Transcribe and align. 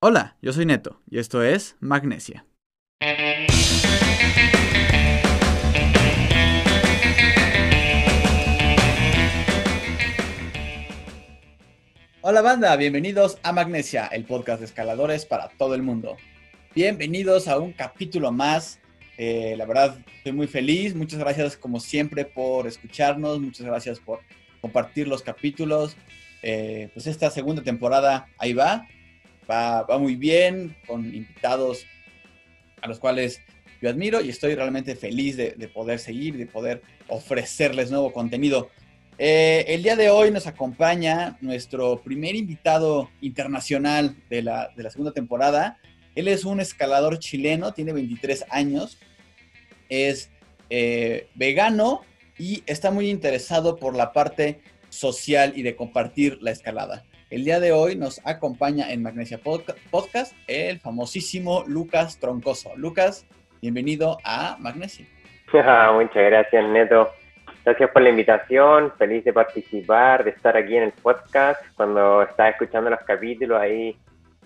Hola, 0.00 0.36
yo 0.40 0.52
soy 0.52 0.64
Neto 0.64 1.02
y 1.10 1.18
esto 1.18 1.42
es 1.42 1.76
Magnesia. 1.80 2.46
Hola 12.20 12.42
banda, 12.42 12.76
bienvenidos 12.76 13.40
a 13.42 13.50
Magnesia, 13.50 14.06
el 14.06 14.24
podcast 14.24 14.60
de 14.60 14.66
escaladores 14.66 15.26
para 15.26 15.48
todo 15.48 15.74
el 15.74 15.82
mundo. 15.82 16.16
Bienvenidos 16.76 17.48
a 17.48 17.58
un 17.58 17.72
capítulo 17.72 18.30
más. 18.30 18.78
Eh, 19.16 19.56
la 19.58 19.66
verdad, 19.66 19.98
estoy 20.18 20.30
muy 20.30 20.46
feliz. 20.46 20.94
Muchas 20.94 21.18
gracias 21.18 21.56
como 21.56 21.80
siempre 21.80 22.24
por 22.24 22.68
escucharnos. 22.68 23.40
Muchas 23.40 23.66
gracias 23.66 23.98
por 23.98 24.20
compartir 24.60 25.08
los 25.08 25.22
capítulos. 25.22 25.96
Eh, 26.44 26.88
pues 26.94 27.08
esta 27.08 27.30
segunda 27.30 27.64
temporada 27.64 28.28
ahí 28.38 28.52
va 28.52 28.86
va, 29.48 29.86
muy 29.98 30.16
bien, 30.16 30.76
con 30.86 31.04
invitados 31.04 31.86
a 32.80 32.88
los 32.88 32.98
cuales 32.98 33.40
yo 33.80 33.88
admiro 33.88 34.20
y 34.20 34.28
estoy 34.28 34.54
realmente 34.54 34.94
feliz 34.96 35.36
de, 35.36 35.52
poder 35.72 35.98
seguir, 35.98 36.36
de 36.36 36.46
poder 36.46 36.82
ofrecerles 37.08 37.90
nuevo 37.90 38.12
contenido. 38.12 38.70
Eh, 39.18 39.64
el 39.68 39.82
día 39.82 39.96
de 39.96 40.10
hoy 40.10 40.30
nos 40.30 40.46
acompaña 40.46 41.38
nuestro 41.40 42.00
primer 42.02 42.36
invitado 42.36 43.10
internacional 43.20 44.16
de 44.30 44.42
la, 44.42 44.72
segunda 44.90 45.12
temporada. 45.12 45.78
Él 46.14 46.28
es 46.28 46.44
un 46.44 46.60
escalador 46.60 47.18
chileno, 47.18 47.72
tiene 47.72 47.92
23 47.92 48.46
años, 48.50 48.98
es 49.88 50.30
eh, 50.70 51.28
vegano 51.34 52.02
y 52.38 52.62
está 52.66 52.90
muy 52.90 53.10
interesado 53.10 53.76
por 53.76 53.96
la 53.96 54.12
parte 54.12 54.60
social 54.88 55.52
y 55.56 55.62
de 55.62 55.76
compartir 55.76 56.38
la 56.40 56.50
escalada. 56.50 57.04
El 57.30 57.44
día 57.44 57.60
de 57.60 57.72
hoy 57.72 57.94
nos 57.94 58.26
acompaña 58.26 58.90
en 58.90 59.02
Magnesia 59.02 59.38
Podcast 59.38 60.32
el 60.46 60.80
famosísimo 60.80 61.62
Lucas 61.66 62.18
Troncoso. 62.18 62.74
Lucas, 62.76 63.26
bienvenido 63.60 64.16
a 64.24 64.56
Magnesia. 64.58 65.04
Muchas 65.52 66.14
gracias, 66.14 66.68
Neto. 66.70 67.10
Gracias 67.66 67.90
por 67.90 68.00
la 68.00 68.08
invitación, 68.08 68.94
feliz 68.96 69.24
de 69.24 69.34
participar, 69.34 70.24
de 70.24 70.30
estar 70.30 70.56
aquí 70.56 70.74
en 70.74 70.84
el 70.84 70.92
podcast. 70.92 71.60
Cuando 71.76 72.22
estaba 72.22 72.48
escuchando 72.48 72.88
los 72.88 73.00
capítulos 73.00 73.60
ahí, 73.60 73.94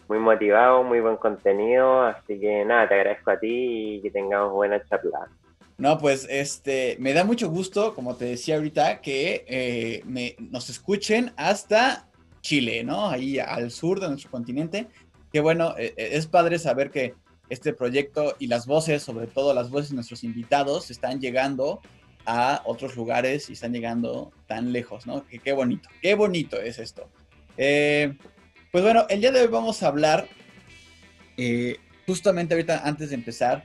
muy 0.09 0.19
motivado, 0.19 0.83
muy 0.83 0.99
buen 0.99 1.19
contenido. 1.19 2.03
Así 2.03 2.41
que 2.41 2.65
nada, 2.65 2.89
te 2.89 2.95
agradezco 2.95 3.31
a 3.31 3.39
ti 3.39 3.95
y 3.99 4.03
que 4.03 4.11
tengamos 4.11 4.53
buena 4.55 4.83
charla. 4.87 5.29
No, 5.79 5.99
pues 5.99 6.27
este, 6.29 6.97
me 6.99 7.13
da 7.13 7.23
mucho 7.23 7.49
gusto, 7.49 7.95
como 7.95 8.17
te 8.17 8.25
decía 8.25 8.57
ahorita, 8.57 9.01
que 9.01 9.45
eh, 9.47 10.03
me, 10.05 10.35
nos 10.51 10.69
escuchen 10.69 11.33
hasta 11.37 12.09
Chile, 12.43 12.85
¿no? 12.85 13.09
Ahí 13.09 13.39
al 13.39 13.71
sur 13.71 14.01
de 14.01 14.09
nuestro 14.09 14.31
continente. 14.31 14.89
Que 15.33 15.41
bueno, 15.41 15.75
eh, 15.79 15.95
eh, 15.97 16.11
es 16.13 16.27
padre 16.27 16.59
saber 16.59 16.91
que 16.91 17.15
este 17.49 17.73
proyecto 17.73 18.37
y 18.39 18.49
las 18.49 18.67
voces, 18.67 19.03
sobre 19.03 19.27
todo 19.27 19.55
las 19.55 19.71
voces 19.71 19.91
de 19.91 19.95
nuestros 19.95 20.25
invitados, 20.25 20.91
están 20.91 21.21
llegando 21.21 21.81
a 22.27 22.63
otros 22.67 22.95
lugares 22.97 23.49
y 23.49 23.55
están 23.55 23.73
llegando 23.73 24.33
tan 24.47 24.73
lejos, 24.73 25.07
¿no? 25.07 25.27
Que 25.27 25.39
qué 25.39 25.53
bonito, 25.53 25.89
qué 26.03 26.15
bonito 26.15 26.61
es 26.61 26.79
esto. 26.79 27.09
Eh, 27.57 28.15
pues 28.71 28.85
bueno, 28.85 29.07
el 29.09 29.21
día 29.21 29.33
de 29.33 29.41
hoy 29.41 29.49
vamos 29.49 29.83
a 29.83 29.89
hablar, 29.89 30.29
justamente 32.07 32.55
ahorita 32.55 32.87
antes 32.87 33.11
de 33.11 33.17
empezar, 33.17 33.65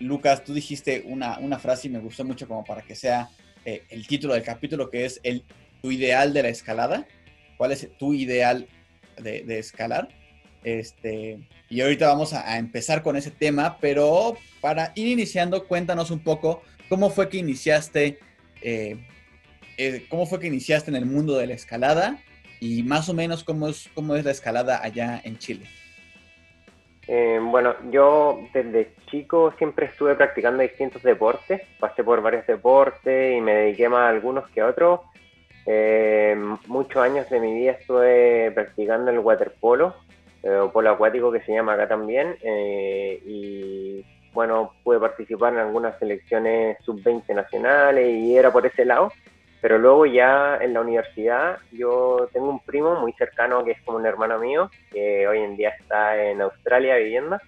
Lucas, 0.00 0.44
tú 0.44 0.52
dijiste 0.52 1.04
una, 1.06 1.38
una, 1.38 1.58
frase 1.58 1.88
y 1.88 1.90
me 1.90 2.00
gustó 2.00 2.24
mucho 2.24 2.48
como 2.48 2.64
para 2.64 2.82
que 2.82 2.94
sea 2.94 3.30
el 3.64 4.06
título 4.06 4.34
del 4.34 4.42
capítulo, 4.42 4.90
que 4.90 5.06
es 5.06 5.20
el, 5.22 5.44
tu 5.80 5.92
ideal 5.92 6.34
de 6.34 6.42
la 6.42 6.48
escalada 6.48 7.06
cuál 7.56 7.72
es 7.72 7.88
tu 7.98 8.14
ideal 8.14 8.66
de, 9.18 9.58
escalar. 9.58 10.08
Este, 10.62 11.38
y 11.68 11.80
ahorita 11.80 12.08
vamos 12.08 12.32
a, 12.32 12.58
empezar 12.58 13.02
con 13.02 13.16
ese 13.16 13.30
tema, 13.30 13.78
pero 13.80 14.36
para 14.60 14.92
ir 14.94 15.08
iniciando, 15.08 15.66
cuéntanos 15.66 16.10
un 16.10 16.20
poco 16.20 16.62
cómo 16.88 17.10
fue 17.10 17.28
que 17.28 17.38
iniciaste, 17.38 18.18
eh, 18.62 18.96
eh, 19.76 20.06
cómo 20.08 20.26
fue 20.26 20.40
que 20.40 20.46
iniciaste 20.46 20.90
en 20.90 20.96
el 20.96 21.06
mundo 21.06 21.36
de 21.36 21.46
la 21.46 21.54
escalada 21.54 22.18
y 22.60 22.82
más 22.82 23.08
o 23.08 23.14
menos 23.14 23.44
cómo 23.44 23.68
es, 23.68 23.90
cómo 23.94 24.16
es 24.16 24.24
la 24.24 24.30
escalada 24.30 24.80
allá 24.82 25.20
en 25.24 25.38
Chile. 25.38 25.66
Eh, 27.06 27.38
bueno, 27.42 27.74
yo 27.90 28.40
desde 28.54 28.94
chico 29.10 29.52
siempre 29.58 29.86
estuve 29.86 30.14
practicando 30.14 30.62
distintos 30.62 31.02
deportes, 31.02 31.60
pasé 31.78 32.02
por 32.02 32.22
varios 32.22 32.46
deportes 32.46 33.36
y 33.36 33.40
me 33.40 33.52
dediqué 33.52 33.88
más 33.88 34.00
a 34.00 34.08
algunos 34.08 34.48
que 34.50 34.62
a 34.62 34.66
otros. 34.66 35.00
Eh, 35.66 36.36
muchos 36.66 37.02
años 37.02 37.28
de 37.30 37.40
mi 37.40 37.54
vida 37.54 37.72
estuve 37.72 38.50
practicando 38.52 39.10
el 39.10 39.18
waterpolo, 39.18 39.94
eh, 40.42 40.56
o 40.56 40.70
polo 40.70 40.90
acuático 40.90 41.32
que 41.32 41.40
se 41.40 41.52
llama 41.52 41.72
acá 41.74 41.88
también, 41.88 42.36
eh, 42.42 43.20
y 43.24 44.04
bueno, 44.34 44.74
pude 44.82 44.98
participar 44.98 45.54
en 45.54 45.60
algunas 45.60 45.98
selecciones 45.98 46.76
sub-20 46.84 47.34
nacionales 47.34 48.14
y 48.14 48.36
era 48.36 48.52
por 48.52 48.66
ese 48.66 48.84
lado, 48.84 49.10
pero 49.62 49.78
luego 49.78 50.04
ya 50.04 50.58
en 50.60 50.74
la 50.74 50.82
universidad 50.82 51.58
yo 51.72 52.28
tengo 52.32 52.50
un 52.50 52.60
primo 52.60 53.00
muy 53.00 53.12
cercano 53.14 53.64
que 53.64 53.70
es 53.70 53.82
como 53.82 53.96
un 53.96 54.06
hermano 54.06 54.38
mío, 54.38 54.70
que 54.92 55.26
hoy 55.26 55.38
en 55.38 55.56
día 55.56 55.70
está 55.70 56.22
en 56.22 56.42
Australia 56.42 56.96
viviendo, 56.96 57.38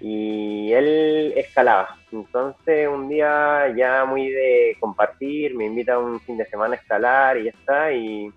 y 0.00 0.72
él 0.72 1.34
escalaba. 1.36 1.96
Entonces 2.10 2.88
un 2.88 3.08
día 3.08 3.72
ya 3.76 4.04
muy 4.04 4.30
de 4.30 4.76
compartir, 4.80 5.54
me 5.54 5.66
invita 5.66 5.98
un 5.98 6.20
fin 6.20 6.38
de 6.38 6.46
semana 6.46 6.74
a 6.74 6.78
escalar 6.78 7.36
y 7.36 7.44
ya 7.44 7.50
está. 7.50 7.92
Y, 7.92 8.32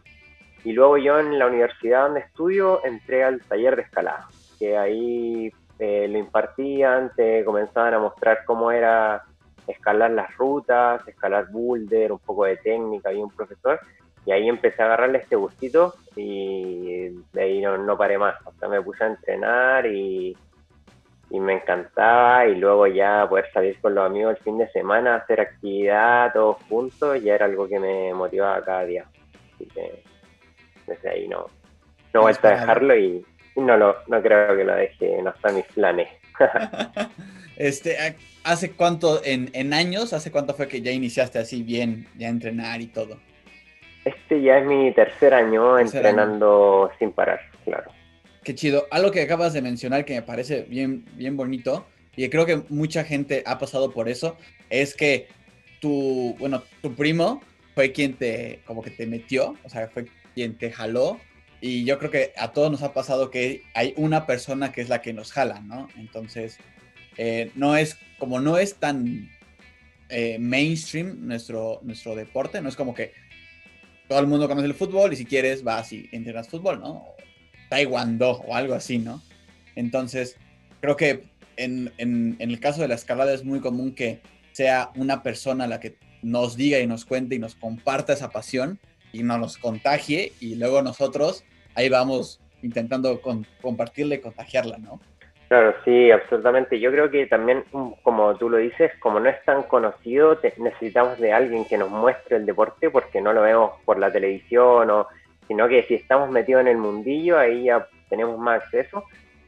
luego 0.66 0.97
yo 0.97 1.19
en 1.19 1.38
la 1.40 1.47
universidad 1.47 2.03
donde 2.03 2.22
estudio 2.22 2.84
entré 2.85 3.23
al 3.23 3.41
taller 3.41 3.75
de 3.75 3.81
escalada, 3.81 4.28
que 4.59 4.78
ahí 4.78 5.52
eh, 5.79 6.07
lo 6.07 6.18
impartían, 6.18 7.12
te 7.16 7.44
comenzaban 7.44 7.94
a 7.94 8.00
mostrar 8.00 8.46
cómo 8.46 8.72
era 8.72 9.23
escalar 9.68 10.12
las 10.12 10.35
rutas, 10.38 11.06
escalar 11.07 11.50
boulder, 11.52 12.12
un 12.12 12.19
poco 12.19 12.46
de 12.46 12.57
técnica, 12.57 13.12
y 13.12 13.18
un 13.18 13.29
profesor. 13.29 13.79
Y 14.25 14.31
ahí 14.31 14.47
empecé 14.47 14.81
a 14.81 14.85
agarrarle 14.85 15.18
este 15.18 15.35
gustito 15.35 15.96
y 16.16 17.09
de 17.34 17.41
ahí 17.41 17.62
no, 17.62 17.78
no 17.78 17.97
paré 17.97 18.18
más. 18.18 18.35
Hasta 18.46 18.69
me 18.69 18.81
puse 18.81 19.03
a 19.03 19.07
entrenar 19.07 19.85
y 19.85 20.35
y 21.34 21.40
me 21.40 21.54
encantaba 21.54 22.46
y 22.46 22.54
luego 22.56 22.86
ya 22.86 23.26
poder 23.28 23.52
salir 23.52 23.76
con 23.82 23.96
los 23.96 24.06
amigos 24.06 24.38
el 24.38 24.44
fin 24.44 24.60
de 24.60 24.70
semana, 24.70 25.16
hacer 25.16 25.42
actividad 25.42 26.32
todos 26.32 26.58
juntos, 26.70 27.24
ya 27.24 27.34
era 27.34 27.46
algo 27.46 27.68
que 27.68 27.80
me 27.80 28.14
motivaba 28.14 28.64
cada 28.64 28.86
día. 28.86 29.06
Así 29.56 29.66
que 29.66 30.04
desde 30.86 31.10
ahí 31.10 31.28
no, 31.28 31.48
no 32.14 32.22
vuelto 32.22 32.48
a 32.48 32.52
dejarlo 32.52 32.96
y, 32.96 33.26
no, 33.56 33.76
lo, 33.76 33.96
no 34.08 34.22
creo 34.22 34.56
que 34.56 34.64
lo 34.64 34.76
deje, 34.76 35.24
no 35.24 35.32
está 35.32 35.50
en 35.50 35.56
mis 35.56 35.66
planes. 35.66 36.08
este, 37.58 38.16
¿Hace 38.44 38.74
cuánto, 38.74 39.20
en, 39.26 39.50
en 39.54 39.74
años, 39.74 40.14
hace 40.14 40.32
cuánto 40.32 40.54
fue 40.54 40.68
que 40.68 40.84
ya 40.84 40.92
iniciaste 40.92 41.40
así 41.40 41.64
bien, 41.64 42.06
ya 42.16 42.28
entrenar 42.28 42.80
y 42.80 42.88
todo? 42.88 43.18
Este 44.06 44.40
ya 44.40 44.60
es 44.60 44.68
mi 44.68 44.94
tercer 44.94 45.34
año 45.34 45.80
entrenando 45.80 46.92
sin 47.00 47.12
parar, 47.12 47.40
claro. 47.66 47.90
Qué 48.44 48.56
chido. 48.56 48.88
Algo 48.92 49.12
que 49.12 49.22
acabas 49.22 49.54
de 49.54 49.62
mencionar 49.62 50.06
que 50.06 50.16
me 50.16 50.22
parece 50.22 50.64
bien, 50.64 51.06
bien 51.16 51.38
bonito, 51.38 51.86
y 52.16 52.28
creo 52.30 52.46
que 52.46 52.64
mucha 52.70 53.04
gente 53.04 53.44
ha 53.46 53.58
pasado 53.58 53.92
por 53.92 54.09
eso, 54.09 54.38
es 54.70 54.96
que 54.96 55.28
tu, 55.80 56.36
bueno, 56.40 56.64
tu 56.82 56.94
primo 56.96 57.42
fue 57.74 57.92
quien 57.92 58.14
te, 58.14 58.59
como 58.66 58.82
que 58.82 58.92
te 58.92 59.08
metió, 59.08 59.56
o 59.64 59.70
sea, 59.70 59.88
fue 59.88 60.08
quien 60.36 60.58
te 60.58 60.72
jaló, 60.72 61.20
y 61.62 61.86
yo 61.86 61.98
creo 61.98 62.12
que 62.12 62.34
a 62.38 62.52
todos 62.52 62.70
nos 62.70 62.84
ha 62.84 62.94
pasado 62.94 63.32
que 63.32 63.64
hay 63.74 63.94
una 63.96 64.26
persona 64.26 64.74
que 64.74 64.82
es 64.82 64.90
la 64.90 65.02
que 65.02 65.14
nos 65.14 65.32
jala, 65.32 65.62
¿no? 65.62 65.88
Entonces, 65.98 66.58
eh, 67.18 67.52
no 67.56 67.78
es, 67.78 67.98
como 68.20 68.42
no 68.42 68.58
es 68.58 68.76
tan 68.76 69.30
eh, 70.09 70.38
mainstream 70.40 71.26
nuestro, 71.26 71.80
nuestro 71.84 72.16
deporte, 72.16 72.62
no 72.62 72.68
es 72.68 72.76
como 72.76 72.94
que 72.94 73.14
todo 74.09 74.20
el 74.20 74.28
mundo 74.28 74.50
conoce 74.50 74.68
el 74.68 74.74
fútbol 74.74 75.14
y 75.14 75.16
si 75.16 75.26
quieres 75.26 75.64
vas 75.64 75.94
y 75.94 76.09
entrenas 76.12 76.50
fútbol, 76.50 76.82
¿no? 76.82 77.16
Taekwondo 77.73 78.44
o 78.47 78.56
algo 78.56 78.75
así, 78.75 79.00
¿no? 79.00 79.19
Entonces, 79.75 80.37
creo 80.79 80.96
que 80.96 81.23
en, 81.58 81.91
el 81.97 82.59
caso 82.59 82.84
de 82.84 82.87
la 82.87 82.93
escalada 82.93 83.34
es 83.34 83.43
muy 83.43 83.61
común 83.61 83.96
que 83.96 84.22
sea 84.52 84.91
una 84.96 85.23
persona 85.23 85.66
la 85.66 85.79
que 85.79 85.96
nos 86.22 86.55
diga 86.55 86.78
y 86.79 86.85
nos 86.85 87.03
cuente 87.03 87.34
y 87.34 87.40
nos 87.40 87.55
comparta 87.55 88.14
esa 88.14 88.29
pasión 88.29 88.78
y 89.11 89.23
no 89.23 89.40
nos 89.40 89.58
contagie 89.58 90.34
y 90.40 90.55
luego 90.55 90.84
nosotros 90.84 91.43
ahí 91.73 91.90
vamos 91.90 92.40
intentando 92.61 93.20
compartirla 93.61 94.16
y 94.16 94.22
contagiarla, 94.22 94.78
¿no? 94.78 94.99
Claro, 95.47 95.76
sí, 95.84 96.11
absolutamente. 96.11 96.79
Yo 96.79 96.91
creo 96.91 97.09
que 97.09 97.26
también, 97.26 97.64
como 98.03 98.35
tú 98.37 98.49
lo 98.49 98.58
dices, 98.58 98.91
como 98.99 99.19
no 99.19 99.29
es 99.29 99.43
tan 99.46 99.64
conocido, 99.64 100.40
necesitamos 100.58 101.19
de 101.19 101.34
alguien 101.34 101.66
que 101.66 101.78
nos 101.78 101.90
muestre 101.90 102.37
el 102.37 102.46
deporte 102.46 102.90
porque 102.90 103.19
no 103.19 103.34
lo 103.34 103.41
vemos 103.41 103.72
por 103.84 103.99
la 103.99 104.11
televisión 104.11 104.90
o 104.90 105.08
sino 105.53 105.67
que 105.67 105.84
si 105.84 105.94
estamos 105.94 106.32
metidos 106.32 106.61
en 106.61 106.67
el 106.67 106.79
mundillo, 106.79 107.38
ahí 107.38 107.66
ya 107.66 107.88
tenemos 108.09 108.40
más 108.40 108.64
acceso, 108.64 109.03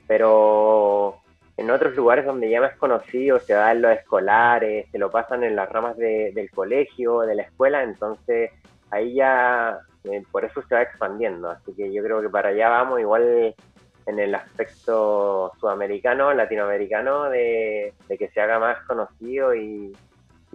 pero 0.06 1.16
en 1.58 1.72
otros 1.72 1.96
lugares 1.96 2.26
donde 2.26 2.48
ya 2.48 2.62
más 2.62 2.76
conocido, 2.76 3.40
se 3.40 3.54
da 3.54 3.72
en 3.72 3.82
los 3.82 3.92
escolares, 3.92 4.86
se 4.92 5.00
lo 5.00 5.10
pasan 5.10 5.44
en 5.44 5.56
las 5.56 5.68
ramas 5.68 5.98
del 5.98 6.52
colegio, 6.52 7.22
de 7.22 7.34
la 7.34 7.42
escuela, 7.42 7.82
entonces 7.82 8.52
ahí 8.92 9.16
ya, 9.16 9.80
eh, 10.04 10.22
por 10.32 10.46
eso 10.46 10.62
se 10.70 10.76
va 10.76 10.84
expandiendo, 10.84 11.50
así 11.50 11.74
que 11.74 11.92
yo 11.92 12.04
creo 12.04 12.22
que 12.22 12.30
para 12.30 12.50
allá 12.50 12.70
vamos, 12.70 13.00
igual 13.00 13.56
en 14.06 14.20
el 14.20 14.36
aspecto 14.36 15.54
sudamericano, 15.60 16.36
latinoamericano, 16.36 17.32
de, 17.32 17.96
que 18.08 18.28
se 18.28 18.42
haga 18.42 18.60
más 18.60 18.78
conocido 18.86 19.56
y, 19.56 19.92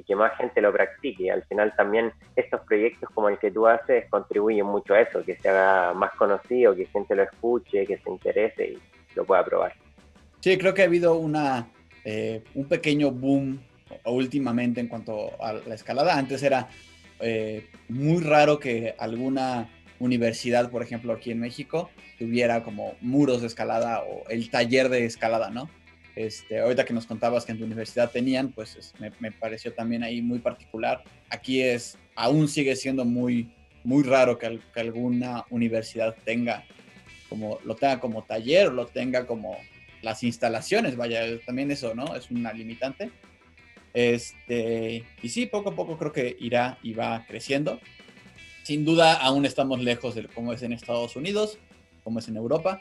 que 0.03 0.17
más 0.17 0.37
gente 0.37 0.61
lo 0.61 0.73
practique. 0.73 1.31
Al 1.31 1.43
final 1.45 1.75
también 1.77 2.13
estos 2.37 2.61
proyectos 2.63 3.09
como 3.15 3.29
el 3.29 3.39
que 3.39 3.51
tú 3.51 3.67
haces 3.67 4.09
contribuyen 4.11 4.67
mucho 4.67 4.95
a 4.95 5.01
eso, 5.01 5.23
que 5.25 5.37
se 5.37 5.49
haga 5.49 5.95
más 5.95 6.13
conocido, 6.17 6.75
que 6.75 6.87
gente 6.87 7.15
lo 7.15 7.23
escuche, 7.23 7.87
que 7.87 7.99
se 7.99 8.11
interese 8.11 8.73
y 8.73 8.79
lo 9.15 9.25
pueda 9.25 9.45
probar. 9.45 9.75
Sí, 10.41 10.57
creo 10.57 10.73
que 10.75 10.83
ha 10.83 10.87
habido 10.87 11.15
una, 11.17 11.69
eh, 12.05 12.43
un 12.55 12.67
pequeño 12.67 13.11
boom 13.11 13.61
últimamente 14.05 14.81
en 14.81 14.89
cuanto 14.89 15.31
a 15.43 15.53
la 15.53 15.75
escalada. 15.75 16.17
Antes 16.17 16.43
era 16.43 16.69
eh, 17.21 17.67
muy 17.89 18.23
raro 18.23 18.59
que 18.59 18.95
alguna 18.99 19.69
universidad, 19.99 20.71
por 20.71 20.83
ejemplo, 20.83 21.13
aquí 21.13 21.31
en 21.31 21.41
México, 21.41 21.91
tuviera 22.19 22.63
como 22.63 22.95
muros 23.01 23.43
de 23.43 23.47
escalada 23.47 24.03
o 24.03 24.29
el 24.29 24.51
taller 24.51 24.89
de 24.89 25.05
escalada, 25.05 25.51
¿no? 25.51 25.69
Este, 26.17 26.59
ahorita 26.59 26.85
que 26.85 26.93
nos 26.93 27.07
contabas 27.07 27.45
que 27.45 27.53
en 27.53 27.59
tu 27.59 27.65
universidad 27.65 28.11
tenían, 28.11 28.53
pues 28.53 28.93
me, 28.99 29.33
pareció 29.33 29.73
también 29.73 30.03
ahí 30.03 30.21
muy 30.21 30.39
particular. 30.41 31.03
Aquí 31.29 31.63
es, 31.63 31.99
aún 32.15 32.49
sigue 32.49 32.75
siendo 32.77 33.05
muy, 33.05 33.51
muy 33.85 34.03
raro 34.03 34.39
que, 34.39 34.61
alguna 34.75 35.45
universidad 35.51 36.17
tenga 36.25 36.65
como, 37.29 37.59
lo 37.65 37.77
tenga 37.77 38.01
como 38.01 38.25
taller 38.25 38.69
o 38.69 38.73
lo 38.73 38.87
tenga 38.87 39.27
como 39.27 39.57
las 40.03 40.23
instalaciones, 40.25 40.97
vaya, 40.97 41.23
también 41.47 41.71
eso, 41.71 41.95
¿no? 41.95 42.17
Es 42.17 42.31
una 42.31 42.53
limitante. 42.53 43.11
Este, 43.93 45.05
y 45.23 45.29
sí, 45.29 45.47
poco 45.47 45.71
a 45.71 45.77
poco 45.77 45.99
creo 45.99 46.13
que 46.13 46.37
irá 46.41 46.79
y 46.83 46.93
va 46.93 47.25
creciendo. 47.27 47.81
Sin 48.65 48.85
duda, 48.85 49.15
aún 49.15 49.47
estamos 49.47 49.81
lejos 49.81 50.15
de 50.15 50.27
cómo 50.29 50.53
es 50.53 50.63
en 50.63 50.73
Estados 50.73 51.17
Unidos, 51.17 51.59
cómo 52.03 52.19
es 52.19 52.29
en 52.29 52.37
Europa, 52.37 52.81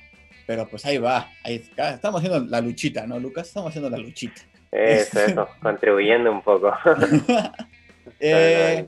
pero 0.49 0.67
pues 0.67 0.83
ahí 0.83 0.97
va. 0.97 1.29
Ahí 1.43 1.63
estamos 1.77 2.23
haciendo 2.23 2.39
la 2.49 2.59
luchita, 2.59 3.05
¿no, 3.05 3.19
Lucas? 3.19 3.49
Estamos 3.49 3.69
haciendo 3.69 3.87
la 3.87 3.99
luchita. 3.99 4.41
Eso, 4.71 5.19
eso, 5.27 5.47
contribuyendo 5.61 6.31
un 6.31 6.41
poco. 6.41 6.73
Eh, 8.19 8.85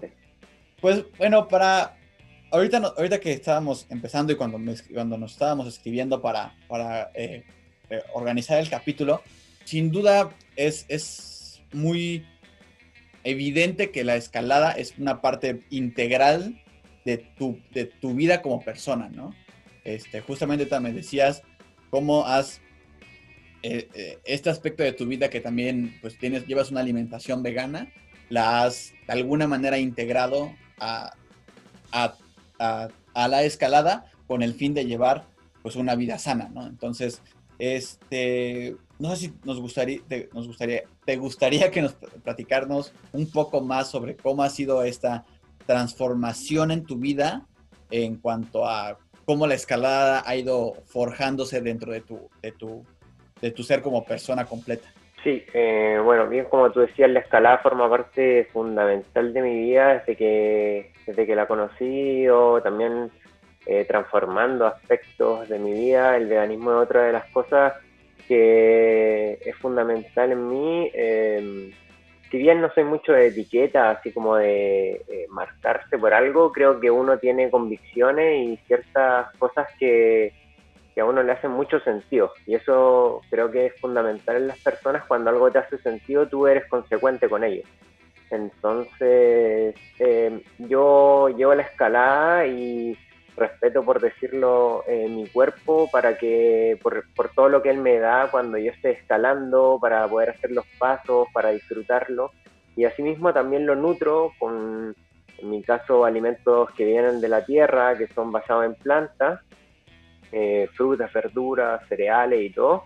pues 0.82 1.06
bueno, 1.20 1.48
para 1.48 1.96
ahorita, 2.50 2.78
ahorita 2.98 3.20
que 3.20 3.34
estábamos 3.34 3.86
empezando 3.92 4.34
y 4.34 4.36
cuando, 4.36 4.60
cuando 4.92 5.18
nos 5.18 5.34
estábamos 5.34 5.68
escribiendo 5.68 6.20
para, 6.22 6.56
para 6.68 7.12
eh, 7.14 7.44
eh, 7.92 8.02
organizar 8.14 8.60
el 8.60 8.68
capítulo, 8.68 9.22
sin 9.64 9.92
duda 9.92 10.32
es, 10.56 10.86
es 10.90 11.62
muy 11.72 12.26
evidente 13.24 13.92
que 13.92 14.04
la 14.04 14.16
escalada 14.16 14.72
es 14.72 14.98
una 14.98 15.22
parte 15.22 15.62
integral 15.70 16.60
de 17.06 17.20
tu, 17.20 17.60
de 17.70 17.86
tu 17.86 18.16
vida 18.16 18.42
como 18.42 18.62
persona, 18.62 19.10
¿no? 19.10 19.36
Este, 19.84 20.22
justamente 20.22 20.66
también 20.68 20.96
decías 20.96 21.44
cómo 21.92 22.26
has, 22.26 22.62
eh, 23.62 23.88
eh, 23.94 24.18
este 24.24 24.50
aspecto 24.50 24.82
de 24.82 24.94
tu 24.94 25.06
vida 25.06 25.30
que 25.30 25.42
también 25.42 26.00
pues 26.02 26.18
tienes, 26.18 26.48
llevas 26.48 26.72
una 26.72 26.80
alimentación 26.80 27.44
vegana, 27.44 27.92
la 28.30 28.64
has 28.64 28.94
de 29.06 29.14
alguna 29.14 29.46
manera 29.46 29.78
integrado 29.78 30.52
a, 30.80 31.14
a, 31.92 32.16
a, 33.14 33.28
la 33.28 33.44
escalada 33.44 34.06
con 34.26 34.42
el 34.42 34.54
fin 34.54 34.74
de 34.74 34.86
llevar 34.86 35.28
pues 35.62 35.76
una 35.76 35.96
vida 35.96 36.18
sana, 36.18 36.50
¿no? 36.52 36.66
Entonces, 36.66 37.22
este, 37.60 38.76
no 38.98 39.12
sé 39.12 39.18
si 39.18 39.34
nos 39.44 39.60
gustaría, 39.60 40.00
te, 40.08 40.30
nos 40.34 40.48
gustaría, 40.48 40.84
te 41.06 41.18
gustaría 41.18 41.70
que 41.70 41.82
nos 41.82 41.94
platicarnos 42.24 42.94
un 43.12 43.30
poco 43.30 43.62
más 43.62 43.92
sobre 43.92 44.16
cómo 44.16 44.44
ha 44.44 44.50
sido 44.50 44.84
esta 44.84 45.26
transformación 45.68 46.72
en 46.72 46.86
tu 46.86 46.98
vida 46.98 47.46
en 47.92 48.16
cuanto 48.16 48.66
a 48.66 48.98
cómo 49.26 49.48
la 49.48 49.56
escalada 49.56 50.24
ha 50.26 50.36
ido 50.36 50.74
forjándose 50.86 51.62
dentro 51.62 51.92
de 51.92 52.02
tu, 52.02 52.30
de 52.42 52.52
tu, 52.52 52.86
de 53.42 53.52
tu 53.52 53.64
ser 53.64 53.82
como 53.82 54.06
persona 54.06 54.46
completa. 54.46 54.88
Sí, 55.24 55.44
eh, 55.54 56.00
bueno, 56.04 56.28
bien 56.28 56.46
como 56.46 56.72
tú 56.72 56.80
decías, 56.80 57.10
la 57.10 57.20
escalada 57.20 57.60
forma 57.60 57.88
parte 57.88 58.50
fundamental 58.52 59.34
de 59.34 59.42
mi 59.42 59.56
vida 59.56 60.00
desde 60.00 60.16
que, 60.16 60.94
desde 61.06 61.28
que 61.28 61.36
la 61.36 61.48
conocí 61.48 62.28
o 62.28 62.60
también 62.62 63.12
eh, 63.68 63.86
transformando 63.86 64.66
aspectos 64.66 65.48
de 65.48 65.60
mi 65.60 65.74
vida. 65.74 66.18
El 66.18 66.28
veganismo 66.28 66.72
es 66.72 66.88
otra 66.88 67.04
de 67.04 67.14
las 67.14 67.26
cosas 67.28 67.74
que 68.28 69.34
es 69.46 69.56
fundamental 69.58 70.32
en 70.32 70.50
mí. 70.50 70.90
Eh, 70.94 71.72
si 72.32 72.38
bien 72.38 72.62
no 72.62 72.72
soy 72.74 72.86
mucho 72.86 73.12
de 73.12 73.28
etiqueta, 73.28 73.92
así 73.92 74.14
como 74.14 74.38
de 74.38 75.04
eh, 75.10 75.26
marcarse 75.30 75.98
por 75.98 76.14
algo, 76.14 76.54
creo 76.54 76.80
que 76.80 76.90
uno 76.90 77.20
tiene 77.20 77.52
convicciones 77.52 78.48
y 78.48 78.58
ciertas 78.68 79.36
cosas 79.38 79.68
que, 79.78 80.34
a 80.98 81.04
uno 81.04 81.24
le 81.24 81.32
hacen 81.32 81.52
mucho 81.52 81.80
sentido. 81.80 82.32
Y 82.46 82.56
eso 82.56 83.22
creo 83.30 83.50
que 83.50 83.66
es 83.66 83.82
fundamental 83.82 84.38
en 84.38 84.48
las 84.48 84.60
personas. 84.60 85.04
Cuando 85.08 85.32
algo 85.32 85.52
te 85.52 85.58
hace 85.58 85.80
sentido, 85.80 86.28
tú 86.28 86.46
eres 86.48 86.68
consecuente 86.68 87.28
con 87.28 87.44
ello. 87.44 87.64
Entonces, 88.30 89.76
eh, 90.00 90.44
yo 90.60 91.28
llevo 91.30 91.56
la 91.56 91.64
escalada 91.64 92.46
y 92.46 92.96
respeto, 93.36 93.84
por 93.84 94.02
decirlo, 94.02 94.84
eh, 94.88 95.08
mi 95.08 95.28
cuerpo 95.28 95.90
para 95.92 96.18
que, 96.18 96.78
por, 96.82 97.04
todo 97.36 97.50
lo 97.50 97.62
que 97.62 97.70
él 97.70 97.78
me 97.78 98.00
da 98.00 98.30
cuando 98.30 98.58
yo 98.58 98.72
esté 98.72 98.92
escalando, 98.92 99.78
para 99.82 100.08
poder 100.08 100.32
hacer 100.32 100.52
los 100.52 100.66
pasos, 100.78 101.28
para 101.34 101.50
disfrutarlo. 101.50 102.32
Y 102.76 102.86
asimismo 102.86 103.34
también 103.34 103.66
lo 103.66 103.76
nutro 103.76 104.32
con, 104.40 104.96
en 105.38 105.50
mi 105.50 105.62
caso, 105.62 106.06
alimentos 106.06 106.72
que 106.72 106.86
vienen 106.86 107.22
de 107.22 107.30
la 107.30 107.46
tierra, 107.46 107.98
que 107.98 108.08
son 108.08 108.32
basados 108.32 108.66
en 108.66 108.76
plantas, 108.76 109.42
eh, 110.32 110.70
frutas, 110.74 111.12
verduras, 111.12 111.86
cereales 111.88 112.42
y 112.42 112.50
todo. 112.52 112.86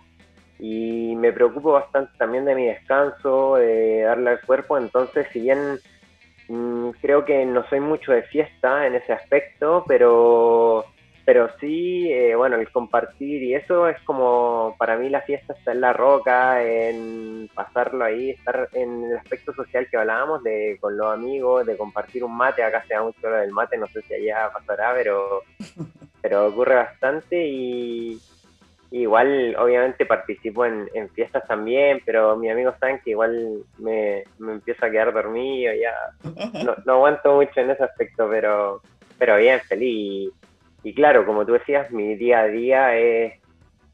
Y 0.58 1.14
me 1.16 1.32
preocupo 1.32 1.72
bastante 1.72 2.12
también 2.16 2.44
de 2.44 2.54
mi 2.54 2.66
descanso, 2.66 3.56
de 3.56 4.00
darle 4.02 4.30
al 4.30 4.40
cuerpo. 4.40 4.78
Entonces, 4.78 5.26
si 5.32 5.40
bien 5.40 5.78
creo 7.00 7.24
que 7.24 7.44
no 7.44 7.68
soy 7.68 7.80
mucho 7.80 8.12
de 8.12 8.22
fiesta 8.22 8.86
en 8.86 8.94
ese 8.94 9.12
aspecto, 9.12 9.84
pero, 9.86 10.84
pero 11.24 11.50
sí, 11.58 12.10
eh, 12.12 12.34
bueno, 12.34 12.56
el 12.56 12.70
compartir 12.70 13.42
y 13.42 13.54
eso 13.54 13.88
es 13.88 14.00
como, 14.02 14.76
para 14.78 14.96
mí 14.96 15.08
la 15.08 15.22
fiesta 15.22 15.52
está 15.52 15.72
en 15.72 15.80
la 15.80 15.92
roca, 15.92 16.62
en 16.62 17.50
pasarlo 17.54 18.04
ahí, 18.04 18.30
estar 18.30 18.68
en 18.72 19.04
el 19.04 19.16
aspecto 19.16 19.52
social 19.54 19.88
que 19.90 19.96
hablábamos, 19.96 20.42
de 20.42 20.78
con 20.80 20.96
los 20.96 21.12
amigos, 21.12 21.66
de 21.66 21.76
compartir 21.76 22.22
un 22.22 22.36
mate, 22.36 22.62
acá 22.62 22.84
se 22.86 22.94
da 22.94 23.02
mucho 23.02 23.28
lo 23.28 23.36
del 23.36 23.52
mate, 23.52 23.76
no 23.76 23.86
sé 23.88 24.02
si 24.02 24.14
allá 24.14 24.50
pasará, 24.52 24.92
pero, 24.94 25.42
pero 26.22 26.46
ocurre 26.46 26.76
bastante 26.76 27.46
y 27.46 28.20
Igual, 28.96 29.54
obviamente, 29.58 30.06
participo 30.06 30.64
en, 30.64 30.88
fiestas 31.10 31.46
también, 31.46 32.00
pero 32.06 32.34
mis 32.36 32.50
amigos 32.50 32.76
saben 32.80 32.98
que 33.04 33.10
igual 33.10 33.62
me, 33.78 34.24
me 34.38 34.52
empiezo 34.52 34.86
a 34.86 34.90
quedar 34.90 35.12
dormido, 35.12 35.74
ya 35.74 35.92
no, 36.86 36.94
aguanto 36.94 37.34
mucho 37.34 37.60
en 37.60 37.70
ese 37.70 37.84
aspecto, 37.84 38.26
pero, 38.30 38.80
pero 39.18 39.36
bien, 39.36 39.60
feliz. 39.60 40.32
Y, 40.82 40.94
claro, 40.94 41.26
como 41.26 41.44
tú 41.44 41.52
decías, 41.52 41.90
mi 41.90 42.16
día 42.16 42.40
a 42.40 42.46
día 42.46 42.96
es 42.96 43.34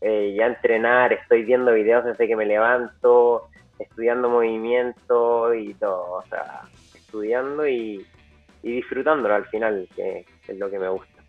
eh, 0.02 0.34
ya 0.38 0.46
entrenar, 0.46 1.12
estoy 1.12 1.42
viendo 1.42 1.72
videos 1.72 2.04
desde 2.04 2.28
que 2.28 2.36
me 2.36 2.46
levanto, 2.46 3.48
estudiando 3.80 4.30
movimiento 4.30 5.52
y 5.52 5.74
todo, 5.74 6.12
o 6.12 6.22
sea, 6.28 6.60
estudiando 6.94 7.66
y, 7.66 8.06
y 8.62 8.72
disfrutándolo 8.72 9.34
al 9.34 9.46
final, 9.46 9.88
que 9.96 10.24
es 10.46 10.58
lo 10.58 10.70
que 10.70 10.78
me 10.78 10.90
gusta. 10.90 11.22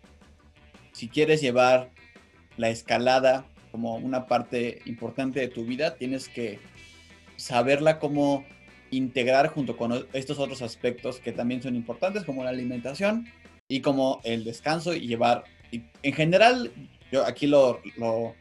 Si 0.92 1.08
quieres 1.08 1.40
llevar 1.40 1.88
la 2.56 2.68
escalada 2.68 3.46
como 3.74 3.96
una 3.96 4.28
parte 4.28 4.78
importante 4.86 5.40
de 5.40 5.48
tu 5.48 5.64
vida, 5.64 5.96
tienes 5.96 6.28
que 6.28 6.60
saberla 7.34 7.98
cómo 7.98 8.44
integrar 8.92 9.48
junto 9.48 9.76
con 9.76 10.06
estos 10.12 10.38
otros 10.38 10.62
aspectos 10.62 11.18
que 11.18 11.32
también 11.32 11.60
son 11.60 11.74
importantes, 11.74 12.22
como 12.22 12.44
la 12.44 12.50
alimentación 12.50 13.26
y 13.66 13.80
como 13.80 14.20
el 14.22 14.44
descanso 14.44 14.94
y 14.94 15.08
llevar, 15.08 15.42
en 15.72 16.12
general, 16.12 16.70
yo 17.10 17.26
aquí 17.26 17.48
lo, 17.48 17.80
lo, 17.96 18.36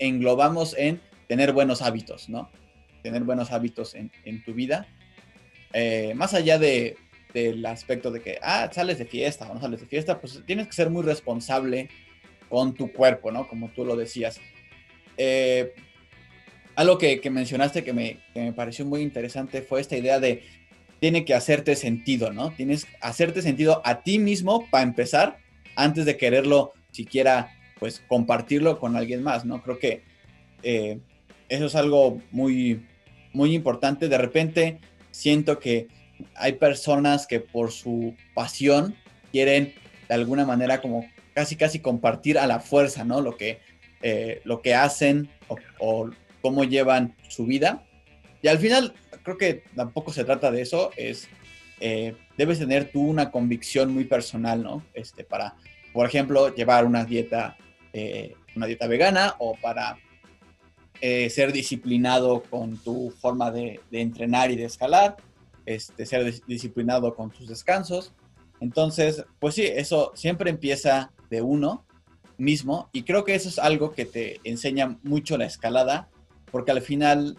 englobamos 0.00 0.76
en 0.76 1.00
tener 1.28 1.52
buenos 1.52 1.80
hábitos, 1.80 2.28
¿no? 2.28 2.50
Tener 3.04 3.22
buenos 3.22 3.52
hábitos 3.52 3.94
en, 3.94 4.10
en 4.24 4.42
tu 4.42 4.52
vida. 4.52 4.88
Eh, 5.72 6.12
más 6.16 6.34
allá 6.34 6.58
de, 6.58 6.96
del 7.32 7.64
aspecto 7.66 8.10
de 8.10 8.20
que, 8.20 8.40
ah, 8.42 8.68
sales 8.72 8.98
de 8.98 9.04
fiesta 9.04 9.48
o 9.48 9.54
no 9.54 9.60
sales 9.60 9.80
de 9.80 9.86
fiesta, 9.86 10.20
pues 10.20 10.42
tienes 10.44 10.66
que 10.66 10.72
ser 10.72 10.90
muy 10.90 11.04
responsable 11.04 11.88
con 12.50 12.74
tu 12.74 12.92
cuerpo, 12.92 13.30
¿no? 13.30 13.48
Como 13.48 13.70
tú 13.70 13.86
lo 13.86 13.96
decías. 13.96 14.38
Eh, 15.16 15.72
algo 16.74 16.98
que, 16.98 17.20
mencionaste 17.30 17.84
que 17.84 17.92
me, 17.92 18.52
pareció 18.52 18.84
muy 18.84 19.00
interesante 19.00 19.62
fue 19.62 19.80
esta 19.80 19.96
idea 19.96 20.20
de 20.20 20.42
tiene 20.98 21.24
que 21.24 21.32
hacerte 21.32 21.76
sentido, 21.76 22.32
¿no? 22.32 22.50
Tienes 22.50 22.84
que 22.84 22.96
hacerte 23.00 23.40
sentido 23.40 23.80
a 23.84 24.02
ti 24.02 24.18
mismo 24.18 24.68
para 24.70 24.84
empezar 24.84 25.38
antes 25.76 26.04
de 26.04 26.18
quererlo 26.18 26.72
siquiera 26.90 27.52
pues 27.78 28.02
compartirlo 28.06 28.78
con 28.78 28.96
alguien 28.96 29.22
más, 29.22 29.46
¿no? 29.46 29.62
Creo 29.62 29.78
que 29.78 30.02
eh, 30.62 30.98
eso 31.48 31.66
es 31.66 31.74
algo 31.74 32.20
muy, 32.30 32.86
muy 33.32 33.54
importante. 33.54 34.08
De 34.08 34.18
repente 34.18 34.80
siento 35.10 35.58
que 35.58 35.88
hay 36.34 36.54
personas 36.54 37.26
que 37.26 37.40
por 37.40 37.70
su 37.70 38.14
pasión 38.34 38.94
quieren 39.32 39.72
de 40.08 40.14
alguna 40.14 40.44
manera 40.44 40.80
como 40.82 41.06
casi 41.34 41.56
casi 41.56 41.80
compartir 41.80 42.38
a 42.38 42.46
la 42.46 42.60
fuerza, 42.60 43.04
¿no? 43.04 43.20
Lo 43.20 43.36
que, 43.36 43.60
eh, 44.02 44.40
lo 44.44 44.62
que 44.62 44.74
hacen 44.74 45.28
o, 45.78 46.10
cómo 46.42 46.64
llevan 46.64 47.14
su 47.28 47.46
vida. 47.46 47.84
Y 48.42 48.48
al 48.48 48.58
final, 48.58 48.94
creo 49.22 49.36
que 49.36 49.64
tampoco 49.76 50.12
se 50.12 50.24
trata 50.24 50.50
de 50.50 50.62
eso, 50.62 50.90
es, 50.96 51.28
eh, 51.80 52.16
debes 52.36 52.58
tener 52.58 52.90
tú 52.90 53.02
una 53.02 53.30
convicción 53.30 53.92
muy 53.92 54.04
personal, 54.04 54.62
¿no? 54.62 54.84
Este, 54.94 55.24
para, 55.24 55.54
por 55.92 56.06
ejemplo, 56.06 56.54
llevar 56.54 56.86
una 56.86 57.04
dieta, 57.04 57.56
eh, 57.92 58.34
una 58.56 58.66
dieta 58.66 58.86
vegana 58.86 59.34
o 59.38 59.56
para 59.56 59.98
ser 61.30 61.50
disciplinado 61.50 62.42
con 62.42 62.76
tu 62.76 63.10
forma 63.22 63.50
de, 63.50 63.80
de, 63.90 64.02
entrenar 64.02 64.50
y 64.50 64.56
de 64.56 64.66
escalar, 64.66 65.16
este, 65.64 66.04
ser 66.04 66.30
disciplinado 66.46 67.14
con 67.14 67.30
tus 67.30 67.48
descansos. 67.48 68.12
Entonces, 68.60 69.24
pues 69.38 69.54
sí, 69.54 69.64
eso 69.64 70.12
siempre 70.14 70.50
empieza 70.50 71.10
de 71.30 71.42
uno 71.42 71.86
mismo 72.36 72.88
y 72.92 73.04
creo 73.04 73.24
que 73.24 73.34
eso 73.34 73.48
es 73.48 73.58
algo 73.58 73.92
que 73.92 74.04
te 74.04 74.40
enseña 74.44 74.96
mucho 75.02 75.38
la 75.38 75.44
escalada, 75.44 76.08
porque 76.50 76.72
al 76.72 76.82
final 76.82 77.36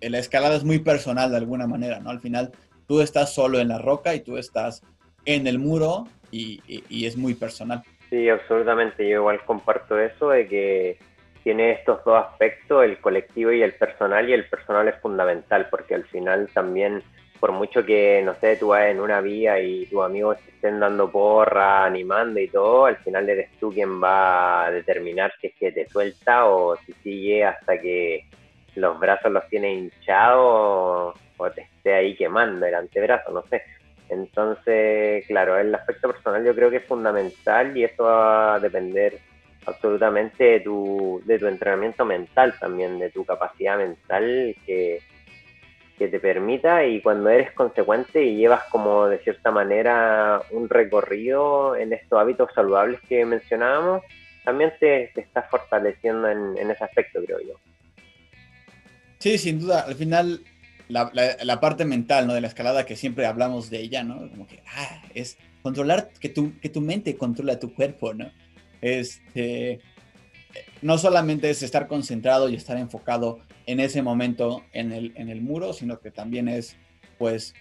la 0.00 0.18
escalada 0.18 0.56
es 0.56 0.64
muy 0.64 0.78
personal 0.78 1.30
de 1.30 1.36
alguna 1.36 1.66
manera, 1.66 2.00
¿no? 2.00 2.10
Al 2.10 2.20
final 2.20 2.52
tú 2.86 3.00
estás 3.00 3.34
solo 3.34 3.58
en 3.58 3.68
la 3.68 3.78
roca 3.78 4.14
y 4.14 4.20
tú 4.20 4.38
estás 4.38 4.82
en 5.24 5.46
el 5.46 5.58
muro 5.58 6.06
y, 6.30 6.60
es 7.06 7.16
muy 7.16 7.34
personal. 7.34 7.82
Sí, 8.10 8.28
absolutamente. 8.28 9.08
Yo 9.08 9.20
igual 9.20 9.44
comparto 9.44 9.98
eso 9.98 10.30
de 10.30 10.46
que 10.48 10.98
tiene 11.42 11.72
estos 11.72 12.04
dos 12.04 12.24
aspectos, 12.24 12.84
el 12.84 12.98
colectivo 12.98 13.52
y 13.52 13.62
el 13.62 13.74
personal, 13.74 14.28
y 14.28 14.32
el 14.32 14.48
personal 14.48 14.88
es 14.88 14.96
fundamental 15.00 15.68
porque 15.70 15.94
al 15.94 16.04
final 16.04 16.48
también 16.52 17.02
por 17.42 17.50
mucho 17.50 17.84
que, 17.84 18.22
no 18.24 18.36
sé, 18.36 18.56
tú 18.56 18.68
vas 18.68 18.84
en 18.84 19.00
una 19.00 19.20
vía 19.20 19.58
y 19.58 19.84
tus 19.86 20.00
amigos 20.04 20.38
estén 20.46 20.78
dando 20.78 21.10
porra, 21.10 21.84
animando 21.84 22.38
y 22.38 22.46
todo, 22.46 22.86
al 22.86 22.98
final 22.98 23.28
eres 23.28 23.50
tú 23.58 23.72
quien 23.72 24.00
va 24.00 24.66
a 24.66 24.70
determinar 24.70 25.32
si 25.40 25.48
es 25.48 25.54
que 25.56 25.72
te 25.72 25.88
suelta 25.88 26.46
o 26.46 26.76
si 26.76 26.92
sigue 27.02 27.44
hasta 27.44 27.80
que 27.80 28.26
los 28.76 28.96
brazos 29.00 29.32
los 29.32 29.48
tiene 29.48 29.74
hinchados 29.74 31.16
o, 31.36 31.50
te 31.52 31.62
esté 31.62 31.94
ahí 31.94 32.14
quemando 32.14 32.64
el 32.64 32.76
antebrazo, 32.76 33.32
no 33.32 33.42
sé. 33.50 33.60
Entonces, 34.08 35.26
claro, 35.26 35.58
el 35.58 35.74
aspecto 35.74 36.12
personal 36.12 36.44
yo 36.44 36.54
creo 36.54 36.70
que 36.70 36.76
es 36.76 36.86
fundamental 36.86 37.76
y 37.76 37.82
eso 37.82 38.04
va 38.04 38.54
a 38.54 38.60
depender 38.60 39.18
absolutamente 39.66 40.44
de 40.44 40.60
tu, 40.60 41.20
de 41.24 41.40
tu 41.40 41.48
entrenamiento 41.48 42.04
mental 42.04 42.54
también, 42.60 43.00
de 43.00 43.10
tu 43.10 43.24
capacidad 43.24 43.78
mental 43.78 44.54
que 44.64 45.00
que 45.98 46.08
te 46.08 46.20
permita 46.20 46.86
y 46.86 47.00
cuando 47.00 47.28
eres 47.30 47.52
consecuente 47.52 48.22
y 48.22 48.36
llevas 48.36 48.64
como 48.70 49.06
de 49.06 49.18
cierta 49.18 49.50
manera 49.50 50.42
un 50.50 50.68
recorrido 50.68 51.76
en 51.76 51.92
estos 51.92 52.18
hábitos 52.18 52.50
saludables 52.54 53.00
que 53.08 53.24
mencionábamos, 53.24 54.02
también 54.44 54.72
te, 54.80 55.10
te 55.14 55.20
estás 55.20 55.48
fortaleciendo 55.50 56.28
en, 56.28 56.70
ese 56.70 56.84
aspecto, 56.84 57.20
creo 57.24 57.40
yo. 57.40 57.54
Sí, 59.18 59.38
sin 59.38 59.60
duda, 59.60 59.82
al 59.86 59.94
final 59.94 60.40
la, 60.88 61.10
la, 61.42 61.60
parte 61.60 61.84
mental 61.84 62.26
¿no? 62.26 62.34
de 62.34 62.40
la 62.40 62.48
escalada 62.48 62.84
que 62.84 62.96
siempre 62.96 63.26
hablamos 63.26 63.70
de 63.70 63.80
ella, 63.80 64.02
¿no? 64.02 64.28
Como 64.30 64.46
que 64.46 64.62
ah, 64.74 65.02
es 65.14 65.38
controlar, 65.62 66.10
que 66.20 66.28
tu, 66.28 66.58
que 66.58 66.68
tu 66.68 66.80
mente 66.80 67.16
controla 67.16 67.58
tu 67.58 67.72
cuerpo, 67.72 68.14
¿no? 68.14 68.30
Este, 68.80 69.78
no 70.80 70.98
solamente 70.98 71.50
es 71.50 71.62
estar 71.62 71.86
concentrado 71.86 72.48
y 72.48 72.54
estar 72.54 72.76
enfocado 72.76 73.40
en 73.66 73.80
ese 73.80 74.02
momento 74.02 74.64
en 74.72 74.92
el, 74.92 75.12
en 75.16 75.28
el 75.28 75.40
muro, 75.40 75.72
sino 75.72 76.00
que 76.00 76.10
también 76.10 76.48
es, 76.48 76.76
pues, 77.18 77.54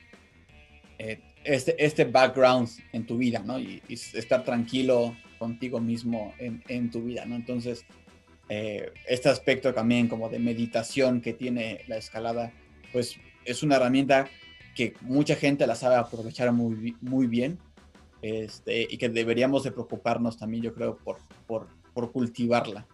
eh, 0.97 1.19
este, 1.43 1.83
este 1.83 2.05
background 2.05 2.69
en 2.93 3.05
tu 3.05 3.17
vida, 3.17 3.39
¿no? 3.39 3.59
Y, 3.59 3.81
estar 3.89 4.43
tranquilo 4.43 5.15
contigo 5.39 5.79
mismo 5.79 6.33
en, 6.37 6.63
en, 6.67 6.91
tu 6.91 7.03
vida, 7.03 7.25
¿no? 7.25 7.35
Entonces, 7.35 7.85
eh, 8.49 8.91
este 9.07 9.29
aspecto 9.29 9.73
también 9.73 10.07
como 10.07 10.29
de 10.29 10.39
meditación 10.39 11.21
que 11.21 11.33
tiene 11.33 11.81
la 11.87 11.97
escalada, 11.97 12.51
pues 12.91 13.17
es 13.45 13.63
una 13.63 13.77
herramienta 13.77 14.27
que 14.75 14.93
mucha 15.01 15.35
gente 15.35 15.65
la 15.67 15.75
sabe 15.75 15.95
aprovechar 15.95 16.51
muy, 16.51 16.95
muy 17.01 17.27
bien 17.27 17.59
este, 18.21 18.87
y 18.89 18.97
que 18.97 19.09
deberíamos 19.09 19.63
de 19.63 19.71
preocuparnos 19.71 20.37
también, 20.37 20.63
yo 20.63 20.73
creo, 20.73 20.97
por, 20.97 21.17
por, 21.47 21.67
por 21.93 22.11
cultivarla. 22.11 22.87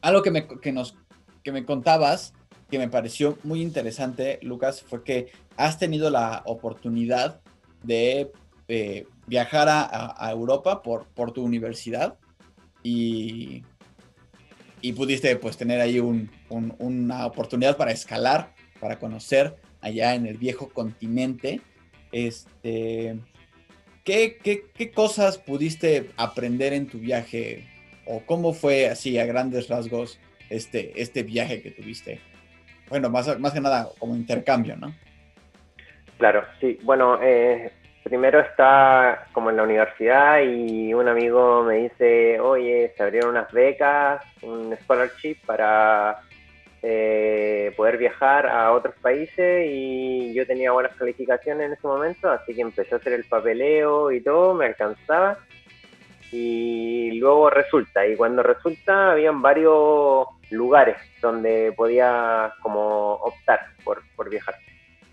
Algo 0.00 0.22
que, 0.22 0.30
me, 0.30 0.46
que 0.46 0.72
nos 0.72 0.96
que 1.42 1.52
me 1.52 1.64
contabas, 1.64 2.34
que 2.70 2.78
me 2.78 2.88
pareció 2.88 3.38
muy 3.42 3.62
interesante, 3.62 4.38
Lucas, 4.42 4.82
fue 4.82 5.02
que 5.02 5.32
has 5.56 5.78
tenido 5.78 6.10
la 6.10 6.42
oportunidad 6.44 7.40
de 7.82 8.30
eh, 8.68 9.06
viajar 9.26 9.68
a, 9.70 10.30
Europa 10.30 10.82
por, 10.82 11.06
por 11.08 11.32
tu 11.32 11.42
universidad 11.42 12.18
y, 12.82 13.62
y 14.80 14.92
pudiste 14.92 15.34
pues 15.36 15.56
tener 15.56 15.80
ahí 15.80 16.00
una 16.00 17.26
oportunidad 17.26 17.76
para 17.76 17.92
escalar, 17.92 18.54
para 18.80 18.98
conocer 18.98 19.56
allá 19.80 20.14
en 20.14 20.26
el 20.26 20.36
viejo 20.36 20.68
continente. 20.68 21.60
Este, 22.12 23.18
¿qué, 24.04 24.38
qué, 24.42 24.66
qué 24.74 24.90
cosas 24.90 25.38
pudiste 25.38 26.10
aprender 26.16 26.72
en 26.72 26.88
tu 26.88 26.98
viaje? 26.98 27.66
¿O 28.08 28.22
cómo 28.24 28.54
fue 28.54 28.88
así 28.88 29.18
a 29.18 29.26
grandes 29.26 29.68
rasgos 29.68 30.18
este, 30.48 31.00
este 31.00 31.22
viaje 31.22 31.60
que 31.60 31.70
tuviste? 31.70 32.20
Bueno, 32.88 33.10
más, 33.10 33.38
más 33.38 33.52
que 33.52 33.60
nada 33.60 33.88
como 33.98 34.16
intercambio, 34.16 34.76
¿no? 34.76 34.94
Claro, 36.16 36.42
sí. 36.58 36.78
Bueno, 36.82 37.20
eh, 37.22 37.70
primero 38.02 38.40
está 38.40 39.26
como 39.32 39.50
en 39.50 39.56
la 39.56 39.62
universidad 39.62 40.40
y 40.40 40.94
un 40.94 41.06
amigo 41.06 41.62
me 41.64 41.76
dice, 41.76 42.40
oye, 42.40 42.92
se 42.96 43.02
abrieron 43.02 43.30
unas 43.30 43.52
becas, 43.52 44.24
un 44.42 44.74
scholarship 44.82 45.36
para 45.44 46.18
eh, 46.82 47.72
poder 47.76 47.98
viajar 47.98 48.46
a 48.46 48.72
otros 48.72 48.94
países 49.02 49.66
y 49.68 50.32
yo 50.32 50.46
tenía 50.46 50.72
buenas 50.72 50.96
calificaciones 50.96 51.66
en 51.66 51.72
ese 51.74 51.86
momento, 51.86 52.30
así 52.30 52.54
que 52.54 52.62
empecé 52.62 52.94
a 52.94 52.98
hacer 52.98 53.12
el 53.12 53.24
papeleo 53.24 54.10
y 54.10 54.22
todo, 54.22 54.54
me 54.54 54.66
alcanzaba. 54.66 55.38
Y 56.30 57.12
luego 57.18 57.50
resulta, 57.50 58.06
y 58.06 58.16
cuando 58.16 58.42
resulta 58.42 59.12
habían 59.12 59.40
varios 59.40 60.26
lugares 60.50 60.96
donde 61.22 61.72
podía 61.76 62.52
como 62.62 63.14
optar 63.14 63.60
por, 63.84 64.02
por 64.14 64.28
viajar. 64.28 64.54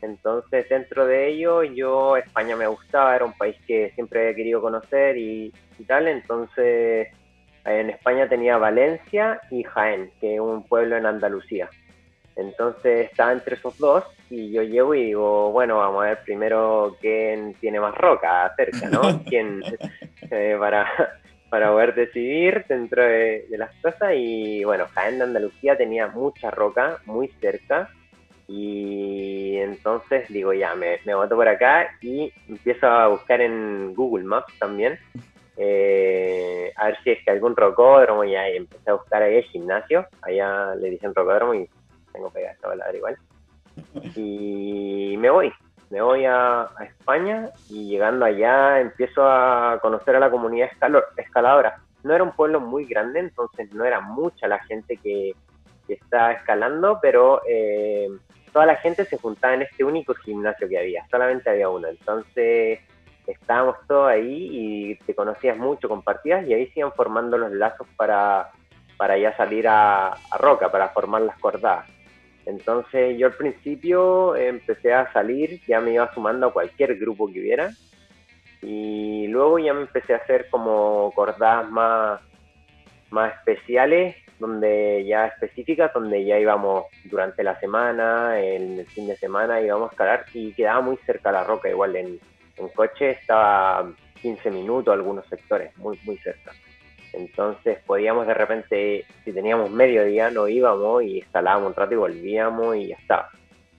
Entonces, 0.05 0.69
dentro 0.69 1.05
de 1.07 1.29
ello, 1.29 1.63
yo, 1.63 2.15
España 2.17 2.55
me 2.55 2.67
gustaba, 2.67 3.15
era 3.15 3.25
un 3.25 3.33
país 3.33 3.55
que 3.65 3.91
siempre 3.95 4.21
había 4.21 4.35
querido 4.35 4.61
conocer 4.61 5.17
y, 5.17 5.51
tal. 5.87 6.07
Entonces, 6.07 7.07
en 7.65 7.89
España 7.89 8.29
tenía 8.29 8.57
Valencia 8.57 9.41
y 9.49 9.63
Jaén, 9.63 10.11
que 10.19 10.35
es 10.35 10.39
un 10.39 10.63
pueblo 10.63 10.95
en 10.95 11.07
Andalucía. 11.07 11.69
Entonces, 12.35 13.09
estaba 13.09 13.31
entre 13.31 13.55
esos 13.55 13.77
dos 13.77 14.03
y 14.29 14.51
yo 14.51 14.61
llego 14.61 14.93
y 14.93 15.05
digo, 15.05 15.51
bueno, 15.51 15.77
vamos 15.77 16.03
a 16.03 16.09
ver 16.09 16.19
primero 16.23 16.97
quién 16.99 17.53
tiene 17.55 17.79
más 17.79 17.95
roca 17.95 18.53
cerca, 18.55 18.87
¿no? 18.89 19.01
¿Quién, 19.25 19.61
eh, 20.31 20.55
para, 20.59 20.87
para 21.49 21.71
poder 21.71 21.95
decidir 21.95 22.65
dentro 22.67 23.03
de, 23.03 23.45
las 23.51 23.73
cosas. 23.81 24.13
Y 24.15 24.63
bueno, 24.63 24.85
Jaén 24.93 25.17
de 25.17 25.25
Andalucía 25.25 25.77
tenía 25.77 26.07
mucha 26.07 26.51
roca 26.51 26.99
muy 27.05 27.27
cerca. 27.39 27.89
Y 28.47 29.57
entonces 29.57 30.27
digo, 30.29 30.53
ya, 30.53 30.75
me, 30.75 30.99
me 31.05 31.13
por 31.15 31.47
acá 31.47 31.89
y 32.01 32.31
empiezo 32.47 32.87
a 32.87 33.07
buscar 33.07 33.41
en 33.41 33.95
Google 33.95 34.25
Maps 34.25 34.53
también. 34.59 34.99
Eh, 35.57 36.71
a 36.75 36.87
ver 36.87 36.97
si 37.03 37.11
es 37.11 37.23
que 37.23 37.31
algún 37.31 37.55
rocódromo 37.55 38.23
y 38.23 38.35
ahí 38.35 38.57
empecé 38.57 38.89
a 38.89 38.95
buscar 38.95 39.23
ahí 39.23 39.37
el 39.37 39.43
gimnasio. 39.45 40.05
Allá 40.21 40.75
le 40.75 40.91
dicen 40.91 41.15
rocódromo 41.15 41.55
y 41.55 41.67
tengo 42.13 42.29
pegada 42.29 42.53
esta 42.53 42.67
palabra 42.67 42.95
igual. 42.95 43.17
Y 44.15 45.15
me 45.17 45.29
voy, 45.29 45.51
me 45.89 46.01
voy 46.01 46.25
a, 46.25 46.67
España 46.81 47.49
y 47.69 47.89
llegando 47.89 48.25
allá 48.25 48.79
empiezo 48.79 49.23
a 49.23 49.79
conocer 49.81 50.15
a 50.15 50.19
la 50.19 50.31
comunidad 50.31 50.69
escaladora. 51.17 51.81
No 52.03 52.13
era 52.13 52.23
un 52.23 52.31
pueblo 52.31 52.59
muy 52.59 52.85
grande, 52.85 53.19
entonces 53.19 53.71
no 53.73 53.83
era 53.83 54.01
mucha 54.01 54.47
la 54.47 54.59
gente 54.59 54.97
que, 54.97 55.33
que 55.87 55.93
está 55.93 56.33
escalando, 56.33 56.99
pero 57.01 57.41
eh, 57.47 58.07
toda 58.51 58.65
la 58.65 58.75
gente 58.75 59.05
se 59.05 59.17
juntaba 59.17 59.53
en 59.53 59.63
este 59.63 59.83
único 59.83 60.13
gimnasio 60.13 60.67
que 60.67 60.77
había, 60.77 61.05
solamente 61.09 61.49
había 61.49 61.69
uno. 61.69 61.87
Entonces 61.87 62.79
estábamos 63.27 63.77
todos 63.87 64.09
ahí 64.09 64.49
y 64.51 64.95
te 65.05 65.15
conocías 65.15 65.57
mucho, 65.57 65.89
compartías 65.89 66.47
y 66.47 66.53
ahí 66.53 66.67
se 66.67 66.79
iban 66.79 66.93
formando 66.93 67.37
los 67.37 67.51
lazos 67.51 67.87
para, 67.95 68.51
para 68.97 69.17
ya 69.17 69.35
salir 69.35 69.67
a, 69.67 70.09
a 70.09 70.37
roca, 70.37 70.71
para 70.71 70.89
formar 70.89 71.21
las 71.21 71.37
cordadas. 71.39 71.87
Entonces 72.45 73.17
yo 73.17 73.27
al 73.27 73.33
principio 73.33 74.35
empecé 74.35 74.93
a 74.93 75.11
salir, 75.11 75.61
ya 75.67 75.79
me 75.81 75.93
iba 75.93 76.13
sumando 76.13 76.47
a 76.47 76.53
cualquier 76.53 76.95
grupo 76.97 77.31
que 77.31 77.39
hubiera 77.39 77.71
y 78.61 79.27
luego 79.27 79.59
ya 79.59 79.73
me 79.73 79.81
empecé 79.81 80.13
a 80.13 80.17
hacer 80.17 80.47
como 80.49 81.11
cordadas 81.15 81.69
más, 81.69 82.21
más 83.09 83.33
especiales, 83.35 84.15
donde 84.39 85.05
ya 85.05 85.27
específicas, 85.27 85.93
donde 85.93 86.25
ya 86.25 86.39
íbamos 86.39 86.85
durante 87.05 87.43
la 87.43 87.59
semana, 87.59 88.39
en 88.39 88.79
el 88.79 88.85
fin 88.87 89.07
de 89.07 89.15
semana 89.17 89.61
íbamos 89.61 89.89
a 89.89 89.91
escalar 89.93 90.25
y 90.33 90.53
quedaba 90.53 90.81
muy 90.81 90.97
cerca 91.05 91.31
la 91.31 91.43
roca, 91.43 91.69
igual 91.69 91.95
en, 91.95 92.19
en 92.57 92.69
coche 92.69 93.11
estaba 93.11 93.91
15 94.21 94.51
minutos 94.51 94.93
algunos 94.93 95.25
sectores, 95.27 95.75
muy, 95.77 95.99
muy 96.03 96.17
cerca. 96.17 96.51
Entonces 97.15 97.79
podíamos 97.85 98.27
de 98.27 98.33
repente, 98.33 99.05
si 99.23 99.31
teníamos 99.31 99.71
medio 99.71 100.03
día, 100.03 100.29
no 100.29 100.47
íbamos 100.47 101.03
y 101.03 101.19
escalábamos 101.19 101.69
un 101.69 101.75
rato 101.75 101.93
y 101.93 101.97
volvíamos 101.97 102.75
y 102.75 102.87
ya 102.87 102.95
está. 102.97 103.29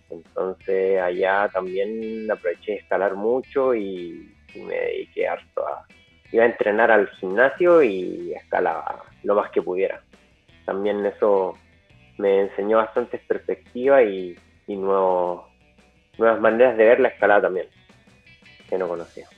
Entonces 0.08 1.00
allá 1.00 1.48
también 1.52 2.30
aproveché 2.30 2.72
de 2.72 2.78
escalar 2.78 3.14
mucho 3.14 3.74
y, 3.74 4.32
me 4.54 4.74
dediqué 4.74 5.28
harto 5.28 5.68
a... 5.68 5.86
Iba 6.32 6.44
a 6.44 6.46
entrenar 6.46 6.90
al 6.90 7.08
gimnasio 7.10 7.82
y 7.82 8.32
escalaba 8.32 9.04
lo 9.22 9.34
más 9.34 9.50
que 9.50 9.60
pudiera. 9.60 10.02
También 10.64 11.04
eso 11.04 11.58
me 12.16 12.40
enseñó 12.40 12.78
bastantes 12.78 13.20
perspectivas 13.28 14.02
y, 14.04 14.34
y 14.66 14.76
nuevas 14.76 15.44
maneras 16.40 16.78
de 16.78 16.84
ver 16.84 17.00
la 17.00 17.08
escalada 17.08 17.42
también, 17.42 17.66
que 18.68 18.78
no 18.78 18.88
conocía. 18.88 19.28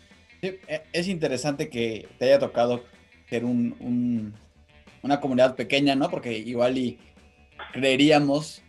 E, 0.40 0.60
es 0.92 1.08
interesante 1.08 1.68
que 1.68 2.06
te 2.18 2.26
haya 2.26 2.38
tocado 2.38 2.84
ser 3.28 3.44
un, 3.44 4.34
una 5.02 5.20
comunidad 5.20 5.54
pequeña, 5.54 5.94
¿no? 5.94 6.10
Porque 6.10 6.36
igual 6.36 6.78
y 6.78 6.98
creeríamos 7.72 8.62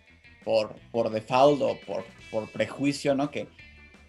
por, 0.44 0.76
por 0.92 1.10
default 1.10 1.62
o 1.62 1.80
por, 1.86 2.06
por 2.32 2.50
prejuicio, 2.52 3.16
¿no? 3.16 3.32
Que 3.32 3.48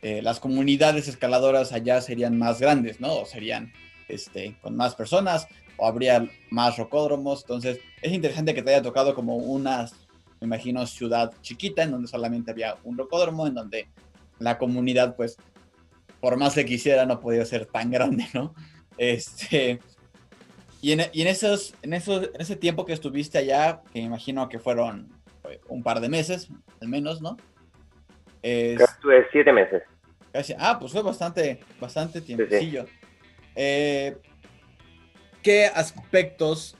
eh, 0.02 0.22
las 0.22 0.40
comunidades 0.40 1.08
escaladoras 1.08 1.72
allá 1.72 2.00
serían 2.00 2.38
más 2.38 2.60
grandes, 2.60 3.00
¿no? 3.00 3.14
O 3.14 3.26
serían 3.26 3.72
este, 4.08 4.56
con 4.62 4.76
más 4.76 4.94
personas 4.94 5.46
o 5.76 5.86
habría 5.86 6.28
más 6.50 6.76
rocódromos. 6.78 7.42
Entonces, 7.42 7.80
es 8.02 8.12
interesante 8.12 8.54
que 8.54 8.62
te 8.62 8.70
haya 8.70 8.82
tocado 8.82 9.14
como 9.14 9.36
una, 9.36 9.88
me 10.40 10.46
imagino, 10.46 10.86
ciudad 10.86 11.32
chiquita 11.42 11.82
en 11.82 11.92
donde 11.92 12.08
solamente 12.08 12.50
había 12.50 12.76
un 12.84 12.96
rocódromo, 12.96 13.46
en 13.46 13.54
donde 13.54 13.88
la 14.38 14.58
comunidad, 14.58 15.16
pues, 15.16 15.36
por 16.20 16.36
más 16.36 16.54
que 16.54 16.64
quisiera, 16.64 17.06
no 17.06 17.20
podía 17.20 17.44
ser 17.44 17.66
tan 17.66 17.90
grande, 17.90 18.26
¿no? 18.34 18.54
Este, 18.98 19.80
y 20.80 20.92
en, 20.92 21.02
y 21.12 21.22
en, 21.22 21.28
esos, 21.28 21.74
en, 21.82 21.92
esos, 21.92 22.30
en 22.34 22.40
ese 22.40 22.56
tiempo 22.56 22.84
que 22.84 22.92
estuviste 22.92 23.38
allá, 23.38 23.82
que 23.92 24.00
me 24.00 24.06
imagino 24.06 24.48
que 24.48 24.58
fueron 24.58 25.08
un 25.68 25.82
par 25.82 26.00
de 26.00 26.08
meses, 26.08 26.48
al 26.80 26.88
menos, 26.88 27.20
¿no? 27.20 27.36
estuve 28.42 29.26
siete 29.32 29.52
meses. 29.52 29.82
ah, 30.58 30.78
pues 30.78 30.92
fue 30.92 31.02
bastante, 31.02 31.60
bastante 31.78 32.20
tiempecillo. 32.20 32.86
Eh, 33.54 34.16
¿Qué 35.42 35.66
aspectos 35.66 36.76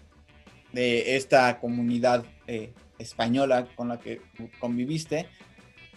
de 0.73 1.16
esta 1.16 1.59
comunidad 1.59 2.25
eh, 2.47 2.73
española 2.99 3.66
con 3.75 3.88
la 3.88 3.99
que 3.99 4.21
conviviste 4.59 5.26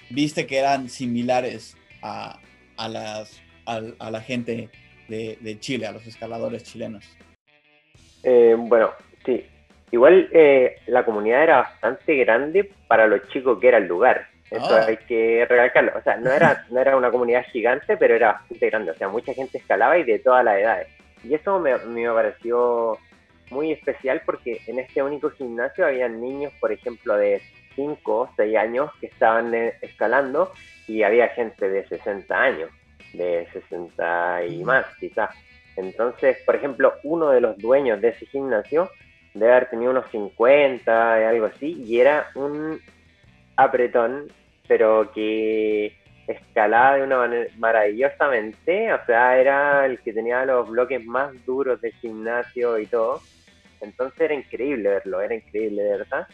viste 0.10 0.46
que 0.48 0.58
eran 0.58 0.90
similares 0.90 1.78
a, 2.02 2.40
a, 2.78 2.90
las, 2.90 3.42
a, 3.66 4.12
la 4.12 4.22
gente 4.22 4.70
de, 5.08 5.38
de, 5.40 5.60
Chile, 5.60 5.88
a 5.88 5.92
los 5.92 6.06
escaladores 6.08 6.64
chilenos? 6.64 7.06
Eh, 8.24 8.56
bueno, 8.58 8.92
sí. 9.26 9.46
Igual 9.92 10.30
eh, 10.32 10.78
la 10.88 11.06
comunidad 11.06 11.44
era 11.44 11.58
bastante 11.58 12.16
grande 12.16 12.72
para 12.88 13.06
los 13.06 13.28
chicos 13.30 13.60
que 13.60 13.68
era 13.68 13.78
el 13.78 13.88
lugar. 13.88 14.28
Eso 14.50 14.76
ah. 14.76 14.86
hay 14.88 14.98
que 14.98 15.46
recalcarlo. 15.48 15.92
O 15.98 16.02
sea, 16.02 16.18
no 16.18 16.32
era, 16.32 16.66
no 16.72 16.80
era 16.80 16.98
una 16.98 17.12
comunidad 17.12 17.46
gigante, 17.52 17.98
pero 17.98 18.16
era 18.16 18.34
bastante 18.34 18.70
grande. 18.70 18.92
O 18.92 18.96
sea, 18.96 19.10
mucha 19.10 19.34
gente 19.34 19.58
escalaba 19.58 19.98
y 19.98 20.04
de 20.04 20.20
todas 20.20 20.44
las 20.44 20.58
edades. 20.60 20.88
Y 21.24 21.34
eso 21.34 21.60
me, 21.60 21.78
me 21.78 22.10
pareció 22.10 22.98
muy 23.50 23.72
especial 23.72 24.22
porque 24.26 24.62
en 24.68 24.80
este 24.80 25.02
único 25.04 25.30
gimnasio 25.30 25.86
había 25.86 26.10
niños, 26.10 26.52
por 26.60 26.72
ejemplo, 26.72 27.16
de 27.16 27.42
5 27.76 28.20
o 28.20 28.30
6 28.36 28.58
años 28.58 28.92
que 29.00 29.08
estaban 29.08 29.54
eh, 29.54 29.76
escalando 29.82 30.52
y 30.88 31.04
había 31.04 31.30
gente 31.30 31.70
de 31.70 31.88
60 31.88 32.36
años, 32.36 32.70
de 33.14 33.48
60 33.54 34.46
y 34.46 34.64
más 34.64 34.86
quizás. 35.00 35.30
Entonces, 35.76 36.38
por 36.46 36.56
ejemplo, 36.56 36.94
uno 37.04 37.30
de 37.30 37.42
los 37.42 37.58
dueños 37.58 38.02
de 38.02 38.10
ese 38.10 38.26
gimnasio 38.28 38.90
debe 39.34 39.52
haber 39.52 39.70
tenido 39.70 39.92
unos 39.92 40.10
50, 40.12 41.30
algo 41.30 41.48
así, 41.48 41.84
y 41.86 42.00
era 42.00 42.28
un 42.36 42.80
apretón, 43.56 44.28
pero 44.68 45.12
que 45.14 45.96
escalaba 46.28 46.98
de 46.98 47.04
una 47.04 47.18
manera 47.18 47.50
maravillosamente, 47.58 48.94
o 48.94 49.06
sea, 49.06 49.38
era 49.38 49.86
el 49.86 50.00
que 50.00 50.14
tenía 50.14 50.46
los 50.46 50.70
bloques 50.70 51.04
más 51.06 51.34
duros 51.46 51.82
del 51.82 51.94
gimnasio 51.94 52.78
y 52.80 52.86
todo. 52.86 53.22
Entonces 53.82 54.22
era 54.22 54.34
increíble 54.34 54.90
verlo, 54.90 55.20
era 55.22 55.36
increíble, 55.36 55.84
verdad. 55.84 56.28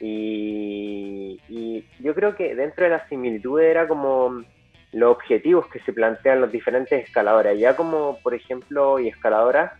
Y, 0.00 1.40
y 1.48 1.84
yo 2.00 2.14
creo 2.14 2.34
que 2.34 2.54
dentro 2.54 2.84
de 2.84 2.90
la 2.90 3.08
similitud 3.08 3.60
era 3.60 3.86
como 3.86 4.42
los 4.92 5.10
objetivos 5.10 5.66
que 5.68 5.80
se 5.80 5.92
plantean 5.92 6.40
los 6.40 6.50
diferentes 6.50 7.04
escaladores. 7.04 7.58
Ya 7.58 7.76
como, 7.76 8.18
por 8.22 8.34
ejemplo, 8.34 8.98
y 8.98 9.08
escaladoras, 9.08 9.72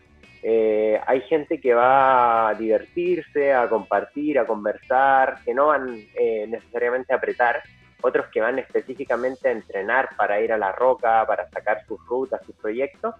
eh, 0.42 1.00
hay 1.06 1.20
gente 1.22 1.60
que 1.60 1.74
va 1.74 2.48
a 2.48 2.54
divertirse, 2.54 3.52
a 3.52 3.68
compartir, 3.68 4.38
a 4.38 4.46
conversar, 4.46 5.38
que 5.44 5.54
no 5.54 5.68
van 5.68 5.96
eh, 6.14 6.46
necesariamente 6.48 7.12
a 7.12 7.16
apretar, 7.16 7.62
otros 8.00 8.26
que 8.28 8.40
van 8.40 8.58
específicamente 8.58 9.48
a 9.48 9.52
entrenar 9.52 10.10
para 10.16 10.40
ir 10.40 10.52
a 10.52 10.58
la 10.58 10.70
roca, 10.72 11.24
para 11.26 11.48
sacar 11.50 11.84
sus 11.86 11.98
rutas, 12.06 12.40
sus 12.46 12.54
proyectos, 12.54 13.14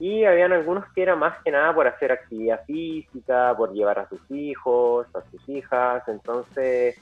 y 0.00 0.24
habían 0.24 0.52
algunos 0.52 0.86
que 0.92 1.02
era 1.02 1.14
más 1.14 1.38
que 1.44 1.50
nada 1.50 1.74
por 1.74 1.86
hacer 1.86 2.10
actividad 2.10 2.64
física, 2.64 3.54
por 3.56 3.72
llevar 3.72 3.98
a 3.98 4.08
sus 4.08 4.20
hijos, 4.30 5.06
a 5.14 5.20
sus 5.30 5.48
hijas, 5.48 6.02
entonces 6.08 6.98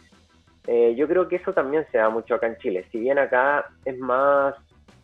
eh, 0.66 0.94
yo 0.96 1.08
creo 1.08 1.28
que 1.28 1.36
eso 1.36 1.52
también 1.52 1.86
se 1.90 1.98
da 1.98 2.08
mucho 2.08 2.34
acá 2.34 2.46
en 2.46 2.56
Chile. 2.58 2.84
Si 2.92 3.00
bien 3.00 3.18
acá 3.18 3.66
es 3.84 3.98
más, 3.98 4.54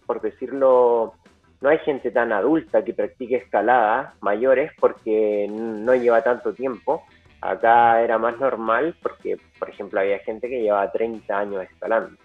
por 0.07 0.21
decirlo, 0.21 1.14
no 1.61 1.68
hay 1.68 1.79
gente 1.79 2.11
tan 2.11 2.33
adulta 2.33 2.85
que 2.85 2.94
practique 2.94 3.37
escalada, 3.37 4.14
mayores, 4.21 4.73
porque 4.79 5.49
no 5.51 5.94
lleva 5.94 6.23
tanto 6.23 6.53
tiempo. 6.53 7.03
Acá 7.40 8.03
era 8.03 8.18
más 8.18 8.38
normal 8.38 8.97
porque, 9.03 9.37
por 9.59 9.71
ejemplo, 9.71 10.01
había 10.01 10.18
gente 10.21 10.49
que 10.49 10.62
llevaba 10.62 10.90
30 10.92 11.38
años 11.38 11.62
escalando. 11.62 12.16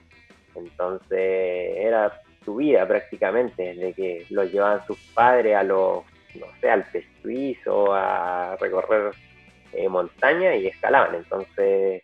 Entonces 0.55 1.75
era 1.77 2.21
su 2.45 2.55
vida 2.57 2.87
prácticamente, 2.87 3.73
desde 3.73 3.93
que 3.93 4.25
los 4.29 4.51
llevaban 4.51 4.85
sus 4.85 4.97
padres 5.13 5.55
a 5.55 5.63
los, 5.63 6.03
no 6.35 6.45
sé, 6.59 6.69
al 6.69 6.85
suizo, 7.21 7.93
a 7.93 8.55
recorrer 8.57 9.11
eh, 9.71 9.89
montaña 9.89 10.55
y 10.55 10.67
escalaban. 10.67 11.15
Entonces 11.15 12.03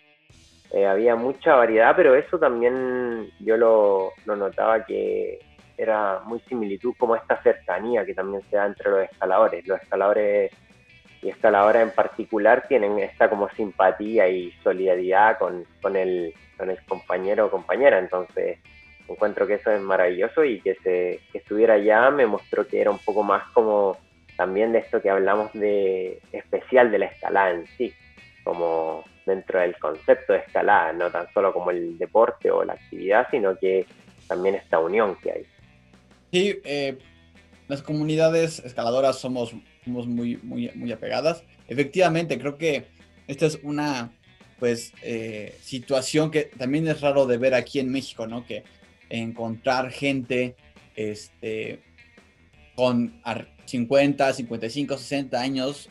eh, 0.71 0.85
había 0.85 1.15
mucha 1.15 1.55
variedad, 1.55 1.95
pero 1.95 2.15
eso 2.15 2.37
también 2.37 3.29
yo 3.39 3.57
lo, 3.57 4.13
notaba 4.25 4.85
que 4.85 5.39
era 5.77 6.19
muy 6.25 6.39
similitud 6.41 6.93
como 6.97 7.15
esta 7.15 7.41
cercanía 7.41 8.05
que 8.05 8.13
también 8.13 8.43
se 8.49 8.57
da 8.57 8.65
entre 8.65 8.89
los 8.91 9.03
escaladores. 9.03 9.67
Los 9.67 9.81
escaladores 9.81 10.51
y 11.21 11.29
escaladoras 11.29 11.83
en 11.83 11.91
particular 11.91 12.65
tienen 12.67 12.99
esta 12.99 13.29
como 13.29 13.49
simpatía 13.49 14.27
y 14.27 14.51
solidaridad 14.63 15.37
con, 15.39 15.65
con, 15.81 15.95
el, 15.95 16.33
con 16.57 16.69
el 16.69 16.83
compañero 16.85 17.47
o 17.47 17.51
compañera, 17.51 17.99
entonces 17.99 18.59
encuentro 19.07 19.47
que 19.47 19.55
eso 19.55 19.71
es 19.71 19.81
maravilloso 19.81 20.43
y 20.43 20.61
que, 20.61 20.75
se, 20.75 21.19
que 21.31 21.39
estuviera 21.39 21.75
allá 21.75 22.11
me 22.11 22.27
mostró 22.27 22.67
que 22.67 22.79
era 22.79 22.91
un 22.91 22.99
poco 22.99 23.23
más 23.23 23.43
como 23.53 23.97
también 24.37 24.71
de 24.71 24.79
esto 24.79 25.01
que 25.01 25.09
hablamos 25.09 25.51
de 25.53 26.21
especial 26.31 26.91
de 26.91 26.99
la 26.99 27.05
escalada 27.07 27.51
en 27.51 27.67
sí, 27.77 27.93
como 28.43 29.03
dentro 29.29 29.59
del 29.59 29.77
concepto 29.77 30.33
de 30.33 30.39
escalada, 30.39 30.91
no 30.93 31.09
tan 31.09 31.31
solo 31.33 31.53
como 31.53 31.71
el 31.71 31.97
deporte 31.97 32.51
o 32.51 32.63
la 32.63 32.73
actividad, 32.73 33.27
sino 33.31 33.57
que 33.57 33.85
también 34.27 34.55
esta 34.55 34.79
unión 34.79 35.15
que 35.21 35.31
hay. 35.31 35.45
Sí, 36.31 36.59
eh, 36.63 36.97
las 37.67 37.81
comunidades 37.81 38.59
escaladoras 38.59 39.19
somos, 39.19 39.53
somos 39.85 40.07
muy, 40.07 40.37
muy, 40.43 40.71
muy 40.75 40.91
apegadas. 40.91 41.43
Efectivamente, 41.67 42.39
creo 42.39 42.57
que 42.57 42.85
esta 43.27 43.45
es 43.45 43.59
una 43.63 44.11
pues 44.59 44.91
eh, 45.01 45.57
situación 45.61 46.31
que 46.31 46.43
también 46.43 46.87
es 46.87 46.99
raro 46.99 47.25
de 47.25 47.37
ver 47.37 47.53
aquí 47.53 47.79
en 47.79 47.91
México, 47.91 48.27
¿no? 48.27 48.45
Que 48.45 48.63
encontrar 49.09 49.89
gente 49.91 50.55
este, 50.95 51.79
con 52.75 53.21
50, 53.65 54.33
55, 54.33 54.97
60 54.97 55.39
años 55.39 55.89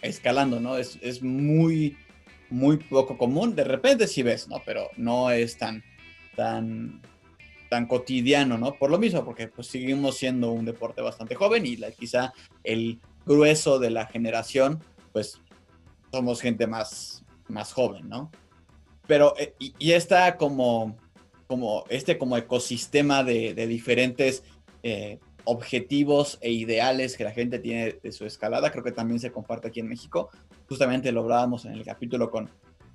escalando, 0.00 0.60
¿no? 0.60 0.78
Es, 0.78 0.98
es 1.02 1.22
muy, 1.22 1.96
muy 2.50 2.78
poco 2.78 3.18
común. 3.18 3.54
De 3.54 3.64
repente 3.64 4.06
sí 4.06 4.22
ves, 4.22 4.48
¿no? 4.48 4.62
Pero 4.64 4.90
no 4.96 5.30
es 5.30 5.56
tan, 5.58 5.82
tan, 6.34 7.02
tan 7.68 7.86
cotidiano, 7.86 8.58
¿no? 8.58 8.74
Por 8.74 8.90
lo 8.90 8.98
mismo, 8.98 9.24
porque 9.24 9.48
pues 9.48 9.68
seguimos 9.68 10.16
siendo 10.16 10.52
un 10.52 10.64
deporte 10.64 11.02
bastante 11.02 11.34
joven 11.34 11.66
y 11.66 11.76
la, 11.76 11.90
quizá 11.90 12.32
el 12.64 13.00
grueso 13.24 13.78
de 13.78 13.90
la 13.90 14.06
generación, 14.06 14.82
pues 15.12 15.40
somos 16.12 16.40
gente 16.40 16.66
más, 16.66 17.24
más 17.48 17.72
joven, 17.72 18.08
¿no? 18.08 18.30
Pero, 19.06 19.34
eh, 19.38 19.54
y, 19.58 19.74
y 19.78 19.92
está 19.92 20.36
como, 20.36 20.96
como, 21.46 21.84
este 21.88 22.18
como 22.18 22.36
ecosistema 22.36 23.24
de, 23.24 23.54
de 23.54 23.66
diferentes 23.66 24.42
eh, 24.82 25.18
objetivos 25.44 26.38
e 26.40 26.50
ideales 26.50 27.16
que 27.16 27.24
la 27.24 27.30
gente 27.30 27.58
tiene 27.58 27.98
de 28.02 28.12
su 28.12 28.26
escalada, 28.26 28.70
creo 28.70 28.84
que 28.84 28.92
también 28.92 29.20
se 29.20 29.32
comparte 29.32 29.68
aquí 29.68 29.80
en 29.80 29.88
México. 29.88 30.30
Justamente 30.68 31.12
lo 31.12 31.22
hablábamos 31.22 31.64
en 31.64 31.72
el 31.72 31.84
capítulo 31.84 32.30
con, 32.30 32.50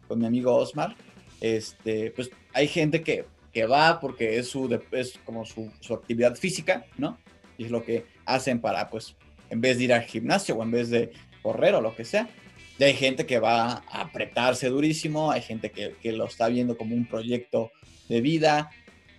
con 0.08 0.20
mi 0.20 0.26
amigo 0.26 0.56
Osmar. 0.56 0.96
Este, 1.40 2.12
pues 2.12 2.30
hay 2.54 2.68
gente 2.68 3.02
que, 3.02 3.26
que 3.52 3.66
va 3.66 4.00
porque 4.00 4.38
es, 4.38 4.48
su, 4.48 4.80
es 4.92 5.20
como 5.26 5.46
su, 5.46 5.72
su, 5.80 5.94
actividad 5.94 6.36
física, 6.36 6.86
¿no? 6.98 7.18
Y 7.58 7.66
es 7.66 7.72
lo 7.72 7.84
que 7.84 8.06
hacen 8.26 8.60
para, 8.60 8.90
pues, 8.90 9.16
en 9.50 9.62
vez 9.62 9.78
de 9.78 9.86
ir 9.86 9.94
al 9.94 10.04
gimnasio 10.04 10.56
o 10.56 10.64
en 10.64 10.72
vez 10.72 10.90
de 10.90 11.12
correr 11.42 11.76
o 11.76 11.82
lo 11.82 11.96
que 11.96 12.06
sea. 12.06 12.30
Y 12.78 12.84
hay 12.84 12.94
gente 12.94 13.26
que 13.26 13.40
va 13.40 13.84
a 13.88 14.02
apretarse 14.02 14.70
durísimo, 14.70 15.32
hay 15.32 15.42
gente 15.42 15.72
que, 15.72 15.96
que 16.02 16.12
lo 16.12 16.26
está 16.26 16.48
viendo 16.48 16.78
como 16.78 16.96
un 16.96 17.06
proyecto 17.06 17.72
de 18.10 18.22
vida, 18.22 18.70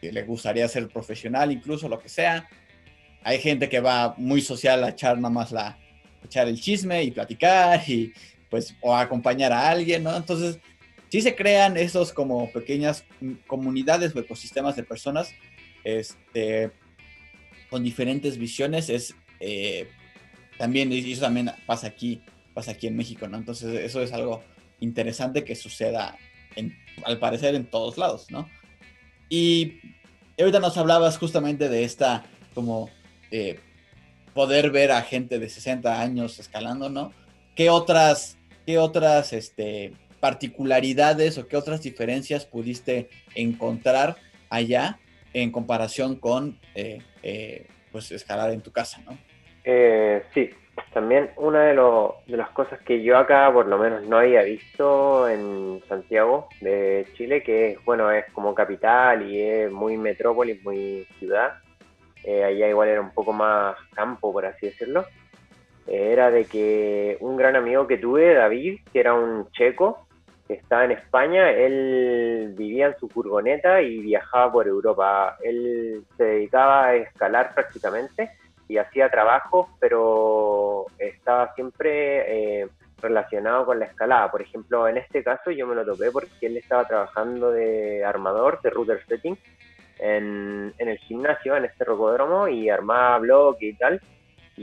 que 0.01 0.13
le 0.13 0.23
gustaría 0.23 0.67
ser 0.69 0.89
profesional 0.89 1.53
incluso, 1.53 1.89
lo 1.89 1.99
que 1.99 2.09
sea. 2.09 2.49
Hay 3.23 3.39
gente 3.39 3.69
que 3.69 3.81
va 3.81 4.15
muy 4.17 4.41
social 4.41 4.83
a 4.85 4.91
echar 4.91 5.17
nada 5.17 5.31
más 5.31 5.53
la, 5.53 5.79
echar 6.25 6.49
el 6.49 6.61
chisme 6.61 7.05
y 7.05 7.11
platicar 7.11 7.89
y 7.89 8.13
pues 8.53 8.77
o 8.83 8.95
acompañar 8.95 9.51
a 9.51 9.71
alguien, 9.71 10.03
¿no? 10.03 10.15
Entonces, 10.15 10.59
si 11.09 11.23
se 11.23 11.35
crean 11.35 11.79
esos 11.79 12.13
como 12.13 12.53
pequeñas 12.53 13.03
comunidades 13.47 14.15
o 14.15 14.19
ecosistemas 14.19 14.77
de 14.77 14.83
personas 14.83 15.33
este, 15.85 16.71
con 17.71 17.83
diferentes 17.83 18.37
visiones, 18.37 18.91
es 18.91 19.15
eh, 19.41 19.89
también, 20.59 20.93
y 20.93 21.11
eso 21.11 21.23
también 21.23 21.51
pasa 21.65 21.87
aquí, 21.87 22.21
pasa 22.53 22.73
aquí 22.73 22.89
en 22.89 22.97
México, 22.97 23.27
¿no? 23.27 23.39
Entonces, 23.39 23.75
eso 23.81 24.03
es 24.03 24.13
algo 24.13 24.43
interesante 24.81 25.45
que 25.45 25.57
suceda, 25.57 26.19
en, 26.55 26.77
al 27.07 27.19
parecer, 27.19 27.55
en 27.55 27.65
todos 27.65 27.97
lados, 27.97 28.31
¿no? 28.31 28.51
Y 29.31 29.81
ahorita 30.39 30.61
nos 30.61 30.77
hablabas 30.77 31.17
justamente 31.17 31.71
de 31.71 31.85
esta 31.85 32.27
como 32.55 32.91
eh, 33.31 33.59
poder 34.35 34.71
ver 34.71 34.93
a 34.93 35.01
gente 35.01 35.39
de 35.39 35.49
60 35.49 36.03
años 36.03 36.39
escalando, 36.39 36.91
¿no? 36.91 37.15
¿Qué 37.55 37.69
otras, 37.71 38.39
qué 38.67 38.79
otras 38.79 39.33
este, 39.33 39.93
particularidades 40.21 41.39
o 41.39 41.49
qué 41.49 41.57
otras 41.57 41.83
diferencias 41.83 42.47
pudiste 42.47 43.09
encontrar 43.35 44.17
allá 44.51 44.99
en 45.35 45.51
comparación 45.51 46.17
con 46.17 46.59
eh, 46.75 47.01
eh, 47.23 47.67
pues 47.91 48.11
escalar 48.13 48.51
en 48.51 48.61
tu 48.61 48.71
casa, 48.71 49.01
¿no? 49.05 49.17
Eh, 49.65 50.23
sí, 50.35 50.51
también 50.93 51.31
una 51.37 51.65
de, 51.65 51.75
de 52.27 52.37
las 52.37 52.51
cosas 52.51 52.81
que 52.81 53.03
yo 53.03 53.17
acá 53.17 53.51
por 53.53 53.67
lo 53.67 53.79
menos 53.79 54.03
no 54.05 54.19
había 54.19 54.43
visto 54.43 55.29
en 55.29 55.83
Santiago 55.89 56.49
de 56.61 57.07
Chile, 57.15 57.43
que 57.43 57.73
es, 57.73 57.85
bueno, 57.85 58.11
es 58.11 58.25
como 58.33 58.55
capital 58.55 59.31
y 59.31 59.41
es 59.41 59.71
muy 59.71 59.97
metrópolis, 59.97 60.63
muy 60.65 61.07
ciudad, 61.19 61.55
eh, 62.25 62.45
allá 62.45 62.69
igual 62.69 62.89
era 62.89 63.01
un 63.01 63.13
poco 63.13 63.33
más 63.33 63.77
campo, 63.95 64.33
por 64.33 64.47
así 64.47 64.67
decirlo, 64.67 65.05
era 65.87 66.31
de 66.31 66.45
que 66.45 67.17
un 67.21 67.37
gran 67.37 67.57
amigo 67.57 67.87
que 67.87 67.99
tuve, 67.99 68.35
David, 68.35 68.81
que 68.93 69.01
era 69.01 69.15
un 69.15 69.51
checo, 69.51 70.07
que 70.47 70.55
estaba 70.55 70.85
en 70.85 70.93
España, 70.93 71.51
él 71.51 72.55
vivía 72.57 72.87
en 72.87 72.99
su 72.99 73.09
furgoneta 73.09 73.81
y 73.83 74.01
viajaba 74.01 74.53
por 74.53 74.67
Europa. 74.67 75.37
Él 75.43 76.05
se 76.17 76.25
dedicaba 76.25 76.87
a 76.87 76.95
escalar 76.97 77.55
prácticamente 77.55 78.31
y 78.69 78.79
hacía 78.79 79.11
trabajos, 79.11 79.69
pero 79.81 80.87
estaba 80.99 81.55
siempre 81.55 82.63
eh, 82.63 82.69
relacionado 83.03 83.67
con 83.67 83.79
la 83.79 83.87
escalada. 83.87 84.31
Por 84.31 84.43
ejemplo, 84.43 84.89
en 84.89 84.97
este 84.97 85.23
caso 85.23 85.51
yo 85.51 85.67
me 85.67 85.75
lo 85.75 85.85
topé 85.85 86.11
porque 86.11 86.47
él 86.47 86.57
estaba 86.57 86.87
trabajando 86.87 87.51
de 87.51 88.05
armador, 88.05 88.61
de 88.63 88.71
router 88.71 89.05
setting, 89.07 89.37
en, 89.99 90.73
el 90.79 90.99
gimnasio, 90.99 91.57
en 91.57 91.65
este 91.65 91.85
rocódromo, 91.85 92.49
y 92.49 92.69
armaba 92.71 93.19
bloque 93.19 93.67
y 93.67 93.75
tal. 93.75 94.01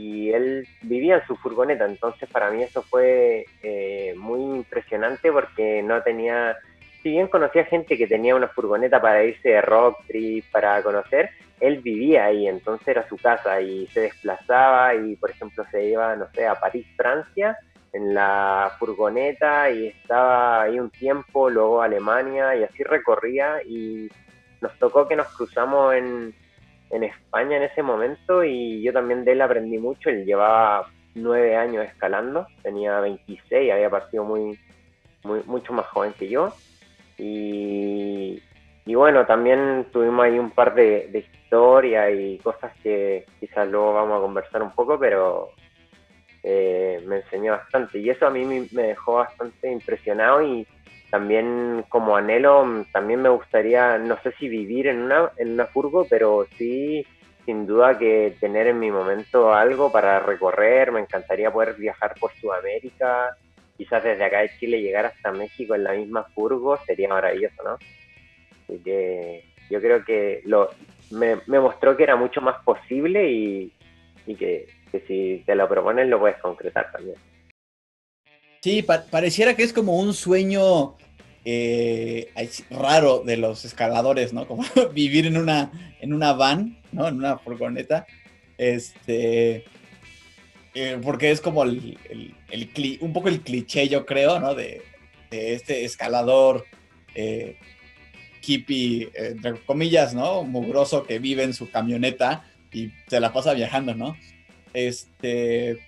Y 0.00 0.32
él 0.32 0.66
vivía 0.82 1.16
en 1.16 1.26
su 1.26 1.36
furgoneta, 1.36 1.84
entonces 1.84 2.28
para 2.30 2.50
mí 2.50 2.62
eso 2.62 2.82
fue 2.82 3.44
eh, 3.62 4.14
muy 4.16 4.40
impresionante 4.40 5.30
porque 5.30 5.82
no 5.82 6.02
tenía, 6.02 6.56
si 7.02 7.10
bien 7.10 7.28
conocía 7.28 7.64
gente 7.64 7.98
que 7.98 8.06
tenía 8.06 8.34
una 8.34 8.48
furgoneta 8.48 9.00
para 9.00 9.22
irse 9.24 9.50
de 9.50 9.60
rock 9.60 9.98
trip, 10.06 10.44
para 10.50 10.82
conocer, 10.82 11.28
él 11.60 11.80
vivía 11.82 12.24
ahí, 12.24 12.48
entonces 12.48 12.88
era 12.88 13.06
su 13.08 13.18
casa 13.18 13.60
y 13.60 13.86
se 13.88 14.00
desplazaba 14.00 14.94
y 14.94 15.16
por 15.16 15.30
ejemplo 15.30 15.64
se 15.70 15.84
iba, 15.84 16.16
no 16.16 16.26
sé, 16.32 16.46
a 16.46 16.54
París, 16.54 16.86
Francia, 16.96 17.58
en 17.92 18.14
la 18.14 18.72
furgoneta 18.78 19.70
y 19.70 19.88
estaba 19.88 20.62
ahí 20.62 20.78
un 20.78 20.88
tiempo, 20.88 21.50
luego 21.50 21.82
Alemania 21.82 22.56
y 22.56 22.64
así 22.64 22.82
recorría 22.84 23.62
y 23.64 24.08
nos 24.62 24.78
tocó 24.78 25.06
que 25.06 25.16
nos 25.16 25.28
cruzamos 25.36 25.94
en, 25.94 26.34
en 26.90 27.04
España 27.04 27.56
en 27.56 27.62
ese 27.64 27.82
momento 27.82 28.44
y 28.44 28.82
yo 28.82 28.92
también 28.92 29.24
de 29.24 29.32
él 29.32 29.42
aprendí 29.42 29.78
mucho, 29.78 30.10
él 30.10 30.24
llevaba 30.24 30.88
nueve 31.14 31.56
años 31.56 31.84
escalando, 31.84 32.46
tenía 32.62 33.00
26, 33.00 33.72
había 33.72 33.90
partido 33.90 34.24
muy, 34.24 34.58
mucho 35.24 35.72
más 35.72 35.86
joven 35.86 36.12
que 36.18 36.28
yo. 36.28 36.52
Y, 37.18 38.42
y 38.86 38.94
bueno, 38.94 39.26
también 39.26 39.86
tuvimos 39.92 40.24
ahí 40.24 40.38
un 40.38 40.50
par 40.50 40.74
de, 40.74 41.08
de 41.08 41.18
historias 41.18 42.10
y 42.16 42.38
cosas 42.38 42.72
que 42.82 43.26
quizás 43.38 43.68
luego 43.68 43.94
vamos 43.94 44.18
a 44.18 44.22
conversar 44.22 44.62
un 44.62 44.70
poco, 44.70 44.98
pero 44.98 45.50
eh, 46.42 47.02
me 47.06 47.16
enseñó 47.16 47.52
bastante. 47.52 47.98
Y 47.98 48.08
eso 48.10 48.26
a 48.26 48.30
mí 48.30 48.44
me 48.72 48.82
dejó 48.82 49.14
bastante 49.14 49.70
impresionado 49.70 50.42
y 50.42 50.66
también 51.10 51.84
como 51.88 52.16
anhelo, 52.16 52.86
también 52.92 53.20
me 53.22 53.28
gustaría, 53.28 53.98
no 53.98 54.16
sé 54.22 54.32
si 54.38 54.48
vivir 54.48 54.86
en 54.86 55.02
una, 55.02 55.30
en 55.36 55.52
una 55.52 55.66
furgo, 55.66 56.06
pero 56.08 56.46
sí, 56.56 57.04
sin 57.44 57.66
duda 57.66 57.98
que 57.98 58.36
tener 58.40 58.68
en 58.68 58.78
mi 58.78 58.90
momento 58.90 59.52
algo 59.52 59.90
para 59.90 60.20
recorrer, 60.20 60.92
me 60.92 61.00
encantaría 61.00 61.52
poder 61.52 61.74
viajar 61.74 62.14
por 62.18 62.32
Sudamérica, 62.34 63.36
quizás 63.76 64.04
desde 64.04 64.24
acá 64.24 64.40
de 64.40 64.50
Chile 64.58 64.80
llegar 64.80 65.06
hasta 65.06 65.32
México 65.32 65.74
en 65.74 65.84
la 65.84 65.92
misma 65.92 66.24
furgo, 66.34 66.78
sería 66.86 67.08
maravilloso, 67.08 67.62
¿no? 67.64 67.78
Así 68.62 68.78
que 68.84 69.44
yo 69.68 69.80
creo 69.80 70.04
que 70.04 70.42
lo, 70.44 70.70
me, 71.10 71.36
mostró 71.58 71.96
que 71.96 72.04
era 72.04 72.14
mucho 72.14 72.40
más 72.40 72.62
posible 72.62 73.28
y, 73.28 73.72
que, 74.38 74.68
que 74.92 75.00
si 75.00 75.42
te 75.44 75.56
lo 75.56 75.68
propones 75.68 76.08
lo 76.08 76.20
puedes 76.20 76.38
concretar 76.38 76.92
también. 76.92 77.16
Sí, 78.62 78.82
pareciera 78.82 79.56
que 79.56 79.62
es 79.62 79.72
como 79.72 79.96
un 79.96 80.12
sueño 80.12 80.96
eh, 81.46 82.30
raro 82.68 83.20
de 83.20 83.38
los 83.38 83.64
escaladores, 83.64 84.34
¿no? 84.34 84.46
Como 84.46 84.64
vivir 84.92 85.26
en 85.26 85.38
una, 85.38 85.94
en 86.00 86.12
una 86.12 86.34
van, 86.34 86.78
¿no? 86.92 87.08
En 87.08 87.14
una 87.16 87.38
furgoneta. 87.38 88.06
Este. 88.58 89.64
Eh, 90.74 90.98
porque 91.02 91.30
es 91.30 91.40
como 91.40 91.64
el, 91.64 91.98
un 93.00 93.12
poco 93.14 93.28
el 93.28 93.40
cliché, 93.40 93.88
yo 93.88 94.04
creo, 94.04 94.38
¿no? 94.38 94.54
De, 94.54 94.82
este 95.30 95.84
escalador 95.84 96.66
eh, 97.14 97.56
entre 98.46 99.54
comillas, 99.64 100.12
¿no? 100.12 100.42
Mugroso 100.42 101.04
que 101.04 101.18
vive 101.18 101.44
en 101.44 101.54
su 101.54 101.70
camioneta 101.70 102.44
y 102.72 102.90
se 103.08 103.20
la 103.20 103.32
pasa 103.32 103.54
viajando, 103.54 103.94
¿no? 103.94 104.16
Este. 104.74 105.78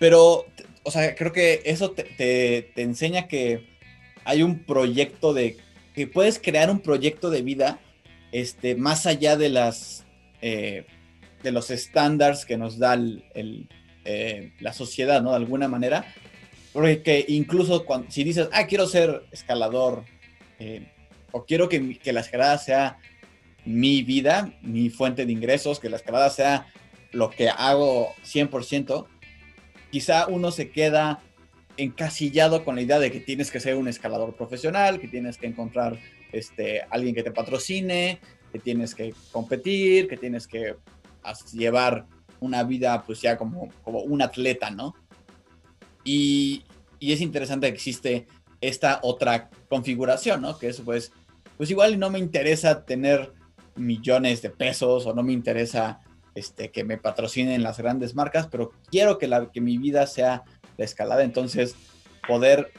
Pero 0.00 0.46
o 0.84 0.90
sea, 0.90 1.14
creo 1.14 1.32
que 1.32 1.62
eso 1.64 1.92
te, 1.92 2.72
enseña 2.80 3.28
que 3.28 3.66
hay 4.24 4.42
un 4.42 4.64
proyecto 4.64 5.32
de, 5.32 5.56
que 5.94 6.06
puedes 6.06 6.38
crear 6.38 6.70
un 6.70 6.80
proyecto 6.80 7.30
de 7.30 7.42
vida 7.42 7.80
este, 8.32 8.74
más 8.74 9.06
allá 9.06 9.36
de 9.36 9.48
las, 9.48 10.04
eh, 10.40 10.86
de 11.42 11.52
los 11.52 11.70
estándares 11.70 12.44
que 12.44 12.56
nos 12.56 12.78
da 12.78 12.94
el, 12.94 13.68
eh, 14.04 14.52
la 14.60 14.72
sociedad, 14.72 15.22
¿no? 15.22 15.30
De 15.30 15.36
alguna 15.36 15.68
manera. 15.68 16.04
Porque 16.72 17.24
incluso 17.28 17.84
cuando, 17.84 18.10
si 18.10 18.24
dices, 18.24 18.48
ah, 18.52 18.66
quiero 18.66 18.86
ser 18.86 19.24
escalador, 19.30 20.04
eh, 20.58 20.90
o 21.30 21.44
quiero 21.44 21.68
que, 21.68 21.98
que 21.98 22.12
la 22.12 22.20
escalada 22.20 22.58
sea 22.58 22.98
mi 23.64 24.02
vida, 24.02 24.54
mi 24.62 24.90
fuente 24.90 25.26
de 25.26 25.32
ingresos, 25.32 25.78
que 25.78 25.90
la 25.90 25.96
escalada 25.96 26.30
sea 26.30 26.66
lo 27.12 27.30
que 27.30 27.48
hago 27.48 28.14
100%, 28.24 29.06
quizá 29.92 30.26
uno 30.26 30.50
se 30.50 30.70
queda 30.70 31.20
encasillado 31.76 32.64
con 32.64 32.76
la 32.76 32.82
idea 32.82 32.98
de 32.98 33.12
que 33.12 33.20
tienes 33.20 33.50
que 33.50 33.60
ser 33.60 33.76
un 33.76 33.88
escalador 33.88 34.34
profesional, 34.34 34.98
que 34.98 35.06
tienes 35.06 35.36
que 35.36 35.46
encontrar 35.46 35.98
este, 36.32 36.82
alguien 36.90 37.14
que 37.14 37.22
te 37.22 37.30
patrocine, 37.30 38.18
que 38.50 38.58
tienes 38.58 38.94
que 38.94 39.14
competir, 39.30 40.08
que 40.08 40.16
tienes 40.16 40.48
que 40.48 40.76
llevar 41.52 42.06
una 42.40 42.64
vida 42.64 43.02
pues 43.06 43.20
ya 43.20 43.36
como, 43.36 43.68
como 43.84 44.00
un 44.00 44.22
atleta, 44.22 44.70
¿no? 44.70 44.94
Y, 46.04 46.64
y, 46.98 47.12
es 47.12 47.20
interesante 47.20 47.68
que 47.68 47.74
existe 47.74 48.26
esta 48.60 48.98
otra 49.02 49.50
configuración, 49.68 50.40
¿no? 50.40 50.58
Que 50.58 50.68
eso 50.68 50.82
pues, 50.84 51.12
pues 51.56 51.70
igual 51.70 51.98
no 51.98 52.10
me 52.10 52.18
interesa 52.18 52.84
tener 52.84 53.32
millones 53.76 54.40
de 54.42 54.50
pesos 54.50 55.06
o 55.06 55.14
no 55.14 55.22
me 55.22 55.32
interesa 55.32 56.00
este, 56.34 56.70
que 56.70 56.84
me 56.84 56.98
patrocinen 56.98 57.62
las 57.62 57.78
grandes 57.78 58.14
marcas, 58.14 58.48
pero 58.50 58.72
quiero 58.90 59.18
que, 59.18 59.28
la, 59.28 59.50
que 59.50 59.60
mi 59.60 59.78
vida 59.78 60.06
sea 60.06 60.44
la 60.76 60.84
escalada, 60.84 61.24
entonces 61.24 61.76
poder 62.26 62.72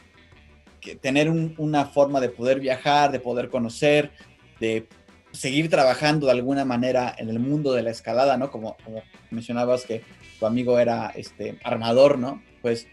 tener 1.02 1.30
una 1.30 1.86
forma 1.86 2.20
de 2.20 2.30
poder 2.30 2.60
viajar, 2.60 3.12
de 3.12 3.20
poder 3.20 3.50
conocer, 3.50 4.12
de 4.60 4.88
seguir 5.32 5.70
trabajando 5.70 6.28
de 6.28 6.34
alguna 6.34 6.66
manera 6.66 7.14
en 7.18 7.30
el 7.30 7.40
mundo 7.40 7.74
de 7.74 7.84
la 7.84 7.92
escalada, 7.92 8.38
¿no? 8.38 8.52
Como, 8.52 8.76
mencionabas 9.32 9.86
que 9.86 10.04
tu 10.40 10.46
amigo 10.46 10.80
era 10.80 11.12
este 11.16 11.58
armador, 11.64 12.18
¿no? 12.18 12.42
Pues 12.62 12.88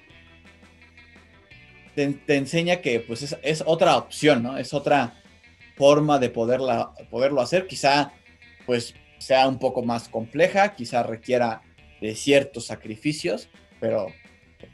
te, 1.94 2.18
enseña 2.28 2.76
que 2.76 3.00
pues 3.00 3.22
es, 3.22 3.36
es, 3.42 3.62
otra 3.66 3.96
opción, 3.96 4.42
¿no? 4.42 4.56
Es 4.56 4.72
otra 4.72 5.14
forma 5.76 6.18
de 6.18 6.30
poderla, 6.30 6.92
poderlo 7.10 7.40
hacer. 7.40 7.66
Quizá 7.66 8.12
pues 8.66 8.94
sea 9.20 9.46
un 9.46 9.58
poco 9.58 9.82
más 9.82 10.08
compleja, 10.08 10.74
quizá 10.74 11.02
requiera 11.02 11.62
de 12.00 12.14
ciertos 12.14 12.66
sacrificios, 12.66 13.48
pero 13.78 14.08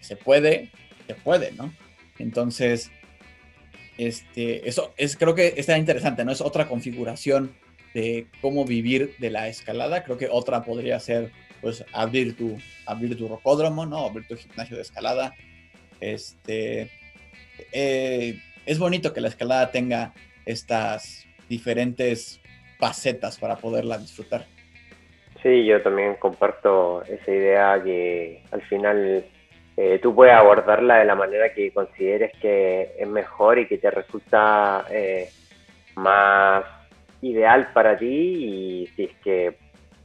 se 0.00 0.16
puede, 0.16 0.70
se 1.06 1.14
puede, 1.14 1.52
¿no? 1.52 1.74
Entonces, 2.18 2.90
este, 3.98 4.68
eso 4.68 4.94
es, 4.96 5.16
creo 5.16 5.35
que 5.35 5.54
está 5.56 5.76
interesante, 5.76 6.24
¿no? 6.24 6.32
Es 6.32 6.40
otra 6.40 6.68
configuración 6.68 7.54
de 7.92 8.28
cómo 8.40 8.64
vivir 8.64 9.16
de 9.18 9.30
la 9.30 9.48
escalada. 9.48 10.04
Creo 10.04 10.16
que 10.16 10.28
otra 10.30 10.64
podría 10.64 11.00
ser, 11.00 11.32
pues, 11.61 11.85
abrir 11.92 12.37
tu, 12.37 12.59
abrir 12.87 13.16
tu 13.16 13.26
rocódromo, 13.26 13.85
¿no? 13.85 14.06
Abrir 14.06 14.26
tu 14.28 14.37
gimnasio 14.37 14.76
de 14.76 14.82
escalada. 14.82 15.35
Este, 16.00 16.90
eh, 17.72 18.38
es 18.64 18.78
bonito 18.78 19.12
que 19.12 19.20
la 19.20 19.28
escalada 19.28 19.70
tenga 19.72 20.14
estas 20.44 21.24
diferentes 21.48 22.40
facetas 22.79 23.39
para 23.39 23.57
poderla 23.57 23.99
disfrutar. 23.99 24.45
Sí, 25.43 25.65
yo 25.65 25.83
también 25.83 26.17
comparto 26.17 27.03
esa 27.05 27.31
idea 27.31 27.83
que 27.83 28.43
al 28.51 28.62
final 28.62 29.25
eh, 29.77 29.99
tú 30.03 30.15
puedes 30.15 30.35
abordarla 30.35 30.99
de 30.99 31.05
la 31.05 31.15
manera 31.15 31.53
que 31.53 31.73
consideres 31.73 32.33
que 32.41 32.95
es 32.99 33.07
mejor 33.09 33.59
y 33.59 33.69
que 33.69 33.79
te 33.79 33.91
resulta 33.91 34.87
eh, 34.91 35.29
más 35.95 36.65
ideal 37.21 37.71
para 37.73 37.97
ti 37.97 38.07
y 38.07 38.87
si 38.95 39.05
es 39.05 39.15
que 39.23 39.57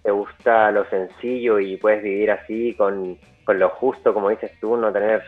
te 0.04 0.12
gusta 0.12 0.72
lo 0.72 0.86
sencillo 0.90 1.60
y 1.60 1.78
puedes 1.78 2.04
vivir 2.04 2.32
así 2.32 2.74
con, 2.74 3.18
con 3.44 3.60
lo 3.60 3.70
justo, 3.70 4.14
como 4.14 4.30
dices 4.30 4.52
tú, 4.60 4.76
no 4.76 4.92
tener 4.92 5.24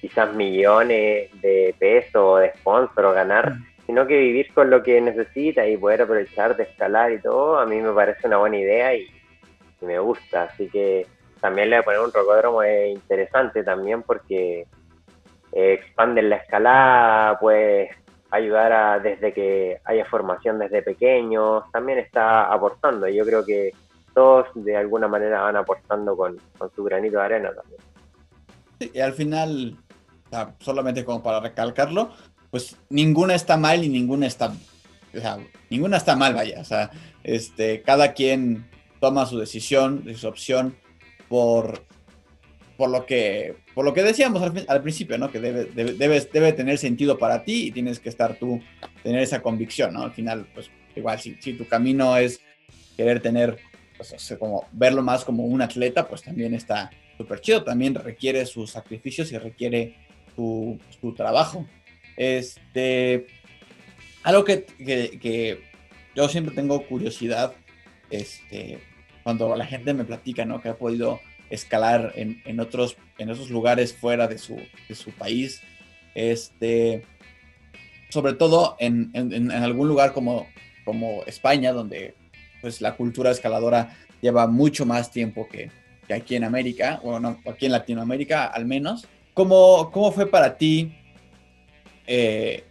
quizás 0.00 0.34
millones 0.34 1.30
de 1.40 1.74
pesos 1.78 2.16
o 2.16 2.36
de 2.36 2.52
sponsor 2.54 3.04
o 3.04 3.12
ganar, 3.12 3.54
mm. 3.54 3.66
Sino 3.86 4.06
que 4.06 4.16
vivir 4.16 4.52
con 4.54 4.70
lo 4.70 4.82
que 4.82 5.00
necesitas 5.00 5.68
y 5.68 5.76
poder 5.76 6.02
aprovechar 6.02 6.56
de 6.56 6.64
escalar 6.64 7.12
y 7.12 7.20
todo, 7.20 7.58
a 7.58 7.66
mí 7.66 7.80
me 7.80 7.92
parece 7.92 8.26
una 8.26 8.38
buena 8.38 8.58
idea 8.58 8.94
y, 8.94 9.06
me 9.80 9.98
gusta. 9.98 10.44
Así 10.44 10.68
que 10.68 11.06
también 11.40 11.68
le 11.68 11.76
voy 11.76 11.82
a 11.82 11.84
poner 11.84 12.00
un 12.00 12.12
rocódromo 12.12 12.62
es 12.62 12.94
interesante 12.94 13.64
también 13.64 14.02
porque 14.02 14.60
eh, 15.52 15.72
expanden 15.72 16.30
la 16.30 16.36
escalada, 16.36 17.38
pues 17.40 17.90
ayudar 18.30 18.72
a 18.72 18.98
desde 19.00 19.32
que 19.32 19.80
haya 19.84 20.04
formación 20.04 20.60
desde 20.60 20.82
pequeños, 20.82 21.64
también 21.72 21.98
está 21.98 22.44
aportando. 22.44 23.08
Y 23.08 23.16
yo 23.16 23.24
creo 23.24 23.44
que 23.44 23.72
todos 24.14 24.46
de 24.54 24.76
alguna 24.76 25.08
manera 25.08 25.42
van 25.42 25.56
aportando 25.56 26.16
con, 26.16 26.38
con 26.56 26.70
su 26.74 26.84
granito 26.84 27.18
de 27.18 27.24
arena 27.24 27.50
también. 27.52 27.80
y 28.94 29.00
al 29.00 29.14
final 29.14 29.76
solamente 30.60 31.04
como 31.04 31.22
para 31.22 31.40
recalcarlo, 31.40 32.10
pues 32.52 32.76
ninguna 32.90 33.34
está 33.34 33.56
mal 33.56 33.82
y 33.82 33.88
ninguna 33.88 34.28
está, 34.28 34.54
o 35.16 35.20
sea, 35.20 35.38
ninguna 35.70 35.96
está 35.96 36.14
mal, 36.14 36.34
vaya, 36.34 36.60
o 36.60 36.64
sea, 36.64 36.90
este, 37.24 37.82
cada 37.82 38.12
quien 38.12 38.68
toma 39.00 39.26
su 39.26 39.38
decisión, 39.38 40.04
su 40.14 40.28
opción 40.28 40.76
por, 41.28 41.82
por 42.76 42.90
lo 42.90 43.06
que, 43.06 43.56
por 43.74 43.86
lo 43.86 43.94
que 43.94 44.02
decíamos 44.02 44.42
al, 44.42 44.82
principio, 44.82 45.16
¿no? 45.16 45.30
Que 45.32 45.40
debe, 45.40 45.64
debe, 45.64 46.20
debe, 46.20 46.52
tener 46.52 46.76
sentido 46.76 47.16
para 47.16 47.42
ti 47.42 47.68
y 47.68 47.70
tienes 47.72 47.98
que 47.98 48.10
estar 48.10 48.36
tú, 48.38 48.60
tener 49.02 49.22
esa 49.22 49.40
convicción, 49.40 49.94
¿no? 49.94 50.02
Al 50.02 50.12
final, 50.12 50.46
pues 50.54 50.70
igual, 50.94 51.18
si, 51.18 51.34
tu 51.54 51.66
camino 51.66 52.16
es 52.18 52.40
querer 52.98 53.20
tener, 53.20 53.58
pues, 53.96 54.36
como 54.38 54.66
verlo 54.72 55.02
más 55.02 55.24
como 55.24 55.46
un 55.46 55.62
atleta, 55.62 56.06
pues 56.06 56.22
también 56.22 56.52
está 56.52 56.90
súper 57.16 57.40
chido, 57.40 57.64
también 57.64 57.94
requiere 57.94 58.44
sus 58.44 58.72
sacrificios 58.72 59.32
y 59.32 59.38
requiere 59.38 59.96
tu, 60.36 60.78
trabajo. 61.16 61.66
Este, 62.16 63.26
algo 64.22 64.44
que, 64.44 64.64
que, 64.64 65.62
yo 66.14 66.28
siempre 66.28 66.54
tengo 66.54 66.86
curiosidad, 66.86 67.54
este, 68.10 68.78
cuando 69.22 69.56
la 69.56 69.66
gente 69.66 69.94
me 69.94 70.04
platica, 70.04 70.44
¿no? 70.44 70.60
Que 70.60 70.68
ha 70.68 70.76
podido 70.76 71.20
escalar 71.50 72.12
en, 72.16 72.42
en 72.44 72.60
otros, 72.60 72.96
en 73.18 73.30
esos 73.30 73.50
lugares 73.50 73.94
fuera 73.94 74.26
de 74.26 74.38
su, 74.38 74.56
de 74.88 74.94
su 74.94 75.10
país, 75.12 75.62
este, 76.14 77.04
sobre 78.10 78.34
todo 78.34 78.76
en, 78.78 79.10
en, 79.14 79.32
en, 79.32 79.50
algún 79.50 79.88
lugar 79.88 80.12
como, 80.12 80.46
como 80.84 81.22
España, 81.24 81.72
donde 81.72 82.14
pues 82.60 82.80
la 82.80 82.96
cultura 82.96 83.30
escaladora 83.30 83.96
lleva 84.20 84.46
mucho 84.46 84.86
más 84.86 85.10
tiempo 85.10 85.48
que, 85.48 85.70
que 86.06 86.14
aquí 86.14 86.36
en 86.36 86.44
América, 86.44 87.00
o 87.02 87.18
no, 87.18 87.40
aquí 87.50 87.66
en 87.66 87.72
Latinoamérica 87.72 88.46
al 88.46 88.66
menos. 88.66 89.06
¿Cómo, 89.34 89.90
cómo 89.90 90.12
fue 90.12 90.26
para 90.26 90.58
ti 90.58 90.94
eh, 92.06 92.64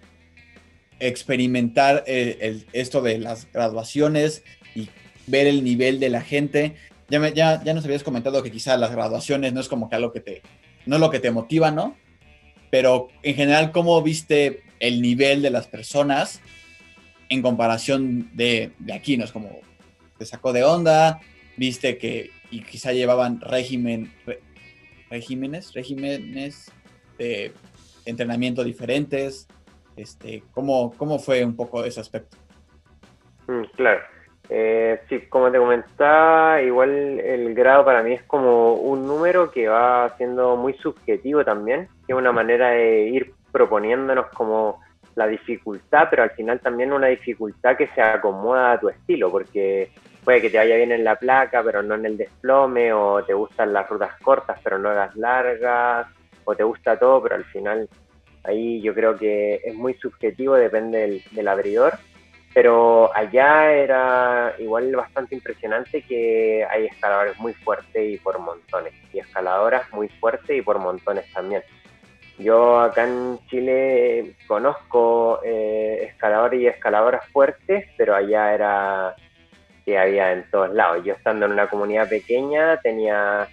experimentar 1.00 2.04
eh, 2.08 2.63
esto 2.74 3.02
de 3.02 3.20
las 3.20 3.52
graduaciones 3.52 4.44
y 4.76 4.89
ver 5.28 5.48
el 5.48 5.63
nivel 5.63 6.00
de 6.00 6.10
la 6.10 6.22
gente? 6.22 6.76
Ya, 7.10 7.28
ya, 7.30 7.63
ya 7.63 7.74
nos 7.74 7.86
habías 7.86 8.04
comentado 8.04 8.41
que 8.44 8.52
quizá 8.52 8.78
las 8.78 8.91
graduaciones 8.91 9.54
no 9.54 9.60
es 9.60 9.67
como 9.67 9.89
que 9.89 9.96
algo 9.96 10.13
que 10.13 10.22
te, 10.22 10.41
no 10.86 10.96
es 10.96 11.02
lo 11.02 11.12
que 11.12 11.20
te 11.20 11.32
motiva, 11.32 11.72
¿no? 11.72 11.98
Pero 12.70 13.10
en 13.24 13.36
general, 13.36 13.72
¿cómo 13.72 14.02
viste 14.02 14.63
el 14.80 15.02
nivel 15.02 15.41
de 15.41 15.50
las 15.50 15.67
personas 15.67 16.41
en 17.30 17.41
comparación 17.41 18.30
de, 18.34 18.72
de 18.80 18.94
aquí? 18.94 19.17
¿No 19.17 19.26
es 19.26 19.32
como 19.32 19.60
te 20.17 20.26
sacó 20.26 20.54
de 20.54 20.63
onda? 20.63 21.20
¿Viste 21.58 21.98
que 21.98 22.32
y 22.52 22.62
quizá 22.62 22.91
llevaban 22.91 23.39
régimen, 23.39 24.13
regímenes, 25.10 25.74
regímenes 25.74 26.70
de 27.17 27.54
entrenamiento 28.06 28.64
diferentes. 28.64 29.48
Este, 29.96 30.44
¿cómo, 30.52 30.94
¿Cómo 30.98 31.20
fue 31.20 31.44
un 31.44 31.56
poco 31.56 31.84
ese 31.84 32.00
aspecto? 32.00 32.38
Mm, 33.48 33.64
claro. 33.76 34.02
Eh, 34.50 35.00
sí, 35.08 35.22
como 35.30 35.50
te 35.50 35.58
comentaba, 35.58 36.62
igual 36.62 36.90
el 36.90 37.54
grado 37.54 37.86
para 37.86 38.04
mí 38.04 38.14
es 38.14 38.24
como 38.24 38.74
un 38.74 39.08
número 39.08 39.50
que 39.50 39.70
va 39.70 40.14
siendo 40.18 40.58
muy 40.58 40.74
subjetivo 40.74 41.46
también, 41.46 41.88
que 42.06 42.12
es 42.12 42.18
una 42.18 42.34
manera 42.34 42.72
de 42.72 43.04
ir 43.04 43.34
proponiéndonos 43.52 44.28
como 44.34 44.82
la 45.16 45.28
dificultad, 45.28 46.08
pero 46.10 46.24
al 46.24 46.32
final 46.32 46.60
también 46.60 46.92
una 46.92 47.08
dificultad 47.08 47.78
que 47.78 47.88
se 47.88 48.02
acomoda 48.02 48.74
a 48.74 48.80
tu 48.80 48.90
estilo, 48.90 49.32
porque 49.32 49.92
puede 50.24 50.42
que 50.42 50.50
te 50.50 50.58
vaya 50.58 50.76
bien 50.76 50.92
en 50.92 51.04
la 51.04 51.16
placa, 51.16 51.64
pero 51.64 51.82
no 51.82 51.96
en 51.96 52.06
el 52.06 52.18
desplome, 52.18 52.92
o 52.92 53.24
te 53.24 53.34
gustan 53.34 53.72
las 53.72 53.90
rutas 53.90 54.20
cortas, 54.22 54.60
pero 54.64 54.78
no 54.78 54.94
las 54.94 55.16
largas, 55.16 56.08
te 56.56 56.64
gusta 56.64 56.98
todo, 56.98 57.22
pero 57.22 57.36
al 57.36 57.46
final 57.46 57.90
ahí 58.44 58.82
yo 58.82 58.94
creo 58.94 59.18
que 59.18 59.62
es 59.64 59.76
muy 59.76 59.94
subjetivo, 59.96 60.56
depende 60.56 61.22
del, 61.32 61.48
abridor. 61.48 61.94
Pero 62.54 63.16
allá 63.16 63.72
era 63.72 64.54
igual 64.60 64.94
bastante 64.94 65.36
impresionante 65.36 66.02
que 66.02 66.68
hay 66.70 66.88
escaladores 66.88 67.40
muy 67.40 67.54
fuertes 67.54 68.14
y 68.14 68.18
por 68.18 68.40
montones, 68.40 68.94
y 69.14 69.20
escaladoras 69.20 69.92
muy 69.94 70.10
fuertes 70.10 70.58
y 70.58 70.62
por 70.62 70.78
montones 70.80 71.32
también. 71.32 71.64
Yo 72.38 72.80
acá 72.80 73.08
en 73.08 73.40
Chile 73.48 74.36
conozco 74.48 75.40
eh, 75.46 76.08
escaladores 76.10 76.60
y 76.60 76.68
escaladoras 76.68 77.26
fuertes, 77.30 77.86
pero 77.98 78.16
allá 78.16 78.54
era 78.54 79.16
que 79.86 79.98
había 79.98 80.34
en 80.34 80.50
todos 80.50 80.74
lados. 80.74 81.06
Yo 81.06 81.14
estando 81.14 81.46
en 81.46 81.54
una 81.54 81.68
comunidad 81.68 82.10
pequeña 82.10 82.78
tenía 82.82 83.48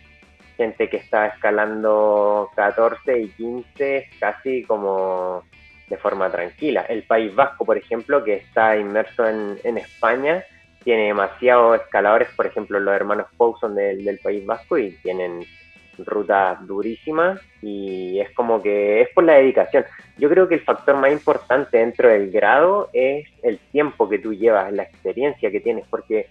gente 0.58 0.90
que 0.90 0.98
estaba 0.98 1.28
escalando 1.28 2.50
14 2.54 3.20
y 3.20 3.28
15 3.28 4.10
casi 4.18 4.64
como 4.64 5.44
de 5.88 5.96
forma 5.96 6.30
tranquila. 6.30 6.82
El 6.82 7.04
País 7.04 7.34
Vasco, 7.34 7.64
por 7.64 7.78
ejemplo, 7.78 8.22
que 8.22 8.34
está 8.34 8.76
inmerso 8.76 9.26
en, 9.26 9.56
en 9.64 9.78
España, 9.78 10.44
tiene 10.84 11.06
demasiados 11.06 11.80
escaladores, 11.80 12.28
por 12.36 12.46
ejemplo, 12.46 12.78
los 12.80 12.94
hermanos 12.94 13.28
Pousson 13.36 13.74
del, 13.74 14.04
del 14.04 14.18
País 14.18 14.44
Vasco 14.44 14.76
y 14.76 14.90
tienen 15.02 15.46
rutas 15.98 16.64
durísimas 16.66 17.40
y 17.62 18.20
es 18.20 18.30
como 18.32 18.62
que 18.62 19.00
es 19.02 19.08
por 19.10 19.24
la 19.24 19.34
dedicación. 19.34 19.84
Yo 20.16 20.28
creo 20.28 20.48
que 20.48 20.56
el 20.56 20.60
factor 20.62 20.96
más 20.96 21.12
importante 21.12 21.78
dentro 21.78 22.08
del 22.08 22.30
grado 22.30 22.90
es 22.92 23.26
el 23.42 23.58
tiempo 23.72 24.08
que 24.08 24.18
tú 24.18 24.34
llevas, 24.34 24.72
la 24.72 24.84
experiencia 24.84 25.50
que 25.50 25.60
tienes, 25.60 25.86
porque 25.88 26.28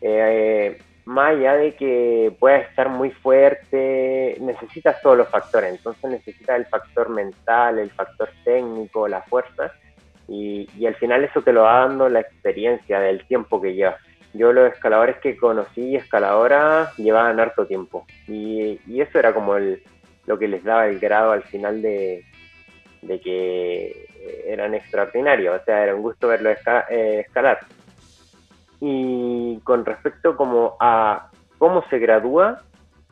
eh, 0.00 0.78
más 1.04 1.36
allá 1.36 1.56
de 1.56 1.74
que 1.74 2.34
puedas 2.38 2.68
estar 2.68 2.88
muy 2.88 3.10
fuerte, 3.10 4.36
necesitas 4.40 5.00
todos 5.02 5.18
los 5.18 5.28
factores, 5.28 5.70
entonces 5.70 6.10
necesitas 6.10 6.56
el 6.56 6.66
factor 6.66 7.08
mental, 7.08 7.78
el 7.78 7.90
factor 7.90 8.28
técnico, 8.44 9.08
la 9.08 9.22
fuerza, 9.22 9.72
y, 10.28 10.68
y 10.78 10.86
al 10.86 10.94
final 10.94 11.24
eso 11.24 11.42
te 11.42 11.52
lo 11.52 11.62
va 11.62 11.80
dando 11.80 12.08
la 12.08 12.20
experiencia 12.20 13.00
del 13.00 13.26
tiempo 13.26 13.60
que 13.60 13.74
llevas 13.74 13.96
yo 14.34 14.52
los 14.52 14.72
escaladores 14.72 15.16
que 15.18 15.36
conocí 15.36 15.82
y 15.82 15.96
escaladoras 15.96 16.96
llevaban 16.96 17.38
harto 17.38 17.66
tiempo. 17.66 18.06
Y, 18.26 18.78
eso 19.00 19.18
era 19.18 19.34
como 19.34 19.56
el, 19.56 19.82
lo 20.26 20.38
que 20.38 20.48
les 20.48 20.64
daba 20.64 20.86
el 20.86 20.98
grado 20.98 21.32
al 21.32 21.42
final 21.42 21.82
de, 21.82 22.24
que 23.22 24.08
eran 24.46 24.74
extraordinarios. 24.74 25.60
O 25.60 25.64
sea, 25.64 25.82
era 25.82 25.94
un 25.94 26.02
gusto 26.02 26.28
verlos 26.28 26.56
eh, 26.90 27.24
escalar. 27.26 27.60
Y 28.84 29.60
con 29.60 29.84
respecto 29.84 30.36
como 30.36 30.74
a 30.80 31.30
cómo 31.58 31.84
se 31.88 32.00
gradúa, 32.00 32.62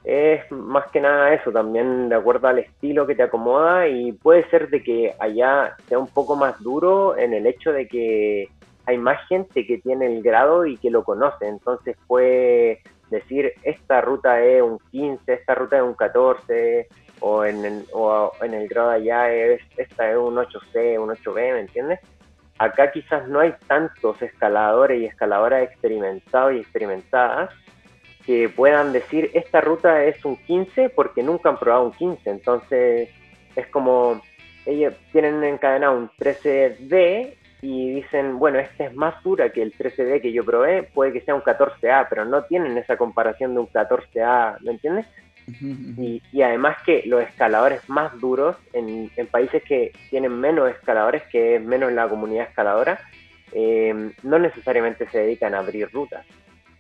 es 0.02 0.50
más 0.50 0.90
que 0.90 1.00
nada 1.00 1.33
eso, 1.33 1.52
también 1.52 2.09
de 2.09 2.16
acuerdo 2.16 2.48
al 2.48 2.59
estilo 2.59 3.06
que 3.06 3.14
te 3.14 3.22
acomoda 3.22 3.87
y 3.87 4.11
puede 4.11 4.50
ser 4.50 4.68
de 4.68 4.83
que 4.83 5.14
allá 5.20 5.76
sea 5.88 6.00
un 6.00 6.09
poco 6.09 6.35
más 6.35 6.59
duro 6.61 7.16
en 7.16 7.35
el 7.35 7.46
hecho 7.46 7.72
de 7.72 7.87
que 7.87 8.48
hay 8.85 8.98
más 8.98 9.24
gente 9.28 9.64
que 9.64 9.78
tiene 9.78 10.06
el 10.06 10.22
grado 10.22 10.66
y 10.66 10.76
que 10.76 10.90
lo 10.90 11.04
conoce, 11.04 11.46
entonces 11.46 11.96
puede 12.09 12.80
decir, 13.09 13.52
esta 13.62 14.00
ruta 14.00 14.42
es 14.42 14.62
un 14.62 14.80
15, 14.90 15.33
esta 15.33 15.54
ruta 15.54 15.76
es 15.76 15.83
un 15.85 15.94
14, 15.94 16.88
o 17.20 17.44
en 17.44 17.64
el, 17.64 17.85
o 17.92 18.33
en 18.42 18.54
el 18.54 18.66
grado 18.66 18.90
allá 18.90 19.33
es, 19.33 19.61
esta 19.76 20.11
es 20.11 20.16
un 20.16 20.35
8C, 20.35 21.00
un 21.00 21.11
8B, 21.11 21.35
¿me 21.35 21.61
entiendes? 21.61 22.00
Acá 22.61 22.92
quizás 22.92 23.27
no 23.27 23.40
hay 23.40 23.55
tantos 23.66 24.20
escaladores 24.20 25.01
y 25.01 25.07
escaladoras 25.07 25.62
experimentados 25.62 26.53
y 26.53 26.59
experimentadas 26.59 27.49
que 28.27 28.51
puedan 28.51 28.92
decir 28.92 29.31
esta 29.33 29.62
ruta 29.62 30.05
es 30.05 30.23
un 30.27 30.37
15 30.37 30.90
porque 30.90 31.23
nunca 31.23 31.49
han 31.49 31.59
probado 31.59 31.85
un 31.85 31.92
15. 31.92 32.29
Entonces 32.29 33.09
es 33.57 33.66
como 33.68 34.20
ellos 34.66 34.92
tienen 35.11 35.42
encadenado 35.42 35.96
un 35.96 36.11
13D 36.11 37.35
y 37.62 37.94
dicen, 37.94 38.38
bueno, 38.38 38.59
esta 38.59 38.85
es 38.85 38.94
más 38.94 39.23
dura 39.23 39.49
que 39.49 39.62
el 39.62 39.73
13D 39.73 40.20
que 40.20 40.31
yo 40.31 40.44
probé, 40.44 40.83
puede 40.83 41.14
que 41.14 41.23
sea 41.23 41.35
un 41.35 41.40
14A, 41.40 42.09
pero 42.11 42.27
no 42.27 42.44
tienen 42.44 42.77
esa 42.77 42.99
comparación 42.99 43.55
de 43.55 43.61
un 43.61 43.68
14A, 43.68 44.61
¿me 44.61 44.73
entiendes? 44.73 45.07
Y, 45.60 46.42
además 46.42 46.76
que 46.84 47.02
los 47.06 47.22
escaladores 47.22 47.88
más 47.88 48.18
duros 48.20 48.56
en, 48.72 49.10
países 49.30 49.62
que 49.62 49.92
tienen 50.08 50.32
menos 50.38 50.70
escaladores, 50.70 51.22
que 51.24 51.56
es 51.56 51.62
menos 51.62 51.92
la 51.92 52.08
comunidad 52.08 52.48
escaladora, 52.48 53.00
eh, 53.52 54.12
no 54.22 54.38
necesariamente 54.38 55.08
se 55.08 55.18
dedican 55.18 55.54
a 55.54 55.58
abrir 55.58 55.90
rutas. 55.92 56.24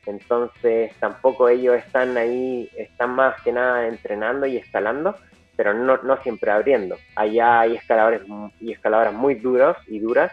Entonces 0.06 0.92
tampoco 0.98 1.48
ellos 1.48 1.76
están 1.76 2.16
ahí, 2.16 2.68
están 2.76 3.10
más 3.10 3.40
que 3.42 3.52
nada 3.52 3.86
entrenando 3.86 4.46
y 4.46 4.56
escalando, 4.56 5.14
pero 5.56 5.74
no, 5.74 5.98
no 5.98 6.16
siempre 6.22 6.50
abriendo. 6.50 6.96
Allá 7.16 7.60
hay 7.60 7.76
escaladores 7.76 8.22
y 8.60 8.72
escaladoras 8.72 9.12
muy 9.12 9.34
duros 9.34 9.76
y 9.88 9.98
duras 9.98 10.32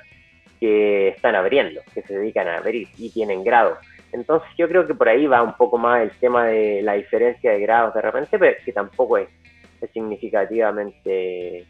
que 0.59 1.09
están 1.09 1.35
abriendo, 1.35 1.81
que 1.93 2.01
se 2.03 2.17
dedican 2.17 2.47
a 2.47 2.57
abrir 2.57 2.87
y 2.97 3.09
tienen 3.09 3.43
grados. 3.43 3.77
Entonces 4.11 4.49
yo 4.57 4.67
creo 4.67 4.87
que 4.87 4.93
por 4.93 5.09
ahí 5.09 5.27
va 5.27 5.43
un 5.43 5.55
poco 5.55 5.77
más 5.77 6.01
el 6.01 6.11
tema 6.11 6.45
de 6.47 6.81
la 6.81 6.93
diferencia 6.93 7.51
de 7.51 7.59
grados 7.59 7.93
de 7.93 8.01
repente, 8.01 8.39
pero 8.39 8.57
que 8.63 8.71
tampoco 8.71 9.17
es, 9.17 9.27
significativamente 9.93 11.67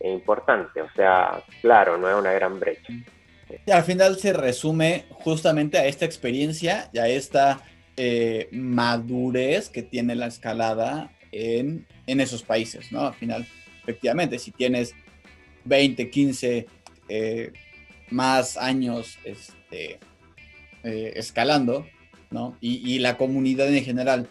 importante. 0.00 0.82
O 0.82 0.90
sea, 0.94 1.42
claro, 1.62 1.96
no 1.96 2.08
es 2.08 2.14
una 2.14 2.32
gran 2.32 2.60
brecha. 2.60 2.92
Y 3.64 3.70
al 3.70 3.82
final 3.82 4.16
se 4.18 4.32
resume 4.32 5.04
justamente 5.10 5.78
a 5.78 5.86
esta 5.86 6.04
experiencia 6.04 6.90
y 6.92 6.98
a 6.98 7.08
esta 7.08 7.60
eh, 7.96 8.48
madurez 8.52 9.70
que 9.70 9.82
tiene 9.82 10.14
la 10.16 10.26
escalada 10.26 11.10
en, 11.32 11.86
en, 12.06 12.20
esos 12.20 12.42
países, 12.42 12.92
¿no? 12.92 13.06
Al 13.06 13.14
final, 13.14 13.46
efectivamente, 13.82 14.38
si 14.38 14.50
tienes 14.50 14.94
20, 15.64 16.10
15 16.10 16.66
eh, 17.08 17.52
más 18.10 18.56
años 18.56 19.18
este, 19.24 19.98
eh, 20.86 21.14
escalando, 21.16 21.84
¿no? 22.30 22.56
Y, 22.60 23.00
la 23.00 23.16
comunidad 23.16 23.74
en 23.74 23.82
general 23.82 24.28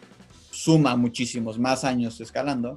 suma 0.52 0.96
muchísimos 0.96 1.60
más 1.60 1.84
años 1.84 2.22
escalando, 2.22 2.76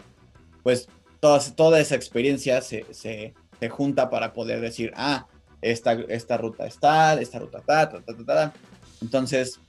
pues 0.65 0.89
toda, 1.21 1.39
toda 1.55 1.79
esa 1.79 1.95
experiencia 1.95 2.61
se, 2.61 2.93
se, 2.93 3.35
junta 3.71 4.11
para 4.11 4.33
poder 4.33 4.61
decir, 4.61 4.93
ah, 4.97 5.29
esta, 5.63 5.93
esta 6.09 6.37
ruta 6.37 6.67
es 6.67 6.81
tal, 6.81 7.21
esta 7.21 7.39
ruta 7.39 7.61
tal, 7.65 8.03
tal, 8.03 8.03
tal, 8.05 8.27
tal. 8.27 8.53
Entonces, 9.01 9.61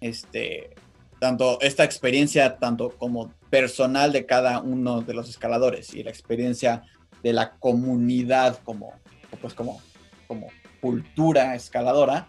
este, 0.00 0.70
tanto 1.18 1.60
esta 1.62 1.82
experiencia, 1.82 2.58
tanto 2.58 2.90
como 2.90 3.32
personal 3.50 4.12
de 4.12 4.24
cada 4.24 4.60
uno 4.60 5.00
de 5.00 5.14
los 5.14 5.28
escaladores 5.28 5.94
y 5.94 6.04
la 6.04 6.10
experiencia 6.10 6.84
de 7.24 7.32
la 7.32 7.56
comunidad 7.56 8.60
como, 8.62 8.92
pues 9.40 9.52
como, 9.52 9.82
como 10.28 10.46
cultura 10.80 11.56
escaladora, 11.56 12.28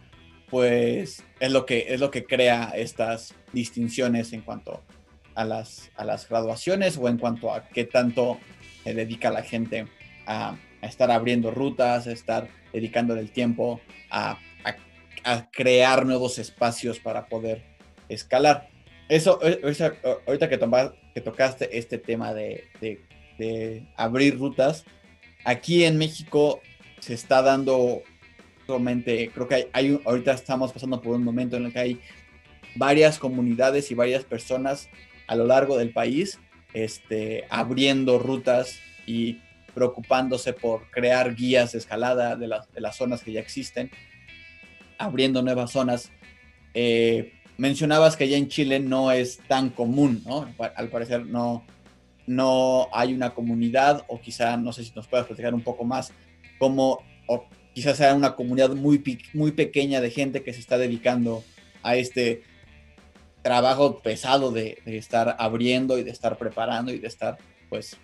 pues 0.49 1.23
es 1.39 1.51
lo 1.51 1.65
que, 1.65 1.85
es 1.89 1.99
lo 1.99 2.11
que 2.11 2.25
crea 2.25 2.71
estas 2.75 3.33
distinciones 3.53 4.33
en 4.33 4.41
cuanto 4.41 4.83
a 5.35 5.45
las, 5.45 5.91
a 5.95 6.05
las 6.05 6.27
graduaciones 6.27 6.97
o 6.97 7.07
en 7.09 7.17
cuanto 7.17 7.53
a 7.53 7.67
qué 7.67 7.83
tanto 7.83 8.39
se 8.83 8.93
dedica 8.93 9.29
la 9.29 9.43
gente 9.43 9.87
a, 10.25 10.57
estar 10.81 11.11
abriendo 11.11 11.51
rutas, 11.51 12.07
a 12.07 12.11
estar 12.11 12.47
dedicándole 12.71 13.21
el 13.21 13.31
tiempo 13.31 13.81
a, 14.09 14.39
crear 15.51 16.05
nuevos 16.05 16.39
espacios 16.39 16.99
para 16.99 17.25
poder 17.25 17.61
escalar. 18.07 18.69
Eso, 19.09 19.41
e, 19.43 19.59
ahorita 20.25 20.47
que, 20.47 20.57
que 21.13 21.21
tocaste 21.21 21.77
este 21.77 21.97
tema 21.97 22.33
de, 22.33 22.63
de 23.37 23.85
abrir 23.97 24.39
rutas, 24.39 24.85
aquí 25.43 25.83
en 25.83 25.97
México 25.97 26.61
se 26.99 27.13
está 27.13 27.41
dando 27.41 28.03
creo 28.67 29.47
que 29.47 29.69
hay, 29.71 29.99
ahorita 30.05 30.33
estamos 30.33 30.71
pasando 30.71 31.01
por 31.01 31.15
un 31.15 31.23
momento 31.23 31.57
en 31.57 31.65
el 31.65 31.73
que 31.73 31.79
hay 31.79 32.01
varias 32.75 33.17
comunidades 33.17 33.89
y 33.89 33.95
varias 33.95 34.23
personas 34.23 34.89
a 35.27 35.35
lo 35.35 35.45
largo 35.45 35.77
del 35.77 35.91
país 35.91 36.39
este, 36.73 37.45
abriendo 37.49 38.19
rutas 38.19 38.79
y 39.05 39.39
preocupándose 39.73 40.53
por 40.53 40.89
crear 40.89 41.35
guías 41.35 41.71
de 41.71 41.79
escalada 41.79 42.35
de, 42.35 42.47
las 42.47 42.95
zonas 42.95 43.23
que 43.23 43.31
ya 43.31 43.39
existen, 43.39 43.91
abriendo 44.97 45.41
nuevas 45.41 45.71
zonas. 45.71 46.11
Eh, 46.73 47.33
mencionabas 47.57 48.17
que 48.17 48.27
ya 48.27 48.37
en 48.37 48.47
Chile 48.47 48.79
no 48.79 49.11
es 49.11 49.39
tan 49.47 49.69
común, 49.69 50.23
¿no? 50.25 50.47
Al 50.75 50.89
parecer 50.89 51.25
no, 51.25 51.63
no 52.25 52.89
hay 52.91 53.13
una 53.13 53.33
comunidad, 53.33 54.03
o 54.07 54.19
quizá, 54.19 54.57
no 54.57 54.73
sé 54.73 54.83
si 54.83 54.91
nos 54.95 55.07
puedas 55.07 55.27
platicar 55.27 55.53
un 55.53 55.61
poco 55.61 55.83
más, 55.83 56.11
cómo, 56.57 57.03
quizás 57.77 57.97
sea 57.97 58.15
una 58.15 58.33
comunidad 58.33 58.71
muy, 58.71 59.03
muy 59.35 59.51
pequeña 59.51 60.01
de 60.01 60.09
gente 60.09 60.41
que 60.41 60.51
se 60.51 60.59
está 60.59 60.79
dedicando 60.79 61.43
a 61.83 61.95
este 61.95 62.41
trabajo 63.43 63.99
pesado 63.99 64.49
de, 64.51 64.79
estar 64.87 65.35
abriendo 65.37 65.99
y 65.99 66.03
de 66.03 66.09
estar 66.09 66.39
preparando 66.39 66.91
y 66.91 66.97
de 66.97 67.05
estar 67.05 67.37
pues 67.69 67.95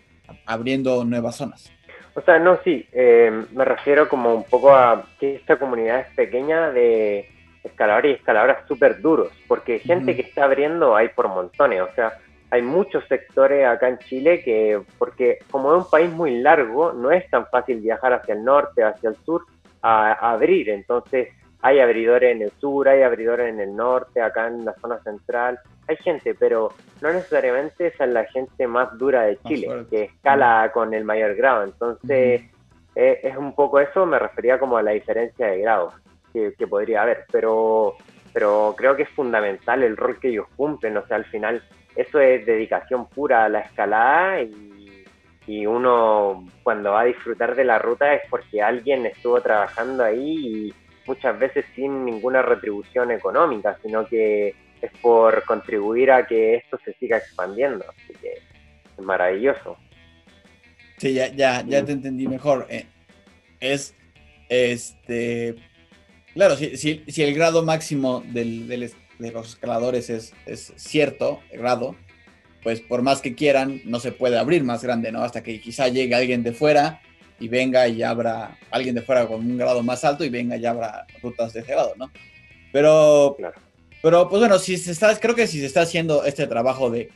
abriendo 0.46 1.04
nuevas 1.06 1.38
zonas. 1.38 1.74
O 2.14 2.22
sea, 2.22 2.38
no, 2.38 2.60
sí, 2.64 2.88
eh, 2.92 3.46
me 3.52 3.66
refiero 3.66 4.08
como 4.08 4.36
un 4.36 4.44
poco 4.44 4.76
a 4.76 5.08
que 5.20 5.38
esta 5.38 5.58
comunidad 5.58 6.02
es 6.02 6.16
pequeña 6.16 6.70
de 6.70 7.28
escaladores 7.64 8.12
y 8.12 8.16
escaladoras 8.20 8.68
súper 8.68 9.02
duros, 9.02 9.32
porque 9.48 9.80
gente 9.80 10.16
que 10.16 10.22
está 10.22 10.44
abriendo 10.44 10.96
hay 10.96 11.10
por 11.10 11.30
montones, 11.30 11.82
o 11.82 11.90
sea, 11.96 12.20
hay 12.52 12.62
muchos 12.62 13.04
sectores 13.08 13.66
acá 13.66 13.90
en 13.90 13.98
Chile 13.98 14.44
que, 14.44 14.80
porque 15.00 15.40
como 15.50 15.76
es 15.76 15.84
un 15.84 15.90
país 15.90 16.12
muy 16.12 16.42
largo, 16.42 16.94
no 16.94 17.10
es 17.10 17.28
tan 17.32 17.48
fácil 17.48 17.80
viajar 17.80 18.14
hacia 18.14 18.36
el 18.36 18.44
norte, 18.44 18.84
hacia 18.84 19.10
el 19.10 19.16
sur, 19.26 19.48
a, 19.84 20.14
abrir. 20.32 20.70
Entonces, 20.70 21.30
hay 21.62 21.80
abridores 21.80 22.36
en 22.36 22.42
el 22.42 22.52
sur, 22.60 22.90
hay 22.90 23.04
abridores 23.04 23.50
en 23.50 23.60
el 23.60 23.76
norte, 23.76 24.22
acá 24.22 24.48
en 24.48 24.66
la 24.66 24.74
zona 24.76 25.00
central. 25.04 25.60
Hay 25.88 25.98
gente, 25.98 26.34
pero 26.34 26.74
no 27.02 27.12
necesariamente 27.14 27.88
esa 27.88 28.06
es 28.06 28.12
la 28.12 28.26
gente 28.26 28.66
más 28.66 28.98
dura 28.98 29.24
de 29.24 29.38
Chile, 29.46 29.86
que 29.90 30.04
escala 30.06 30.72
con 30.74 30.94
el 30.94 31.04
mayor 31.04 31.36
grado. 31.36 31.64
Entonces, 31.64 32.42
eh, 32.96 33.20
es 33.22 33.38
un 33.38 33.54
poco 33.54 33.80
eso, 33.80 34.06
me 34.06 34.18
refería 34.20 34.60
como 34.60 34.78
a 34.78 34.84
la 34.84 34.92
diferencia 34.92 35.48
de 35.48 35.60
grados 35.60 35.94
que, 36.32 36.54
que, 36.58 36.68
podría 36.68 37.04
haber, 37.04 37.26
pero, 37.32 37.96
pero 38.34 38.74
creo 38.78 38.96
que 38.96 39.04
es 39.04 39.10
fundamental 39.10 39.84
el 39.84 39.98
rol 39.98 40.20
que 40.20 40.30
ellos 40.30 40.48
cumplen. 40.56 40.98
O 40.98 41.06
sea, 41.06 41.18
al 41.18 41.26
final, 41.26 41.62
eso 41.96 42.20
es 42.20 42.46
dedicación 42.46 43.08
pura 43.08 43.46
a 43.46 43.50
la 43.50 43.60
escalada 43.60 44.42
y 44.42 44.73
y 45.46 45.66
uno 45.66 46.48
cuando 46.64 46.92
va 46.92 47.02
a 47.02 47.06
disfrutar 47.06 47.56
de 47.56 47.66
la 47.66 47.80
ruta 47.80 48.14
es 48.14 48.22
porque 48.30 48.62
alguien 48.62 49.06
estuvo 49.06 49.42
trabajando 49.42 50.04
ahí 50.04 50.68
y 50.68 50.74
muchas 51.06 51.38
veces 51.38 51.66
sin 51.76 52.06
ninguna 52.06 52.42
retribución 52.42 53.12
económica, 53.12 53.78
sino 53.84 54.06
que 54.08 54.56
es 54.82 54.92
por 55.02 55.44
contribuir 55.46 56.12
a 56.12 56.26
que 56.26 56.56
esto 56.56 56.80
se 56.84 56.94
siga 56.94 57.18
expandiendo. 57.18 57.86
Así 57.90 58.14
que 58.22 58.34
es 58.34 59.04
maravilloso. 59.04 59.78
Sí, 60.98 61.14
ya, 61.14 61.28
ya, 61.28 61.64
ya 61.68 61.84
te 61.84 61.92
entendí 61.92 62.28
mejor. 62.28 62.68
Eh, 62.70 62.86
es, 63.60 63.96
este, 64.50 65.56
claro, 66.34 66.56
si, 66.56 66.78
si, 66.78 67.04
si 67.08 67.24
el 67.24 67.34
grado 67.34 67.64
máximo 67.64 68.24
del, 68.28 68.68
del, 68.68 68.92
de 69.20 69.32
los 69.32 69.50
escaladores 69.50 70.10
es, 70.10 70.34
es 70.46 70.74
cierto 70.78 71.42
grado, 71.52 71.96
pues 72.64 72.80
por 72.82 73.02
más 73.02 73.22
que 73.22 73.36
quieran, 73.36 73.82
no 73.86 74.00
se 74.00 74.12
puede 74.12 74.38
abrir 74.38 74.64
más 74.64 74.84
grande, 74.84 75.12
¿no? 75.12 75.22
Hasta 75.24 75.44
que 75.44 75.60
quizá 75.60 75.90
llegue 75.90 76.16
alguien 76.16 76.44
de 76.44 76.54
fuera 76.54 77.02
y 77.40 77.48
venga 77.50 77.88
y 77.88 78.02
abra, 78.04 78.58
alguien 78.72 78.96
de 78.96 79.02
fuera 79.02 79.28
con 79.28 79.42
un 79.42 79.58
grado 79.58 79.84
más 79.84 80.04
alto 80.06 80.24
y 80.24 80.30
venga 80.30 80.56
y 80.56 80.66
abra 80.66 81.06
rutas 81.22 81.54
de 81.54 81.60
ese 81.60 81.72
grado, 81.72 81.94
¿no? 81.98 82.10
Pero, 82.72 83.36
pero 84.02 84.30
pues 84.30 84.40
bueno, 84.40 84.58
si 84.60 84.78
se 84.78 84.92
está, 84.92 85.20
creo 85.20 85.36
que 85.36 85.48
si 85.48 85.60
se 85.60 85.66
está 85.66 85.82
haciendo 85.82 86.24
este 86.24 86.48
trabajo 86.48 86.90
de, 86.90 87.10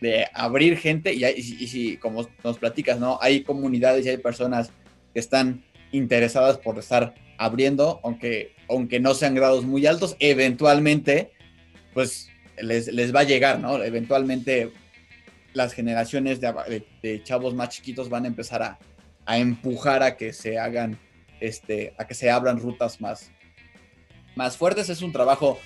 de 0.00 0.26
abrir 0.34 0.76
gente 0.76 1.14
y, 1.14 1.24
y, 1.24 1.68
si, 1.68 1.96
como 1.96 2.28
nos 2.42 2.58
platicas, 2.58 2.98
¿no? 2.98 3.18
Hay 3.20 3.42
comunidades 3.42 4.06
y 4.06 4.10
hay 4.10 4.18
personas 4.18 4.70
que 5.12 5.20
están 5.20 5.64
interesadas 5.92 6.58
por 6.58 6.78
estar 6.78 7.14
abriendo, 7.38 8.00
aunque, 8.02 8.54
aunque 8.68 9.00
no 9.00 9.14
sean 9.14 9.34
grados 9.34 9.64
muy 9.64 9.86
altos, 9.86 10.16
eventualmente, 10.18 11.30
pues 11.94 12.27
les, 12.62 13.14
va 13.14 13.20
a 13.20 13.24
llegar, 13.24 13.60
¿no? 13.60 13.82
Eventualmente 13.82 14.72
las 15.52 15.72
generaciones 15.72 16.40
de, 16.40 17.22
chavos 17.24 17.54
más 17.54 17.70
chiquitos 17.70 18.08
van 18.08 18.24
a 18.24 18.28
empezar 18.28 18.62
a, 18.62 18.78
empujar 19.38 20.02
a 20.02 20.16
que 20.16 20.32
se 20.32 20.58
hagan, 20.58 20.98
este, 21.40 21.94
a 21.98 22.06
que 22.06 22.14
se 22.14 22.30
abran 22.30 22.58
rutas 22.58 23.00
más, 23.00 23.30
más 24.36 24.56
fuertes. 24.56 24.88
Es 24.88 25.02
un 25.02 25.12
trabajo 25.12 25.58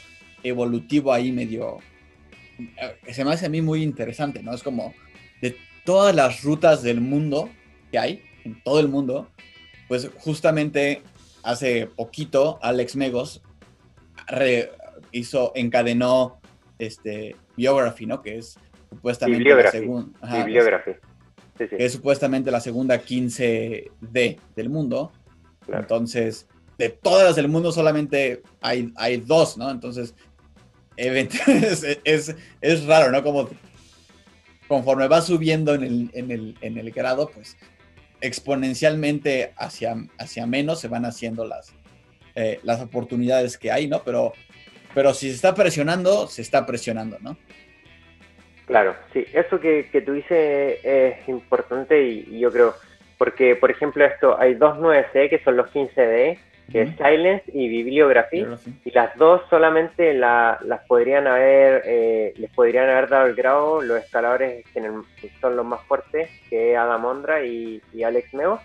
evolutivo 0.42 1.12
ahí 1.12 1.30
medio, 1.30 1.78
eh, 2.58 3.12
se 3.12 3.24
me 3.24 3.32
hace 3.32 3.46
a 3.46 3.48
mí 3.48 3.62
muy 3.62 3.82
interesante, 3.82 4.42
¿no? 4.42 4.52
Es 4.52 4.62
como 4.62 4.94
todas 5.84 6.14
las 6.14 6.42
rutas 6.42 6.82
del 6.82 7.00
mundo 7.00 7.50
que 7.90 7.98
hay, 7.98 8.22
en 8.44 8.62
todo 8.62 8.80
el 8.80 8.88
mundo, 8.88 9.28
pues 9.88 10.08
justamente 10.18 11.02
hace 11.42 11.86
poquito 11.86 12.58
Alex 12.62 12.96
Megos 12.96 13.42
hizo, 15.12 15.52
encadenó 15.54 16.40
este 16.86 17.36
Biography, 17.56 18.06
¿no? 18.06 18.22
Que 18.22 18.38
es 18.38 18.58
supuestamente 18.90 19.54
la 19.54 19.70
segunda. 19.70 20.44
Bibliography. 20.44 20.92
Que 21.56 21.84
es 21.84 21.92
supuestamente 21.92 22.50
la 22.50 22.60
segunda 22.60 23.00
15D 23.00 24.38
del 24.56 24.70
mundo. 24.70 25.12
Entonces, 25.68 26.48
de 26.78 26.88
todas 26.88 27.36
del 27.36 27.48
mundo 27.48 27.70
solamente 27.70 28.42
hay, 28.60 28.92
hay 28.96 29.18
dos, 29.18 29.56
¿no? 29.56 29.70
Entonces, 29.70 30.14
es, 30.96 32.36
es, 32.60 32.86
raro, 32.86 33.10
¿no? 33.10 33.22
Como 33.22 33.48
conforme 34.68 35.08
va 35.08 35.20
subiendo 35.20 35.74
en 35.74 35.82
el, 35.82 36.10
en 36.14 36.30
el, 36.30 36.56
en 36.60 36.78
el 36.78 36.90
grado, 36.90 37.30
pues 37.30 37.56
exponencialmente 38.20 39.52
hacia, 39.56 39.96
hacia 40.18 40.46
menos 40.46 40.80
se 40.80 40.88
van 40.88 41.04
haciendo 41.04 41.44
las, 41.44 41.74
eh, 42.34 42.60
las 42.62 42.80
oportunidades 42.80 43.58
que 43.58 43.70
hay, 43.70 43.88
¿no? 43.88 44.02
Pero, 44.04 44.32
pero 44.94 45.14
si 45.14 45.28
se 45.28 45.34
está 45.36 45.54
presionando, 45.54 46.26
se 46.26 46.42
está 46.42 46.66
presionando, 46.66 47.18
¿no? 47.20 47.36
Claro, 48.66 48.94
sí, 49.12 49.26
eso 49.32 49.60
que, 49.60 49.88
que 49.90 50.00
tú 50.00 50.12
dices 50.12 50.78
es 50.82 51.28
importante 51.28 52.02
y, 52.02 52.38
yo 52.38 52.50
creo, 52.50 52.74
porque 53.18 53.56
por 53.56 53.70
ejemplo 53.70 54.04
esto, 54.04 54.38
hay 54.38 54.54
dos 54.54 54.78
9C 54.78 55.28
que 55.28 55.40
son 55.44 55.56
los 55.56 55.66
15D, 55.72 56.38
que 56.70 56.82
es 56.82 56.96
Silence 56.96 57.44
y 57.52 57.68
Bibliography, 57.68 58.46
y 58.84 58.90
las 58.92 59.14
dos 59.16 59.42
solamente 59.50 60.14
las 60.14 60.58
podrían 60.88 61.26
haber, 61.26 61.82
eh, 61.84 62.32
les 62.36 62.50
podrían 62.52 62.88
haber 62.88 63.08
dado 63.10 63.26
el 63.26 63.34
grado 63.34 63.82
los 63.82 64.02
escaladores 64.02 64.64
que 64.72 64.80
son 65.40 65.56
los 65.56 65.66
más 65.66 65.82
fuertes, 65.82 66.30
que 66.48 66.72
es 66.72 66.78
Adam 66.78 67.04
Ondra 67.04 67.44
y, 67.44 67.82
Alex 68.02 68.32
Megos. 68.32 68.60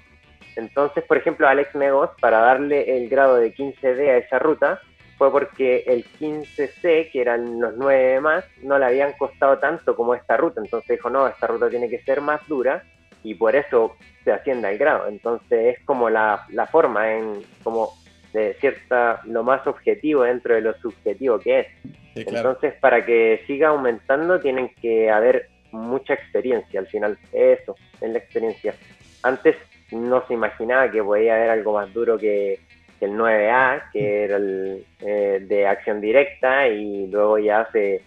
Entonces, 0.55 1.03
por 1.03 1.17
ejemplo, 1.17 1.47
Alex 1.47 1.75
Megos, 1.75 2.11
para 2.21 2.39
darle 2.39 2.97
el 2.97 3.09
grado 3.09 3.35
de 3.35 3.53
15D 3.53 4.09
a 4.09 4.17
esa 4.17 4.39
ruta, 4.39 4.79
fue 5.17 5.31
porque 5.31 5.83
el 5.87 6.05
15C, 6.05 7.11
que 7.11 7.21
eran 7.21 7.59
los 7.59 7.75
9 7.75 8.19
más, 8.21 8.45
no 8.61 8.77
le 8.77 8.85
habían 8.85 9.13
costado 9.13 9.57
tanto 9.57 9.95
como 9.95 10.13
esta 10.13 10.37
ruta. 10.37 10.61
Entonces 10.63 10.97
dijo, 10.97 11.09
no, 11.09 11.27
esta 11.27 11.47
ruta 11.47 11.69
tiene 11.69 11.89
que 11.89 12.01
ser 12.03 12.21
más 12.21 12.45
dura 12.47 12.83
y 13.23 13.33
por 13.33 13.55
eso 13.55 13.95
se 14.23 14.31
asciende 14.31 14.67
al 14.67 14.77
grado. 14.77 15.07
Entonces 15.07 15.77
es 15.77 15.85
como 15.85 16.09
la, 16.09 16.45
la 16.49 16.67
forma 16.67 17.13
en 17.13 17.41
como 17.63 17.93
de 18.33 18.53
cierta, 18.59 19.21
lo 19.25 19.43
más 19.43 19.65
objetivo 19.65 20.23
dentro 20.23 20.53
de 20.53 20.61
lo 20.61 20.73
subjetivo 20.75 21.39
que 21.39 21.61
es. 21.61 21.67
Entonces 22.15 22.73
para 22.79 23.05
que 23.05 23.43
siga 23.47 23.69
aumentando 23.69 24.39
tienen 24.39 24.69
que 24.81 25.09
haber 25.09 25.49
mucha 25.71 26.13
experiencia 26.13 26.79
al 26.79 26.87
final. 26.87 27.17
Eso, 27.31 27.75
es 27.99 28.09
la 28.09 28.19
experiencia. 28.19 28.75
Antes 29.23 29.55
no 29.91 30.25
se 30.27 30.35
imaginaba 30.35 30.91
que 30.91 31.03
podía 31.03 31.35
haber 31.35 31.49
algo 31.49 31.73
más 31.73 31.91
duro 31.93 32.17
que, 32.17 32.59
el 33.05 33.11
9A, 33.11 33.91
que 33.91 34.23
era 34.23 34.37
el 34.37 34.85
eh, 34.99 35.39
de 35.41 35.67
acción 35.67 36.01
directa 36.01 36.67
y 36.67 37.07
luego 37.07 37.37
ya 37.37 37.67
se, 37.71 38.01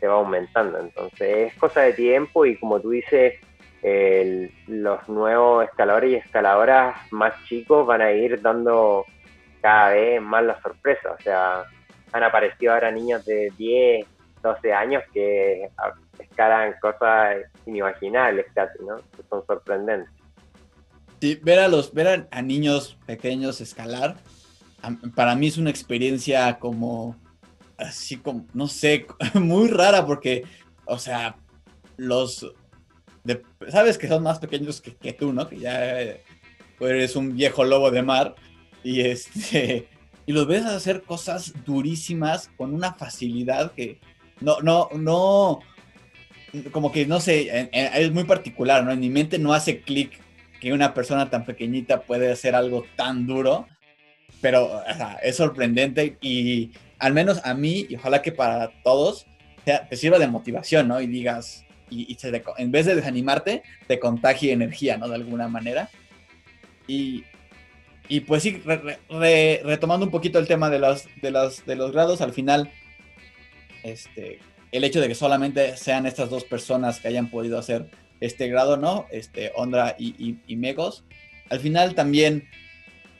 se 0.00 0.06
va 0.06 0.14
aumentando. 0.14 0.80
Entonces 0.80 1.52
es 1.52 1.54
cosa 1.54 1.82
de 1.82 1.92
tiempo 1.92 2.44
y 2.44 2.58
como 2.58 2.80
tú 2.80 2.90
dices, 2.90 3.34
los 4.66 5.08
nuevos 5.08 5.64
escaladores 5.64 6.10
y 6.10 6.14
escaladoras 6.14 6.96
más 7.12 7.34
chicos 7.44 7.86
van 7.86 8.00
a 8.00 8.12
ir 8.12 8.40
dando 8.40 9.04
cada 9.60 9.90
vez 9.90 10.22
más 10.22 10.44
la 10.44 10.60
sorpresa. 10.62 11.12
O 11.12 11.20
sea, 11.20 11.64
han 12.12 12.22
aparecido 12.22 12.72
ahora 12.72 12.90
niños 12.90 13.24
de 13.24 13.52
10, 13.58 14.06
12 14.42 14.72
años 14.72 15.02
que 15.12 15.68
escalan 16.18 16.74
cosas 16.80 17.38
inimaginables 17.66 18.46
casi, 18.54 18.82
¿no? 18.84 18.96
Que 19.16 19.22
son 19.28 19.44
sorprendentes. 19.46 20.13
Ver 21.42 21.58
a 21.58 21.68
los, 21.68 21.92
ver 21.92 22.28
a, 22.30 22.42
niños 22.42 22.98
pequeños 23.06 23.60
escalar, 23.60 24.16
para 25.14 25.34
mí 25.34 25.46
es 25.46 25.56
una 25.56 25.70
experiencia 25.70 26.58
como, 26.58 27.16
así 27.78 28.16
como, 28.16 28.46
no 28.52 28.68
sé, 28.68 29.06
muy 29.34 29.68
rara 29.68 30.06
porque, 30.06 30.44
o 30.84 30.98
sea, 30.98 31.36
los 31.96 32.46
sabes 33.70 33.98
que 33.98 34.08
son 34.08 34.22
más 34.22 34.38
pequeños 34.38 34.80
que, 34.80 35.12
tú, 35.12 35.32
¿no? 35.32 35.48
Que 35.48 35.58
ya 35.58 36.18
eres 36.80 37.16
un 37.16 37.34
viejo 37.34 37.64
lobo 37.64 37.90
de 37.90 38.02
mar 38.02 38.34
y 38.82 39.00
este 39.00 39.88
y 40.26 40.32
los 40.32 40.46
ves 40.46 40.64
hacer 40.64 41.02
cosas 41.02 41.52
durísimas 41.64 42.50
con 42.56 42.74
una 42.74 42.92
facilidad 42.92 43.72
que 43.72 44.00
no 44.40 44.60
no 44.60 44.88
no 44.94 45.60
como 46.70 46.92
que 46.92 47.06
no 47.06 47.20
sé, 47.20 47.68
es 47.72 48.12
muy 48.12 48.24
particular, 48.24 48.84
¿no? 48.84 48.92
En 48.92 49.00
mi 49.00 49.08
mente 49.08 49.38
no 49.38 49.52
hace 49.52 49.80
clic 49.80 50.20
que 50.64 50.72
una 50.72 50.94
persona 50.94 51.28
tan 51.28 51.44
pequeñita 51.44 52.00
puede 52.00 52.32
hacer 52.32 52.54
algo 52.54 52.86
tan 52.96 53.26
duro, 53.26 53.68
pero 54.40 54.80
es 55.22 55.36
sorprendente 55.36 56.16
y 56.22 56.72
al 56.98 57.12
menos 57.12 57.42
a 57.44 57.52
mí 57.52 57.84
y 57.86 57.96
ojalá 57.96 58.22
que 58.22 58.32
para 58.32 58.70
todos 58.82 59.26
te 59.66 59.94
sirva 59.94 60.18
de 60.18 60.26
motivación, 60.26 60.88
¿no? 60.88 61.02
Y 61.02 61.06
digas, 61.06 61.66
y, 61.90 62.16
en 62.56 62.72
vez 62.72 62.86
de 62.86 62.94
desanimarte, 62.94 63.62
te 63.86 63.98
contagie 63.98 64.52
energía, 64.52 64.96
¿no? 64.96 65.06
De 65.06 65.16
alguna 65.16 65.48
manera. 65.48 65.90
Y, 66.86 67.24
y 68.08 68.20
pues 68.20 68.42
sí, 68.42 68.62
retomando 69.10 70.06
un 70.06 70.10
poquito 70.10 70.38
el 70.38 70.48
tema 70.48 70.70
de 70.70 70.78
los, 70.78 71.04
de, 71.20 71.30
los, 71.30 71.66
de 71.66 71.76
los 71.76 71.92
grados, 71.92 72.22
al 72.22 72.32
final, 72.32 72.70
este, 73.82 74.38
el 74.72 74.82
hecho 74.82 75.02
de 75.02 75.08
que 75.08 75.14
solamente 75.14 75.76
sean 75.76 76.06
estas 76.06 76.30
dos 76.30 76.44
personas 76.44 77.00
que 77.00 77.08
hayan 77.08 77.28
podido 77.28 77.58
hacer 77.58 77.90
este 78.20 78.48
grado, 78.48 78.76
¿no? 78.76 79.06
Este, 79.10 79.52
Ondra 79.56 79.96
y, 79.98 80.38
Megos. 80.56 81.04
Al 81.50 81.60
final 81.60 81.94
también 81.94 82.48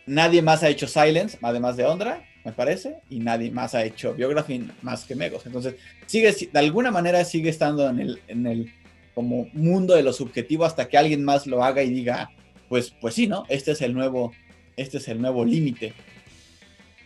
nadie 0.07 0.43
más 0.43 0.63
ha 0.63 0.69
hecho 0.69 0.87
Silence, 0.87 1.39
además 1.43 1.77
de 1.77 1.85
Ondra 1.85 2.25
me 2.45 2.53
parece, 2.53 2.99
y 3.09 3.21
nadie 3.21 3.51
más 3.51 3.75
ha 3.75 3.85
hecho 3.85 4.13
Biography 4.15 4.69
más 4.83 5.05
que 5.05 5.15
Megos. 5.15 5.47
Entonces, 5.47 5.77
sigue, 6.05 6.31
de 6.31 6.59
alguna 6.59 6.91
manera 6.91 7.25
sigue 7.25 7.49
estando 7.49 7.89
en 7.89 8.01
el, 8.01 8.21
en 8.29 8.47
el 8.47 8.73
como 9.15 9.49
mundo 9.53 9.95
de 9.95 10.03
lo 10.03 10.13
subjetivo 10.13 10.65
hasta 10.65 10.89
que 10.89 10.99
alguien 10.99 11.25
más 11.25 11.47
lo 11.47 11.65
haga 11.65 11.83
y 11.83 11.91
diga, 11.91 12.31
pues, 12.69 12.91
pues 13.01 13.15
sí, 13.15 13.27
¿no? 13.27 13.45
Este 13.49 13.73
es 13.73 13.81
el 13.81 13.95
nuevo, 13.95 14.33
este 14.77 14.99
es 14.99 15.09
el 15.09 15.23
nuevo 15.23 15.45
límite. 15.45 15.95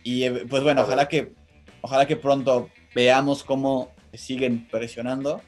Y 0.03 0.23
eh, 0.23 0.45
pues 0.49 0.63
bueno, 0.63 0.81
ojalá 0.81 1.07
que, 1.07 1.31
ojalá 1.81 2.05
que 2.07 2.15
pronto 2.15 2.69
veamos 2.95 3.43
cómo 3.43 3.91
siguen 4.13 4.67
presionando. 4.67 5.41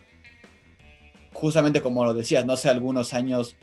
Justamente 1.34 1.82
como 1.82 2.06
lo 2.06 2.14
decías, 2.14 2.46
no 2.46 2.58
sé, 2.58 2.70
algunos 2.70 3.14
años 3.14 3.56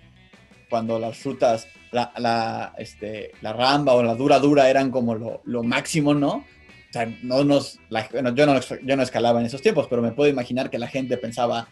cuando 0.70 0.98
las 0.98 1.22
rutas 1.24 1.66
la, 1.92 2.12
la, 2.18 2.74
este, 2.78 3.32
la 3.40 3.52
ramba 3.52 3.94
o 3.94 4.02
la 4.02 4.14
dura 4.14 4.38
dura 4.38 4.68
eran 4.68 4.90
como 4.90 5.14
lo, 5.14 5.40
lo 5.44 5.62
máximo, 5.62 6.14
¿no? 6.14 6.44
O 6.88 6.92
sea, 6.92 7.06
no 7.22 7.44
nos, 7.44 7.78
bueno, 8.12 8.34
yo, 8.34 8.46
no, 8.46 8.58
yo 8.60 8.96
no 8.96 9.02
escalaba 9.02 9.40
en 9.40 9.46
esos 9.46 9.60
tiempos, 9.60 9.86
pero 9.88 10.00
me 10.00 10.12
puedo 10.12 10.30
imaginar 10.30 10.70
que 10.70 10.78
la 10.78 10.88
gente 10.88 11.18
pensaba, 11.18 11.68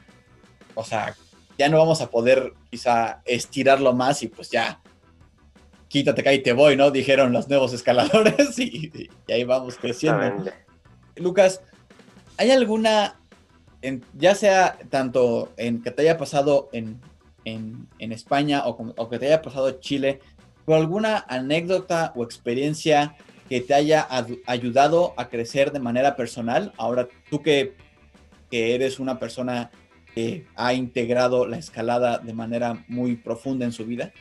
o 0.74 0.84
sea, 0.84 1.14
ya 1.58 1.68
no 1.68 1.78
vamos 1.78 2.02
a 2.02 2.10
poder 2.10 2.52
quizá 2.70 3.22
estirarlo 3.24 3.94
más 3.94 4.22
y 4.22 4.28
pues 4.28 4.50
ya, 4.50 4.80
quítate 5.88 6.22
que 6.22 6.28
ahí 6.28 6.42
te 6.42 6.52
voy, 6.52 6.76
¿no? 6.76 6.90
Dijeron 6.90 7.32
los 7.32 7.48
nuevos 7.48 7.72
escaladores 7.72 8.58
y, 8.58 9.08
ahí 9.28 9.44
vamos 9.44 9.76
creciendo. 9.76 10.50
Lucas, 11.16 11.62
¿hay 12.36 12.50
alguna, 12.50 13.18
en, 13.82 14.02
ya 14.14 14.34
sea 14.34 14.78
tanto 14.90 15.52
en 15.56 15.82
que 15.82 15.90
te 15.90 16.02
haya 16.02 16.18
pasado 16.18 16.68
en, 16.72 17.00
en, 17.46 18.12
España 18.12 18.62
o, 18.66 19.08
que 19.08 19.18
te 19.18 19.26
haya 19.26 19.42
pasado 19.42 19.70
Chile, 19.80 20.20
por 20.64 20.76
alguna 20.76 21.24
anécdota 21.28 22.12
o 22.16 22.24
experiencia 22.24 23.14
que 23.48 23.60
te 23.60 23.74
haya 23.74 24.08
ayudado 24.46 25.14
a 25.16 25.28
crecer 25.28 25.70
de 25.70 25.78
manera 25.78 26.16
personal. 26.16 26.72
Ahora, 26.76 27.06
tú 27.30 27.42
que, 27.42 27.74
eres 28.50 28.98
una 28.98 29.18
persona 29.18 29.70
que 30.14 30.46
ha 30.56 30.72
integrado 30.72 31.46
la 31.46 31.58
escalada 31.58 32.18
de 32.18 32.32
manera 32.32 32.84
muy 32.88 33.16
profunda 33.16 33.66
en 33.66 33.72
su 33.72 33.84
vida. 33.84 34.12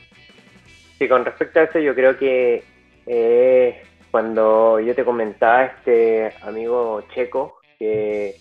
Sí, 0.98 1.08
con 1.08 1.24
respecto 1.24 1.58
a 1.58 1.62
eso, 1.64 1.78
yo 1.78 1.94
creo 1.94 2.18
que 2.18 2.62
eh, 3.06 3.82
cuando 4.10 4.78
yo 4.78 4.94
te 4.94 5.04
comentaba 5.04 5.64
este 5.64 6.32
amigo 6.42 7.02
checo, 7.14 7.60
que 7.78 8.36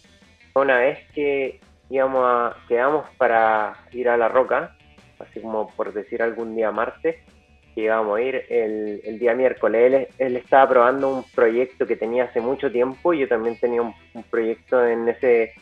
una 0.62 0.78
vez 0.78 1.00
que 1.14 1.60
íbamos 1.90 2.24
a, 2.26 2.56
quedamos 2.68 3.06
para 3.18 3.74
ir 3.92 4.10
a 4.10 4.18
la 4.18 4.30
roca, 4.30 4.76
así 5.20 5.42
como 5.42 5.70
por 5.76 5.94
decir 5.94 6.22
algún 6.22 6.56
día 6.56 6.72
martes, 6.72 7.18
que 7.74 7.82
íbamos 7.82 8.18
a 8.18 8.22
ir 8.22 8.46
el, 8.50 9.20
día 9.20 9.34
miércoles. 9.34 10.08
Él, 10.18 10.38
estaba 10.38 10.70
probando 10.70 11.14
un 11.14 11.24
proyecto 11.36 11.86
que 11.86 11.98
tenía 11.98 12.26
hace 12.26 12.40
mucho 12.40 12.72
tiempo 12.72 13.14
y 13.14 13.20
yo 13.20 13.28
también 13.28 13.60
tenía 13.60 13.82
un, 13.82 13.94
proyecto 14.32 14.86
en 14.86 15.10
ese, 15.10 15.54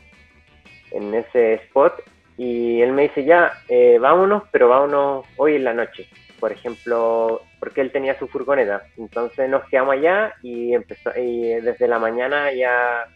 en 0.91 1.13
ese 1.13 1.55
spot 1.55 1.95
y 2.37 2.81
él 2.81 2.93
me 2.93 3.03
dice 3.03 3.25
ya, 3.25 3.51
eh, 3.69 3.97
vámonos, 3.99 4.43
pero 4.51 4.69
vámonos 4.69 5.25
hoy 5.37 5.55
en 5.55 5.63
la 5.63 5.73
noche, 5.73 6.07
por 6.39 6.51
ejemplo, 6.51 7.41
porque 7.59 7.81
él 7.81 7.91
tenía 7.91 8.17
su 8.19 8.27
furgoneta. 8.27 8.83
Entonces 8.97 9.49
nos 9.49 9.67
quedamos 9.69 9.95
allá 9.95 10.35
y 10.43 10.73
empezó 10.73 11.11
y 11.15 11.55
desde 11.61 11.87
la 11.87 11.97
mañana 11.97 12.53
ya 12.53 13.07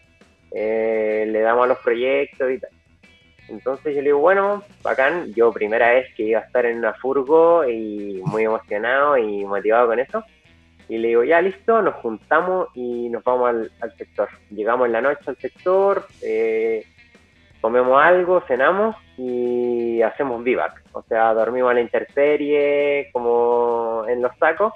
eh, 0.52 1.26
le 1.28 1.40
damos 1.40 1.64
a 1.64 1.68
los 1.68 1.78
proyectos 1.78 2.50
y 2.50 2.58
tal. 2.58 2.70
Entonces 3.48 3.94
yo 3.94 4.02
le 4.02 4.08
digo, 4.08 4.18
bueno, 4.18 4.62
bacán, 4.82 5.32
yo 5.34 5.52
primera 5.52 5.90
vez 5.92 6.06
que 6.14 6.24
iba 6.24 6.40
a 6.40 6.44
estar 6.44 6.66
en 6.66 6.78
una 6.78 6.92
furgo 6.92 7.66
y 7.66 8.20
muy 8.24 8.44
emocionado 8.44 9.16
y 9.16 9.44
motivado 9.44 9.88
con 9.88 9.98
eso. 9.98 10.22
Y 10.88 10.98
le 10.98 11.08
digo, 11.08 11.24
ya 11.24 11.40
listo, 11.40 11.82
nos 11.82 11.94
juntamos 11.96 12.68
y 12.74 13.08
nos 13.08 13.22
vamos 13.24 13.70
al, 13.80 13.96
sector. 13.96 14.28
Llegamos 14.50 14.86
en 14.86 14.92
la 14.92 15.00
noche 15.00 15.20
al 15.26 15.36
sector, 15.36 16.06
eh, 16.22 16.84
comemos 17.60 18.02
algo, 18.02 18.42
cenamos 18.46 18.96
y 19.16 20.00
hacemos 20.02 20.42
vivac. 20.42 20.82
O 20.92 21.02
sea, 21.02 21.34
dormimos 21.34 21.70
a 21.70 21.74
la 21.74 21.80
interserie, 21.80 23.10
como 23.12 24.04
en 24.08 24.22
los 24.22 24.36
sacos. 24.38 24.72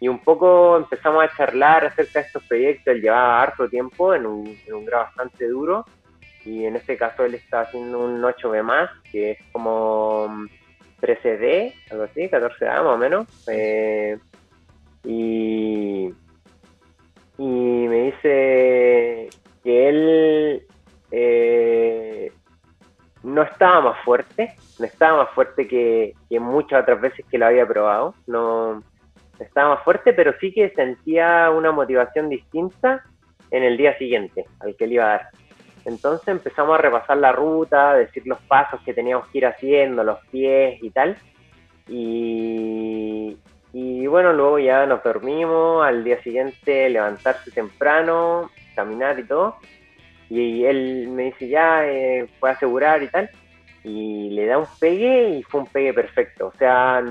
Y 0.00 0.08
un 0.08 0.20
poco 0.20 0.76
empezamos 0.76 1.24
a 1.24 1.36
charlar 1.36 1.86
acerca 1.86 2.20
de 2.20 2.26
estos 2.26 2.44
proyectos. 2.44 2.94
Él 2.94 3.02
llevaba 3.02 3.42
harto 3.42 3.68
tiempo 3.68 4.14
en 4.14 4.26
un, 4.26 4.56
en 4.66 4.74
un 4.74 4.84
grado 4.84 5.04
bastante 5.04 5.48
duro 5.48 5.84
y 6.44 6.64
en 6.64 6.76
este 6.76 6.96
caso 6.96 7.24
él 7.24 7.34
está 7.34 7.60
haciendo 7.60 7.98
un 7.98 8.22
8B 8.22 8.62
más, 8.62 8.90
que 9.10 9.32
es 9.32 9.38
como 9.52 10.46
13D, 11.00 11.74
algo 11.90 12.04
así, 12.04 12.22
14A 12.22 12.82
más 12.84 12.94
o 12.94 12.96
menos. 12.96 13.48
Eh, 13.48 14.18
y, 15.04 16.14
y 17.38 17.44
me 17.88 18.02
dice 18.04 19.28
que 19.62 19.88
él 19.88 20.66
eh, 21.10 22.32
no 23.22 23.42
estaba 23.42 23.80
más 23.82 24.04
fuerte, 24.04 24.54
no 24.78 24.86
estaba 24.86 25.24
más 25.24 25.34
fuerte 25.34 25.68
que, 25.68 26.14
que, 26.30 26.40
muchas 26.40 26.82
otras 26.82 27.00
veces 27.00 27.26
que 27.30 27.38
lo 27.38 27.46
había 27.46 27.66
probado, 27.66 28.14
no 28.26 28.82
estaba 29.44 29.76
más 29.76 29.84
fuerte, 29.84 30.12
pero 30.12 30.34
sí 30.40 30.52
que 30.52 30.70
sentía 30.70 31.50
una 31.50 31.72
motivación 31.72 32.28
distinta 32.28 33.04
en 33.50 33.62
el 33.62 33.76
día 33.76 33.96
siguiente 33.98 34.46
al 34.60 34.76
que 34.76 34.86
le 34.86 34.94
iba 34.94 35.04
a 35.04 35.08
dar. 35.08 35.28
Entonces 35.84 36.28
empezamos 36.28 36.78
a 36.78 36.82
repasar 36.82 37.16
la 37.16 37.32
ruta, 37.32 37.94
decir 37.94 38.22
los 38.26 38.38
pasos 38.42 38.80
que 38.84 38.92
teníamos 38.92 39.26
que 39.28 39.38
ir 39.38 39.46
haciendo, 39.46 40.04
los 40.04 40.18
pies 40.26 40.82
y 40.82 40.90
tal. 40.90 41.16
Y, 41.88 43.36
bueno, 44.06 44.32
luego 44.32 44.58
ya 44.58 44.84
nos 44.86 45.02
dormimos, 45.02 45.86
al 45.86 46.04
día 46.04 46.22
siguiente 46.22 46.90
levantarse 46.90 47.50
temprano, 47.50 48.50
caminar 48.74 49.18
y 49.18 49.24
todo. 49.24 49.56
Y 50.28 50.64
él 50.64 51.08
me 51.08 51.24
dice, 51.24 51.48
ya, 51.48 51.86
eh, 51.86 52.28
puede 52.38 52.54
asegurar 52.54 53.02
y 53.02 53.08
tal. 53.08 53.30
Y 53.84 54.30
le 54.30 54.46
da 54.46 54.58
un 54.58 54.66
pegue 54.78 55.38
y 55.38 55.42
fue 55.42 55.62
un 55.62 55.66
pegue 55.66 55.94
perfecto. 55.94 56.48
O 56.48 56.52
sea, 56.58 57.02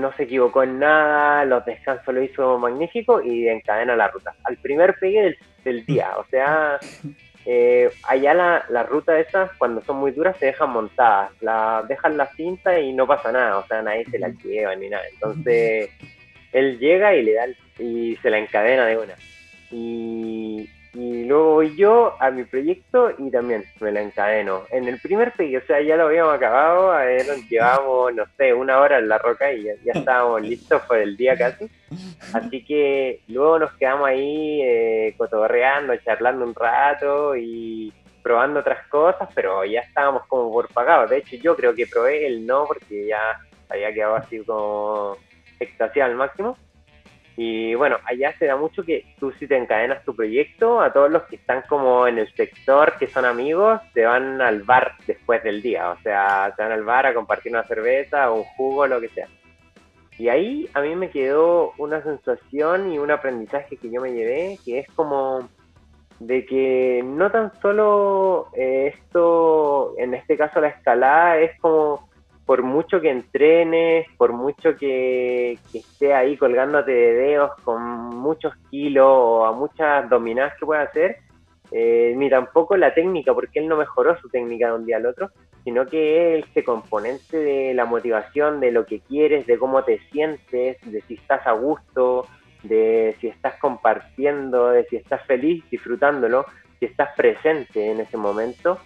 no 0.00 0.12
se 0.14 0.24
equivocó 0.24 0.62
en 0.62 0.78
nada, 0.78 1.44
los 1.44 1.64
descansos 1.64 2.14
lo 2.14 2.22
hizo 2.22 2.58
magnífico 2.58 3.20
y 3.22 3.48
encadena 3.48 3.96
la 3.96 4.08
ruta. 4.08 4.34
Al 4.44 4.56
primer 4.58 4.94
pegue 4.98 5.22
del, 5.22 5.38
del 5.64 5.86
día. 5.86 6.10
O 6.18 6.24
sea, 6.26 6.78
eh, 7.44 7.90
allá 8.04 8.34
la, 8.34 8.64
la, 8.68 8.82
ruta 8.82 9.18
esas, 9.18 9.50
cuando 9.58 9.80
son 9.82 9.96
muy 9.96 10.12
duras, 10.12 10.36
se 10.38 10.46
dejan 10.46 10.70
montadas. 10.70 11.30
La, 11.40 11.84
dejan 11.88 12.16
la 12.16 12.26
cinta 12.34 12.78
y 12.78 12.92
no 12.92 13.06
pasa 13.06 13.30
nada, 13.32 13.58
o 13.58 13.66
sea, 13.66 13.82
nadie 13.82 14.04
se 14.06 14.18
la 14.18 14.28
lleva 14.28 14.74
ni 14.74 14.88
nada. 14.88 15.04
Entonces, 15.12 15.90
él 16.52 16.78
llega 16.78 17.14
y 17.14 17.22
le 17.22 17.34
da 17.34 17.46
y 17.78 18.16
se 18.16 18.30
la 18.30 18.38
encadena 18.38 18.86
de 18.86 18.98
una. 18.98 19.14
Y, 19.70 20.68
y 20.96 21.24
luego 21.24 21.54
voy 21.54 21.76
yo 21.76 22.14
a 22.18 22.30
mi 22.30 22.44
proyecto 22.44 23.10
y 23.18 23.30
también 23.30 23.64
me 23.80 23.92
la 23.92 24.00
encadeno. 24.00 24.62
En 24.70 24.88
el 24.88 24.98
primer 24.98 25.32
pegue, 25.32 25.58
o 25.58 25.66
sea, 25.66 25.82
ya 25.82 25.94
lo 25.96 26.06
habíamos 26.06 26.34
acabado, 26.34 26.90
a 26.90 27.04
ver, 27.04 27.26
llevamos, 27.50 28.14
no 28.14 28.24
sé, 28.38 28.54
una 28.54 28.78
hora 28.80 28.98
en 28.98 29.08
la 29.08 29.18
roca 29.18 29.52
y 29.52 29.64
ya, 29.64 29.92
estábamos 29.92 30.40
listos 30.48 30.80
por 30.82 30.96
el 30.96 31.14
día 31.14 31.36
casi. 31.36 31.68
Así 32.32 32.64
que 32.64 33.20
luego 33.28 33.58
nos 33.58 33.72
quedamos 33.74 34.08
ahí 34.08 34.62
eh, 34.62 35.14
cotorreando, 35.18 35.94
charlando 35.98 36.46
un 36.46 36.54
rato 36.54 37.36
y 37.36 37.92
probando 38.22 38.60
otras 38.60 38.86
cosas, 38.88 39.28
pero 39.34 39.66
ya 39.66 39.80
estábamos 39.80 40.24
como 40.28 40.50
por 40.50 40.72
pagados. 40.72 41.10
De 41.10 41.18
hecho, 41.18 41.36
yo 41.36 41.54
creo 41.54 41.74
que 41.74 41.86
probé 41.86 42.26
el 42.26 42.46
no 42.46 42.64
porque 42.64 43.06
ya 43.06 43.38
había 43.68 43.92
quedado 43.92 44.16
así 44.16 44.38
como 44.44 45.18
extasiado 45.60 46.10
al 46.10 46.16
máximo. 46.16 46.56
Y 47.36 47.74
bueno, 47.74 47.98
allá 48.06 48.34
se 48.38 48.46
da 48.46 48.56
mucho 48.56 48.82
que 48.82 49.04
tú 49.20 49.30
si 49.32 49.46
te 49.46 49.56
encadenas 49.56 50.04
tu 50.04 50.16
proyecto, 50.16 50.80
a 50.80 50.92
todos 50.92 51.10
los 51.10 51.24
que 51.24 51.36
están 51.36 51.62
como 51.68 52.06
en 52.06 52.18
el 52.18 52.32
sector, 52.34 52.94
que 52.98 53.08
son 53.08 53.26
amigos, 53.26 53.80
te 53.92 54.06
van 54.06 54.40
al 54.40 54.62
bar 54.62 54.94
después 55.06 55.42
del 55.42 55.60
día. 55.60 55.90
O 55.90 55.98
sea, 56.00 56.54
te 56.56 56.62
van 56.62 56.72
al 56.72 56.84
bar 56.84 57.06
a 57.06 57.14
compartir 57.14 57.52
una 57.52 57.64
cerveza 57.64 58.30
o 58.30 58.38
un 58.38 58.44
jugo, 58.44 58.86
lo 58.86 59.00
que 59.00 59.08
sea. 59.10 59.28
Y 60.18 60.28
ahí 60.28 60.68
a 60.72 60.80
mí 60.80 60.96
me 60.96 61.10
quedó 61.10 61.74
una 61.76 62.02
sensación 62.02 62.90
y 62.90 62.98
un 62.98 63.10
aprendizaje 63.10 63.76
que 63.76 63.90
yo 63.90 64.00
me 64.00 64.12
llevé, 64.12 64.58
que 64.64 64.78
es 64.78 64.90
como 64.92 65.46
de 66.18 66.46
que 66.46 67.02
no 67.04 67.30
tan 67.30 67.52
solo 67.60 68.48
eh, 68.54 68.94
esto, 68.94 69.94
en 69.98 70.14
este 70.14 70.38
caso 70.38 70.60
la 70.62 70.68
escalada, 70.68 71.38
es 71.38 71.60
como 71.60 72.08
por 72.46 72.62
mucho 72.62 73.00
que 73.00 73.10
entrenes, 73.10 74.06
por 74.16 74.32
mucho 74.32 74.76
que, 74.76 75.58
esté 75.74 76.14
ahí 76.14 76.36
colgándote 76.36 76.92
de 76.92 77.12
dedos 77.14 77.50
con 77.64 77.82
muchos 77.82 78.54
kilos 78.70 79.04
o 79.06 79.44
a 79.44 79.52
muchas 79.52 80.08
dominadas 80.08 80.54
que 80.58 80.64
pueda 80.64 80.82
hacer, 80.82 81.16
eh, 81.72 82.14
ni 82.16 82.30
tampoco 82.30 82.76
la 82.76 82.94
técnica, 82.94 83.34
porque 83.34 83.58
él 83.58 83.66
no 83.66 83.76
mejoró 83.76 84.16
su 84.20 84.28
técnica 84.28 84.68
de 84.68 84.74
un 84.74 84.86
día 84.86 84.98
al 84.98 85.06
otro, 85.06 85.30
sino 85.64 85.86
que 85.86 86.38
es 86.38 86.46
este 86.46 86.62
componente 86.62 87.36
de 87.36 87.74
la 87.74 87.84
motivación, 87.84 88.60
de 88.60 88.70
lo 88.70 88.86
que 88.86 89.00
quieres, 89.00 89.44
de 89.46 89.58
cómo 89.58 89.82
te 89.82 89.98
sientes, 90.12 90.78
de 90.84 91.00
si 91.02 91.14
estás 91.14 91.44
a 91.48 91.52
gusto, 91.52 92.28
de 92.62 93.16
si 93.20 93.26
estás 93.26 93.58
compartiendo, 93.58 94.68
de 94.68 94.84
si 94.84 94.94
estás 94.94 95.26
feliz 95.26 95.68
disfrutándolo, 95.68 96.46
si 96.78 96.86
estás 96.86 97.08
presente 97.16 97.90
en 97.90 97.98
ese 97.98 98.16
momento 98.16 98.78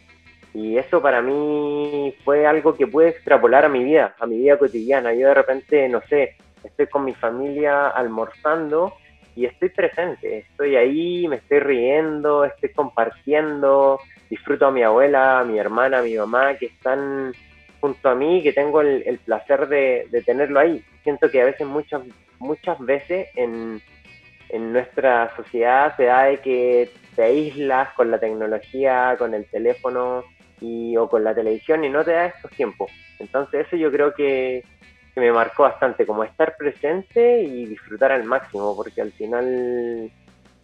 y 0.53 0.77
eso 0.79 1.01
para 1.01 1.23
mí 1.23 2.15
fue 2.25 2.47
algo 2.47 2.75
que 2.75 2.87
pude 2.87 3.11
extrapolar 3.11 3.65
a 3.65 3.69
mi 3.69 3.85
vida, 3.85 4.15
a 4.19 4.27
mi 4.27 4.39
vida 4.39 4.59
cotidiana. 4.59 5.15
Yo 5.15 5.29
de 5.29 5.35
repente, 5.35 5.89
no 5.89 6.01
sé, 6.09 6.37
estoy 6.65 6.87
con 6.89 7.05
mi 7.05 7.15
familia 7.15 7.89
almorzando 7.89 8.95
y 9.37 9.47
estoy 9.47 9.69
presente, 9.69 10.39
estoy 10.39 10.77
ahí, 10.77 11.29
me 11.29 11.37
estoy 11.37 11.61
riendo, 11.61 12.45
estoy 12.45 12.71
compartiendo, 12.71 14.01
disfruto 14.29 14.67
a 14.67 14.73
mi 14.73 14.83
abuela, 14.83 15.41
a 15.41 15.45
mi 15.45 15.59
hermana, 15.59 16.01
a 16.01 16.03
mi 16.03 16.17
mamá 16.17 16.55
que 16.57 16.67
están 16.67 17.33
junto 17.81 18.09
a 18.09 18.15
mí, 18.15 18.43
que 18.43 18.53
tengo 18.53 18.81
el, 18.81 19.19
placer 19.25 19.69
de, 19.69 20.09
tenerlo 20.27 20.59
ahí. 20.59 20.85
Siento 21.05 21.31
que 21.31 21.41
a 21.41 21.45
veces, 21.47 21.67
muchas, 21.67 22.03
muchas 22.39 22.79
veces 22.81 23.29
en, 23.37 23.81
en 24.49 24.73
nuestra 24.73 25.35
sociedad 25.37 25.97
se 25.97 26.05
da 26.05 26.25
de 26.25 26.39
que 26.39 26.91
te 27.15 27.23
aíslas 27.23 27.95
con 27.95 28.11
la 28.11 28.19
tecnología, 28.19 29.15
con 29.19 29.33
el 29.33 29.47
teléfono, 29.47 30.25
y, 30.61 30.97
o 30.97 31.09
con 31.09 31.25
la 31.25 31.35
televisión 31.35 31.85
y 31.85 31.89
no 31.89 32.05
te 32.05 32.13
da 32.13 32.27
estos 32.27 32.51
tiempos. 32.53 32.91
Entonces 33.19 33.67
eso 33.67 33.77
yo 33.77 33.91
creo 33.91 34.15
que, 34.15 34.65
me 35.17 35.33
marcó 35.33 35.65
bastante, 35.65 36.07
como 36.07 36.25
estar 36.25 36.57
presente 36.57 37.43
y 37.43 37.67
disfrutar 37.67 38.11
al 38.11 38.25
máximo, 38.25 38.75
porque 38.75 39.03
al 39.03 39.13
final 39.13 40.11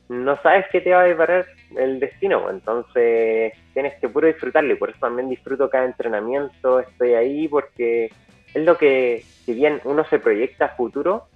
no 0.09 0.41
sabes 0.41 0.65
qué 0.73 0.81
te 0.81 0.93
va 0.95 1.01
a 1.01 1.05
deparar 1.05 1.45
el 1.77 2.01
destino, 2.01 2.49
entonces 2.49 3.53
tienes 3.75 4.01
que 4.01 4.09
puro 4.09 4.29
disfrutarlo 4.29 4.73
y 4.73 4.77
por 4.77 4.89
eso 4.89 5.01
también 5.01 5.29
disfruto 5.29 5.69
cada 5.69 5.85
entrenamiento, 5.85 6.81
estoy 6.81 7.13
ahí 7.13 7.49
porque 7.49 8.11
es 8.55 8.65
lo 8.65 8.79
que, 8.79 9.23
si 9.45 9.53
bien 9.53 9.81
uno 9.85 10.07
se 10.07 10.19
proyecta 10.19 10.67
a 10.67 10.77
futuro, 10.77 11.27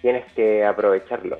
tienes 0.00 0.24
que 0.32 0.64
aprovecharlo. 0.64 1.38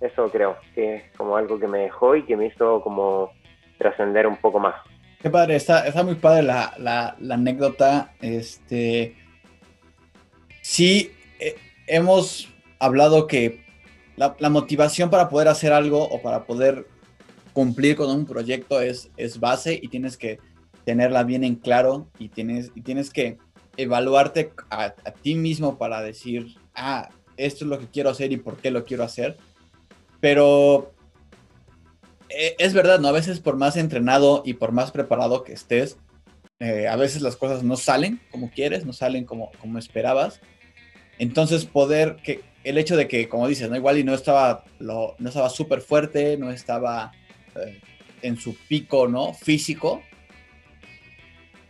Eso 0.00 0.30
creo 0.30 0.56
que 0.74 0.96
es 0.96 1.16
como 1.16 1.36
algo 1.36 1.58
que 1.58 1.68
me 1.68 1.78
dejó 1.78 2.14
y 2.16 2.24
que 2.24 2.36
me 2.36 2.46
hizo 2.46 2.82
como 2.82 3.30
trascender 3.78 4.26
un 4.26 4.36
poco 4.36 4.58
más. 4.58 4.74
Qué 5.20 5.30
padre, 5.30 5.56
está, 5.56 6.02
muy 6.04 6.16
padre 6.16 6.42
la, 6.42 7.16
anécdota. 7.30 8.14
Este, 8.20 9.16
sí, 10.62 11.10
eh, 11.40 11.56
hemos 11.86 12.48
hablado 12.78 13.26
que 13.26 13.64
la, 14.16 14.50
motivación 14.50 15.10
para 15.10 15.28
poder 15.28 15.48
hacer 15.48 15.72
algo 15.72 16.02
o 16.02 16.20
para 16.22 16.44
poder 16.44 16.86
cumplir 17.52 17.96
con 17.96 18.10
un 18.10 18.26
proyecto 18.26 18.80
es, 18.80 19.10
base 19.40 19.78
y 19.80 19.88
tienes 19.88 20.16
que 20.16 20.38
tenerla 20.84 21.24
bien 21.24 21.44
en 21.44 21.56
claro 21.56 22.08
y 22.18 22.28
tienes, 22.28 23.10
que 23.10 23.38
evaluarte 23.76 24.52
a, 24.70 24.92
ti 25.22 25.34
mismo 25.34 25.78
para 25.78 26.02
decir, 26.02 26.56
ah, 26.74 27.08
esto 27.36 27.64
es 27.64 27.70
lo 27.70 27.78
que 27.78 27.88
quiero 27.88 28.10
hacer 28.10 28.32
y 28.32 28.36
por 28.36 28.58
qué 28.58 28.70
lo 28.70 28.84
quiero 28.84 29.04
hacer. 29.04 29.36
Pero 30.20 30.92
es 32.28 32.74
verdad, 32.74 33.00
¿no? 33.00 33.08
A 33.08 33.12
veces 33.12 33.40
por 33.40 33.56
más 33.56 33.76
entrenado 33.76 34.42
y 34.44 34.54
por 34.54 34.72
más 34.72 34.90
preparado 34.90 35.44
que 35.44 35.52
estés, 35.52 35.98
eh, 36.58 36.88
a 36.88 36.96
veces 36.96 37.20
las 37.20 37.36
cosas 37.36 37.62
no 37.62 37.76
salen 37.76 38.20
como 38.30 38.50
quieres, 38.50 38.86
no 38.86 38.92
salen 38.92 39.24
como, 39.24 39.50
como 39.60 39.78
esperabas. 39.78 40.40
Entonces 41.18 41.64
poder, 41.64 42.16
que 42.16 42.42
el 42.64 42.78
hecho 42.78 42.96
de 42.96 43.08
que, 43.08 43.28
como 43.28 43.48
dices, 43.48 43.70
¿no? 43.70 43.76
Igual 43.76 43.98
y 43.98 44.04
no 44.04 44.14
estaba, 44.14 44.64
lo, 44.78 45.14
no 45.18 45.28
estaba 45.28 45.50
súper 45.50 45.80
fuerte, 45.80 46.36
no 46.36 46.50
estaba 46.50 47.12
eh, 47.54 47.80
en 48.22 48.36
su 48.38 48.56
pico, 48.56 49.06
¿no? 49.06 49.34
Físico. 49.34 50.02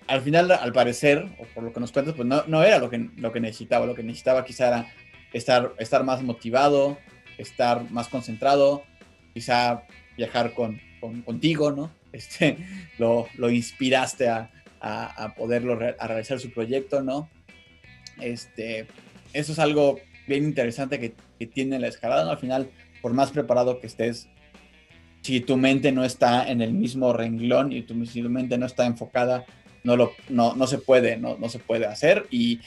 Al 0.06 0.22
final, 0.22 0.50
al 0.52 0.72
parecer, 0.72 1.26
o 1.38 1.44
por 1.52 1.64
lo 1.64 1.72
que 1.72 1.80
nos 1.80 1.92
cuentas, 1.92 2.14
pues 2.14 2.26
no, 2.26 2.44
no 2.46 2.62
era 2.62 2.78
lo 2.78 2.88
que, 2.88 3.10
lo 3.16 3.32
que 3.32 3.40
necesitaba. 3.40 3.86
Lo 3.86 3.94
que 3.94 4.04
necesitaba 4.04 4.44
quizá 4.44 4.68
era 4.68 4.94
estar, 5.32 5.74
estar 5.78 6.04
más 6.04 6.22
motivado, 6.22 6.96
estar 7.38 7.90
más 7.90 8.08
concentrado, 8.08 8.84
quizá 9.34 9.82
viajar 10.16 10.54
con, 10.54 10.80
contigo, 11.24 11.72
¿no? 11.72 11.90
Este, 12.16 12.56
lo, 12.96 13.28
lo 13.34 13.50
inspiraste 13.50 14.28
a, 14.28 14.50
a, 14.80 15.34
poderlo 15.36 15.78
a 15.98 16.06
realizar 16.06 16.40
su 16.40 16.50
proyecto, 16.50 17.02
¿no? 17.02 17.28
Este, 18.22 18.86
eso 19.34 19.52
es 19.52 19.58
algo 19.58 19.98
bien 20.26 20.44
interesante 20.44 20.98
que, 20.98 21.12
que 21.38 21.46
tiene 21.46 21.78
la 21.78 21.88
escalada, 21.88 22.24
¿no? 22.24 22.30
Al 22.30 22.38
final, 22.38 22.70
por 23.02 23.12
más 23.12 23.32
preparado 23.32 23.80
que 23.80 23.86
estés, 23.86 24.30
si 25.26 25.40
tu 25.40 25.56
mente 25.56 25.90
no 25.90 26.04
está 26.04 26.48
en 26.48 26.60
el 26.60 26.72
mismo 26.72 27.12
renglón 27.12 27.72
y 27.72 27.82
tu, 27.82 27.94
mente 27.94 28.58
no 28.58 28.66
está 28.66 28.86
enfocada, 28.86 29.44
no, 29.82 29.96
lo, 29.96 30.12
no, 30.28 30.54
no 30.54 30.68
se 30.68 30.78
puede, 30.78 31.16
no, 31.16 31.36
no 31.36 31.48
se 31.48 31.58
puede 31.58 31.86
hacer. 31.86 32.26
Y, 32.30 32.60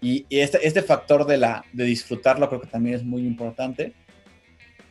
y, 0.00 0.24
este, 0.30 0.66
este 0.66 0.80
factor 0.80 1.26
de, 1.26 1.36
la, 1.36 1.64
de 1.74 1.84
disfrutarlo 1.84 2.48
creo 2.48 2.62
que 2.62 2.68
también 2.68 2.96
es 2.96 3.04
muy 3.04 3.20
importante. 3.20 3.92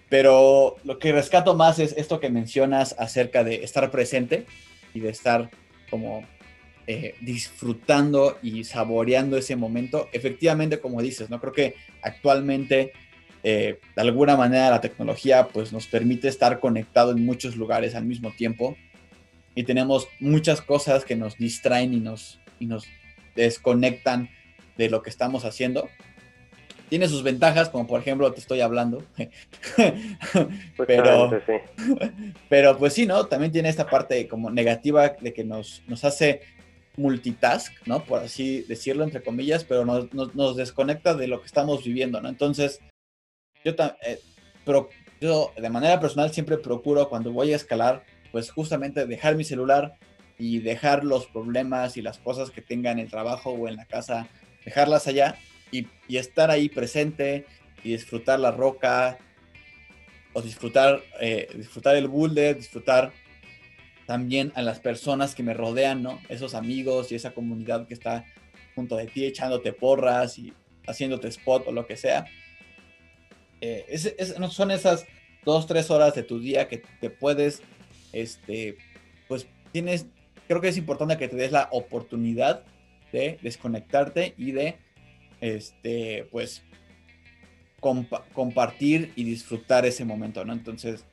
Pero 0.10 0.76
lo 0.84 0.99
que 0.99 1.12
rescato 1.12 1.56
más 1.56 1.80
es 1.80 1.93
esto 1.97 2.20
que 2.20 2.30
mencionas 2.30 2.95
acerca 2.99 3.43
de 3.43 3.64
estar 3.64 3.89
presente 3.91 4.45
y 4.93 4.99
de 4.99 5.10
estar 5.10 5.49
como 5.89 6.24
eh, 6.88 7.16
disfrutando 7.22 8.38
y 8.43 8.64
saboreando 8.64 9.38
ese 9.38 9.56
momento. 9.56 10.08
Efectivamente, 10.14 10.80
como 10.80 11.01
dices, 11.01 11.30
¿no? 11.30 11.41
Creo 11.41 11.53
que 11.53 11.76
actualmente, 12.03 12.93
eh, 13.43 13.80
de 13.95 14.01
alguna 14.01 14.38
manera, 14.38 14.70
la 14.70 14.82
tecnología 14.82 15.47
pues, 15.47 15.74
nos 15.74 15.88
permite 15.88 16.28
estar 16.28 16.60
conectado 16.60 17.12
en 17.12 17.26
muchos 17.26 17.56
lugares 17.56 17.95
al 17.95 18.06
mismo 18.06 18.32
tiempo 18.32 18.78
y 19.56 19.64
tenemos 19.64 20.08
muchas 20.20 20.62
cosas 20.62 21.06
que 21.06 21.16
nos 21.16 21.38
distraen 21.38 21.93
y 21.93 21.99
nos, 21.99 22.39
y 22.60 22.68
nos 22.68 22.86
desconectan 23.36 24.30
de 24.78 24.89
lo 24.89 25.01
que 25.01 25.10
estamos 25.10 25.45
haciendo. 25.45 25.89
Tiene 26.89 27.07
sus 27.07 27.23
ventajas, 27.23 27.69
como 27.69 27.88
por 27.88 27.99
ejemplo 27.99 28.31
te 28.31 28.39
estoy 28.39 28.61
hablando. 28.61 29.03
pero, 30.88 31.31
pero 32.49 32.77
pues 32.77 32.93
sí, 32.93 33.05
¿no? 33.05 33.25
También 33.25 33.51
tiene 33.51 33.69
esta 33.69 33.88
parte 33.88 34.27
como 34.27 34.49
negativa 34.51 35.09
de 35.09 35.33
que 35.33 35.43
nos, 35.43 35.81
nos 35.88 36.03
hace 36.05 36.41
multitask, 36.97 37.73
¿no? 37.86 38.03
Por 38.03 38.21
así 38.21 38.61
decirlo, 38.63 39.03
entre 39.03 39.23
comillas, 39.23 39.63
pero 39.63 39.86
nos, 39.86 40.55
desconecta 40.55 41.13
de 41.13 41.27
lo 41.27 41.39
que 41.41 41.47
estamos 41.47 41.83
viviendo, 41.83 42.21
¿no? 42.21 42.29
Entonces, 42.29 42.79
yo, 43.63 43.73
eh, 44.05 44.19
yo 45.21 45.51
de 45.57 45.69
manera 45.69 45.99
personal 45.99 46.31
siempre 46.31 46.57
procuro 46.57 47.09
cuando 47.09 47.31
voy 47.31 47.53
a 47.53 47.55
escalar, 47.55 48.03
pues 48.31 48.51
justamente 48.51 49.05
dejar 49.05 49.36
mi 49.36 49.43
celular 49.43 49.95
y 50.38 50.59
dejar 50.59 51.03
los 51.03 51.27
problemas 51.27 51.97
y 51.97 52.01
las 52.01 52.17
cosas 52.17 52.51
que 52.51 52.61
tenga 52.61 52.91
en 52.91 52.99
el 52.99 53.09
trabajo 53.09 53.51
o 53.51 53.67
en 53.67 53.77
la 53.77 53.86
casa, 53.86 54.27
dejarlas 54.65 55.07
allá 55.07 55.36
y, 55.72 55.88
estar 56.09 56.51
ahí 56.51 56.70
presente 56.70 57.45
y 57.84 57.91
disfrutar 57.91 58.39
la 58.39 58.51
roca 58.51 59.18
o 60.34 60.41
disfrutar, 60.41 61.01
eh, 61.20 61.47
disfrutar 61.55 61.95
el 61.95 62.07
boulder, 62.07 62.55
disfrutar 62.55 63.11
también 64.05 64.51
a 64.55 64.61
las 64.61 64.80
personas 64.80 65.34
que 65.34 65.43
me 65.43 65.53
rodean, 65.53 66.03
¿no? 66.03 66.22
Esos 66.30 66.53
amigos 66.53 67.11
y 67.11 67.16
esa 67.16 67.34
comunidad 67.34 67.88
que 67.88 67.93
está 67.93 68.26
junto 68.76 68.95
de 68.97 69.07
ti 69.07 69.26
echándote 69.26 69.74
porras 69.74 70.38
y 70.38 70.53
haciéndote 70.86 71.28
spot 71.30 71.68
o 71.68 71.72
lo 71.72 71.88
que 71.88 71.97
sea. 71.97 72.26
Eh, 73.61 73.97
son 74.49 74.72
esas 74.72 75.05
dos, 75.43 75.66
tres 75.66 75.89
horas 75.89 76.13
de 76.16 76.24
tu 76.24 76.39
día 76.39 76.68
que 76.68 76.84
te 76.99 77.09
puedes, 77.09 77.61
este, 78.13 78.78
pues 79.28 79.47
tienes, 79.72 80.07
creo 80.47 80.61
que 80.61 80.68
es 80.68 80.78
importante 80.78 81.18
que 81.18 81.28
te 81.28 81.36
des 81.36 81.51
la 81.51 81.70
oportunidad 81.72 82.63
de 83.11 83.39
desconectarte 83.41 84.34
y 84.38 84.51
de, 84.51 84.78
este, 85.46 86.28
pues, 86.32 86.64
compartir 88.34 89.12
y 89.16 89.24
disfrutar 89.24 89.86
ese 89.86 90.06
momento, 90.06 90.43
¿no? 90.43 90.54
Entonces, 90.54 91.06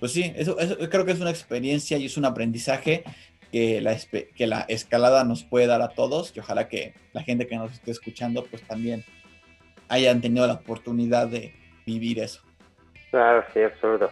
pues 0.00 0.12
sí, 0.12 0.32
eso, 0.36 0.56
creo 0.90 1.04
que 1.04 1.12
es 1.12 1.20
una 1.20 1.30
experiencia 1.30 1.98
y 1.98 2.06
es 2.06 2.16
un 2.16 2.24
aprendizaje 2.24 3.04
que 3.52 3.80
la, 3.80 3.96
que 4.34 4.46
la 4.46 4.60
escalada 4.68 5.24
nos 5.24 5.44
puede 5.44 5.66
dar 5.66 5.82
a 5.82 5.88
todos 5.88 6.34
y 6.34 6.40
ojalá 6.40 6.68
que 6.68 6.94
la 7.12 7.22
gente 7.22 7.46
que 7.46 7.56
nos 7.56 7.72
esté 7.72 7.90
escuchando 7.90 8.44
pues 8.44 8.62
también 8.62 9.04
hayan 9.88 10.20
tenido 10.20 10.46
la 10.46 10.54
oportunidad 10.54 11.28
de 11.28 11.54
vivir 11.86 12.20
eso. 12.20 12.42
Claro, 13.10 13.44
sí, 13.52 13.62
absoluto. 13.62 14.10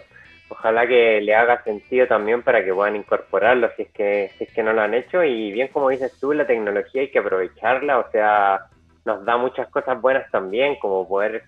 Ojalá 0.48 0.86
que 0.86 1.20
le 1.20 1.34
haga 1.34 1.62
sentido 1.64 2.06
también 2.06 2.42
para 2.42 2.64
que 2.64 2.72
puedan 2.72 2.96
incorporarlo 2.96 3.68
si 3.76 3.82
es 3.82 3.90
que 3.90 4.30
si 4.38 4.44
es 4.44 4.52
que 4.52 4.62
no 4.62 4.72
lo 4.72 4.80
han 4.80 4.94
hecho 4.94 5.22
y 5.24 5.50
bien 5.52 5.68
como 5.68 5.90
dices 5.90 6.12
tú, 6.20 6.32
la 6.32 6.46
tecnología 6.46 7.02
hay 7.02 7.10
que 7.10 7.18
aprovecharla, 7.18 7.98
o 7.98 8.10
sea, 8.10 8.66
nos 9.06 9.24
da 9.24 9.36
muchas 9.36 9.68
cosas 9.70 10.00
buenas 10.00 10.30
también, 10.30 10.76
como 10.80 11.08
poder 11.08 11.44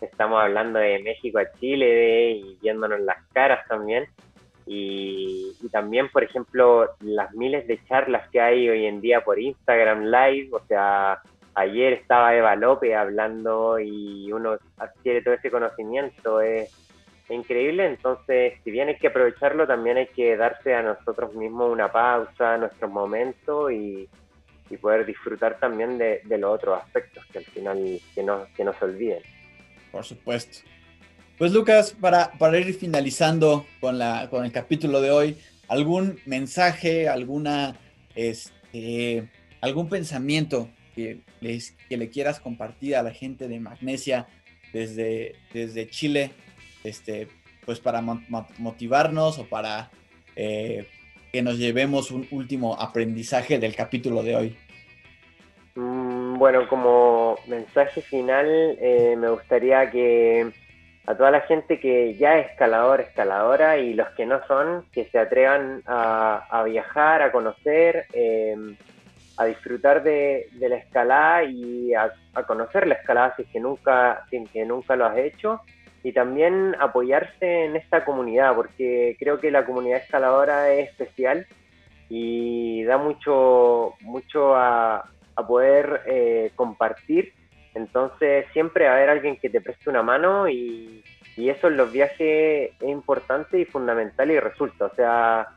estamos 0.00 0.42
hablando 0.42 0.78
de 0.78 1.00
México 1.00 1.38
a 1.38 1.52
Chile 1.60 2.32
y 2.32 2.58
viéndonos 2.60 3.00
las 3.00 3.22
caras 3.32 3.66
también. 3.68 4.06
Y, 4.66 5.52
también, 5.70 6.08
por 6.10 6.24
ejemplo, 6.24 6.88
las 7.00 7.32
miles 7.34 7.66
de 7.66 7.82
charlas 7.86 8.28
que 8.30 8.40
hay 8.40 8.68
hoy 8.68 8.86
en 8.86 9.00
día 9.00 9.22
por 9.22 9.38
Instagram 9.38 10.04
Live, 10.04 10.48
o 10.52 10.60
sea, 10.66 11.20
ayer 11.54 11.92
estaba 11.92 12.34
Eva 12.34 12.56
López 12.56 12.94
hablando 12.94 13.78
y 13.78 14.32
uno 14.32 14.56
adquiere 14.78 15.22
todo 15.22 15.34
ese 15.34 15.50
conocimiento, 15.50 16.40
es, 16.40 16.70
increíble, 17.28 17.86
entonces 17.86 18.60
si 18.62 18.70
bien 18.70 18.88
hay 18.88 18.98
que 18.98 19.06
aprovecharlo, 19.06 19.66
también 19.66 19.96
hay 19.96 20.08
que 20.08 20.36
darse 20.36 20.74
a 20.74 20.82
nosotros 20.82 21.34
mismos 21.34 21.72
una 21.72 21.90
pausa, 21.90 22.58
nuestro 22.58 22.88
momento 22.88 23.70
y, 23.70 24.06
poder 24.80 25.04
disfrutar 25.06 25.58
también 25.58 25.98
de, 25.98 26.22
los 26.38 26.54
otros 26.54 26.80
aspectos 26.82 27.24
que 27.26 27.38
al 27.38 27.44
final 27.44 28.00
que 28.14 28.22
no, 28.22 28.46
que 28.56 28.64
no 28.64 28.72
se 28.78 28.84
olviden. 28.84 29.22
Por 29.90 30.04
supuesto. 30.04 30.58
Pues 31.38 31.52
Lucas, 31.52 31.96
para, 32.00 32.32
para 32.32 32.58
ir 32.58 32.74
finalizando 32.74 33.66
con, 33.80 33.98
la, 33.98 34.28
con 34.30 34.44
el 34.44 34.52
capítulo 34.52 35.00
de 35.00 35.10
hoy, 35.10 35.36
¿algún 35.68 36.18
mensaje, 36.24 37.08
alguna, 37.08 37.76
este, 38.14 39.28
algún 39.60 39.88
pensamiento 39.88 40.68
que, 40.94 41.20
les, 41.40 41.72
que 41.88 41.96
le 41.96 42.10
quieras 42.10 42.40
compartir 42.40 42.96
a 42.96 43.02
la 43.02 43.12
gente 43.12 43.48
de 43.48 43.60
Magnesia 43.60 44.26
desde, 44.72 45.36
desde 45.52 45.88
Chile, 45.88 46.30
este, 46.84 47.28
pues 47.64 47.80
para 47.80 48.00
motivarnos 48.00 49.38
o 49.38 49.46
para 49.46 49.90
eh, 50.36 50.86
que 51.32 51.42
nos 51.42 51.56
llevemos 51.56 52.10
un 52.10 52.28
último 52.30 52.76
aprendizaje 52.78 53.58
del 53.58 53.74
capítulo 53.74 54.22
de 54.22 54.36
hoy? 54.36 54.56
Bueno, 55.74 56.68
como 56.68 57.38
mensaje 57.46 58.02
final, 58.02 58.46
eh, 58.78 59.16
me 59.16 59.30
gustaría 59.30 59.90
que 59.90 60.52
a 61.06 61.14
toda 61.16 61.30
la 61.30 61.40
gente 61.40 61.80
que 61.80 62.14
ya 62.16 62.38
es 62.38 62.50
escalador, 62.50 63.00
escaladora 63.00 63.78
y 63.78 63.94
los 63.94 64.08
que 64.10 64.26
no 64.26 64.46
son, 64.46 64.84
que 64.92 65.06
se 65.06 65.18
atrevan 65.18 65.82
a, 65.86 66.62
viajar, 66.66 67.22
a 67.22 67.32
conocer, 67.32 68.04
eh, 68.12 68.54
a 69.38 69.46
disfrutar 69.46 70.02
de, 70.02 70.48
la 70.60 70.76
escalada 70.76 71.44
y 71.44 71.94
a, 71.94 72.12
conocer 72.46 72.86
la 72.86 72.94
escalada 72.96 73.34
si 73.36 73.42
es 73.42 73.48
que 73.48 73.60
nunca, 73.60 74.26
si 74.28 74.44
que 74.44 74.66
nunca 74.66 74.96
lo 74.96 75.06
has 75.06 75.16
hecho 75.16 75.62
y 76.02 76.12
también 76.12 76.74
apoyarse 76.80 77.64
en 77.64 77.76
esta 77.76 78.04
comunidad 78.04 78.54
porque 78.54 79.16
creo 79.18 79.38
que 79.38 79.50
la 79.50 79.64
comunidad 79.64 79.98
escaladora 79.98 80.72
es 80.72 80.90
especial 80.90 81.46
y 82.08 82.82
da 82.84 82.98
mucho, 82.98 83.94
mucho 84.00 84.54
a, 84.54 85.08
poder 85.48 86.02
eh, 86.06 86.52
compartir. 86.54 87.32
Entonces 87.74 88.46
siempre 88.52 88.84
va 88.84 88.92
a 88.92 88.96
haber 88.96 89.10
alguien 89.10 89.36
que 89.36 89.48
te 89.48 89.60
preste 89.60 89.90
una 89.90 90.02
mano 90.02 90.48
y, 90.48 91.02
eso 91.36 91.68
en 91.68 91.78
los 91.78 91.90
viajes 91.90 92.72
es 92.78 92.88
importante 92.88 93.58
y 93.58 93.64
fundamental 93.64 94.30
y 94.30 94.38
resulta. 94.38 94.84
O 94.84 94.94
sea, 94.94 95.48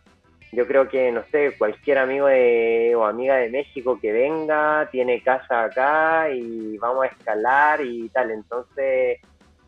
yo 0.53 0.65
creo 0.65 0.87
que, 0.87 1.11
no 1.11 1.23
sé, 1.29 1.55
cualquier 1.57 1.97
amigo 1.97 2.27
o 2.27 3.05
amiga 3.05 3.35
de 3.35 3.49
México 3.49 3.99
que 4.01 4.13
venga, 4.13 4.87
tiene 4.89 5.21
casa 5.21 5.65
acá 5.65 6.29
y 6.31 6.77
vamos 6.77 7.03
a 7.03 7.07
escalar 7.07 7.81
y 7.81 8.07
tal. 8.09 8.31
Entonces, 8.31 9.19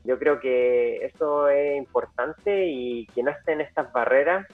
yo 0.07 0.17
creo 0.17 0.39
que 0.39 1.05
eso 1.05 1.49
es 1.49 1.77
importante 1.77 2.65
y 2.65 3.05
que 3.07 3.21
no 3.23 3.31
estén 3.31 3.61
estas 3.61 3.91
barreras 3.91 4.47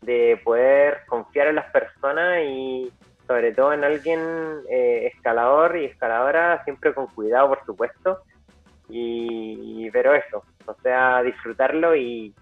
de 0.00 0.40
poder 0.42 1.02
confiar 1.06 1.48
en 1.48 1.56
las 1.56 1.70
personas 1.70 2.40
y, 2.44 2.90
sobre 3.28 3.52
todo 3.52 3.74
en 3.74 3.84
alguien 3.84 4.20
eh, 4.70 5.10
escalador 5.14 5.76
y 5.76 5.84
escaladora, 5.84 6.64
siempre 6.64 6.94
con 6.94 7.06
cuidado, 7.08 7.48
por 7.48 7.64
supuesto. 7.66 8.22
Y, 8.88 9.90
pero 9.90 10.14
eso, 10.14 10.42
o 10.64 10.74
sea, 10.82 11.22
disfrutarlo 11.22 11.94
y 11.94 12.34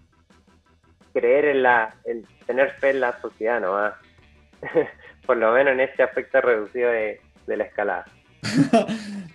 creer 1.13 1.47
en 1.47 1.65
la, 1.65 1.93
el 2.05 2.25
tener 2.47 2.71
fe 2.75 2.91
en 2.91 3.01
la 3.01 3.21
sociedad, 3.21 3.61
¿no? 3.61 3.77
por 5.27 5.37
lo 5.37 5.53
menos 5.53 5.73
en 5.73 5.81
ese 5.81 6.05
aspecto 6.05 6.41
reducido 6.41 6.91
de, 6.93 7.21
la 7.47 7.65
escalada. 7.65 8.05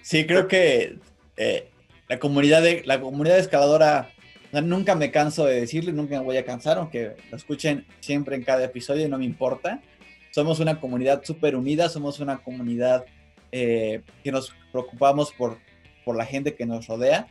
sí, 0.02 0.26
creo 0.26 0.48
que 0.48 1.00
eh, 1.36 1.71
la 2.12 2.20
comunidad 2.20 2.62
de 2.62 2.84
la 2.86 3.00
comunidad 3.00 3.40
escaladora 3.40 4.12
nunca 4.64 4.96
me 4.96 5.12
canso 5.12 5.46
de 5.46 5.62
decirlo, 5.62 5.94
nunca 5.94 6.20
me 6.20 6.26
voy 6.26 6.38
a 6.38 6.46
cansar, 6.46 6.78
aunque 6.78 7.16
lo 7.30 7.38
escuchen 7.38 7.86
siempre 8.02 8.36
en 8.36 8.44
cada 8.44 8.66
episodio, 8.66 9.08
no 9.10 9.18
me 9.18 9.26
importa 9.26 9.82
somos 10.32 10.60
una 10.60 10.80
comunidad 10.80 11.24
súper 11.24 11.56
unida, 11.56 11.90
somos 11.90 12.20
una 12.20 12.38
comunidad 12.38 13.06
eh, 13.52 14.02
que 14.24 14.32
nos 14.32 14.54
preocupamos 14.72 15.32
por, 15.34 15.60
por 16.04 16.16
la 16.16 16.26
gente 16.26 16.56
que 16.56 16.66
nos 16.66 16.88
rodea. 16.88 17.28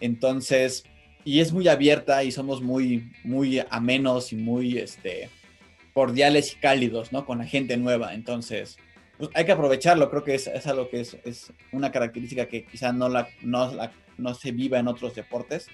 Entonces, 0.00 0.84
y 1.24 1.40
es 1.40 1.52
muy 1.52 1.68
abierta 1.68 2.24
y 2.24 2.32
somos 2.32 2.62
muy, 2.62 3.12
muy 3.22 3.62
amenos 3.70 4.32
y 4.32 4.36
muy 4.36 4.78
este, 4.78 5.28
cordiales 5.92 6.54
y 6.54 6.56
cálidos, 6.56 7.12
¿no? 7.12 7.26
Con 7.26 7.38
la 7.38 7.44
gente 7.44 7.76
nueva. 7.76 8.14
Entonces, 8.14 8.78
pues 9.18 9.30
hay 9.34 9.44
que 9.44 9.52
aprovecharlo, 9.52 10.10
creo 10.10 10.24
que 10.24 10.34
es, 10.34 10.46
es 10.46 10.66
algo 10.66 10.88
que 10.88 11.00
es, 11.00 11.16
es, 11.24 11.52
una 11.72 11.90
característica 11.90 12.46
que 12.46 12.64
quizá 12.64 12.92
no, 12.92 13.08
la, 13.08 13.28
no, 13.42 13.74
la, 13.74 13.92
no 14.16 14.34
se 14.34 14.52
viva 14.52 14.78
en 14.78 14.88
otros 14.88 15.14
deportes, 15.14 15.66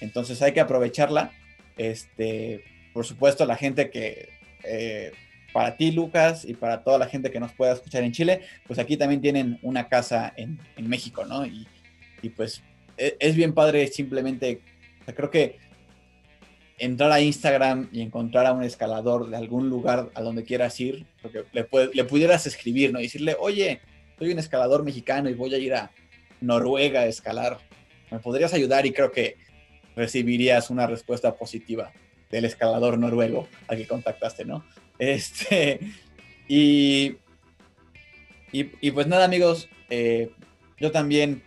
entonces 0.00 0.40
hay 0.42 0.52
que 0.52 0.60
aprovecharla, 0.60 1.32
este, 1.76 2.64
por 2.92 3.04
supuesto 3.04 3.44
la 3.44 3.56
gente 3.56 3.90
que, 3.90 4.30
eh, 4.64 5.12
para 5.52 5.76
ti 5.76 5.92
Lucas 5.92 6.44
y 6.44 6.54
para 6.54 6.82
toda 6.82 6.98
la 6.98 7.06
gente 7.06 7.30
que 7.30 7.38
nos 7.38 7.52
pueda 7.52 7.74
escuchar 7.74 8.02
en 8.02 8.12
Chile, 8.12 8.40
pues 8.66 8.78
aquí 8.78 8.96
también 8.96 9.20
tienen 9.20 9.58
una 9.62 9.88
casa 9.88 10.32
en, 10.36 10.58
en 10.76 10.88
México, 10.88 11.24
¿no? 11.24 11.46
Y, 11.46 11.68
y 12.22 12.30
pues 12.30 12.62
es, 12.96 13.14
es, 13.20 13.36
bien 13.36 13.52
padre 13.52 13.86
simplemente, 13.88 14.60
creo 15.14 15.30
que 15.30 15.58
entrar 16.78 17.12
a 17.12 17.20
Instagram 17.20 17.88
y 17.92 18.00
encontrar 18.00 18.46
a 18.46 18.52
un 18.52 18.64
escalador 18.64 19.30
de 19.30 19.36
algún 19.36 19.68
lugar 19.68 20.10
a 20.14 20.22
donde 20.22 20.44
quieras 20.44 20.78
ir, 20.80 21.06
porque 21.22 21.44
le, 21.52 21.66
le 21.92 22.04
pudieras 22.04 22.46
escribir, 22.46 22.92
¿no? 22.92 23.00
Y 23.00 23.04
decirle, 23.04 23.36
oye, 23.38 23.80
soy 24.18 24.32
un 24.32 24.38
escalador 24.38 24.84
mexicano 24.84 25.28
y 25.28 25.34
voy 25.34 25.54
a 25.54 25.58
ir 25.58 25.74
a 25.74 25.90
Noruega 26.40 27.00
a 27.00 27.06
escalar. 27.06 27.58
¿Me 28.10 28.18
podrías 28.18 28.52
ayudar? 28.54 28.86
Y 28.86 28.92
creo 28.92 29.10
que 29.10 29.36
recibirías 29.96 30.70
una 30.70 30.86
respuesta 30.86 31.34
positiva 31.34 31.92
del 32.30 32.44
escalador 32.44 32.98
noruego 32.98 33.48
al 33.68 33.76
que 33.76 33.86
contactaste, 33.86 34.44
¿no? 34.44 34.64
Este, 34.96 35.80
y, 36.46 37.16
y, 38.52 38.70
y 38.80 38.90
pues 38.92 39.08
nada, 39.08 39.24
amigos, 39.24 39.68
eh, 39.90 40.30
yo 40.78 40.92
también 40.92 41.42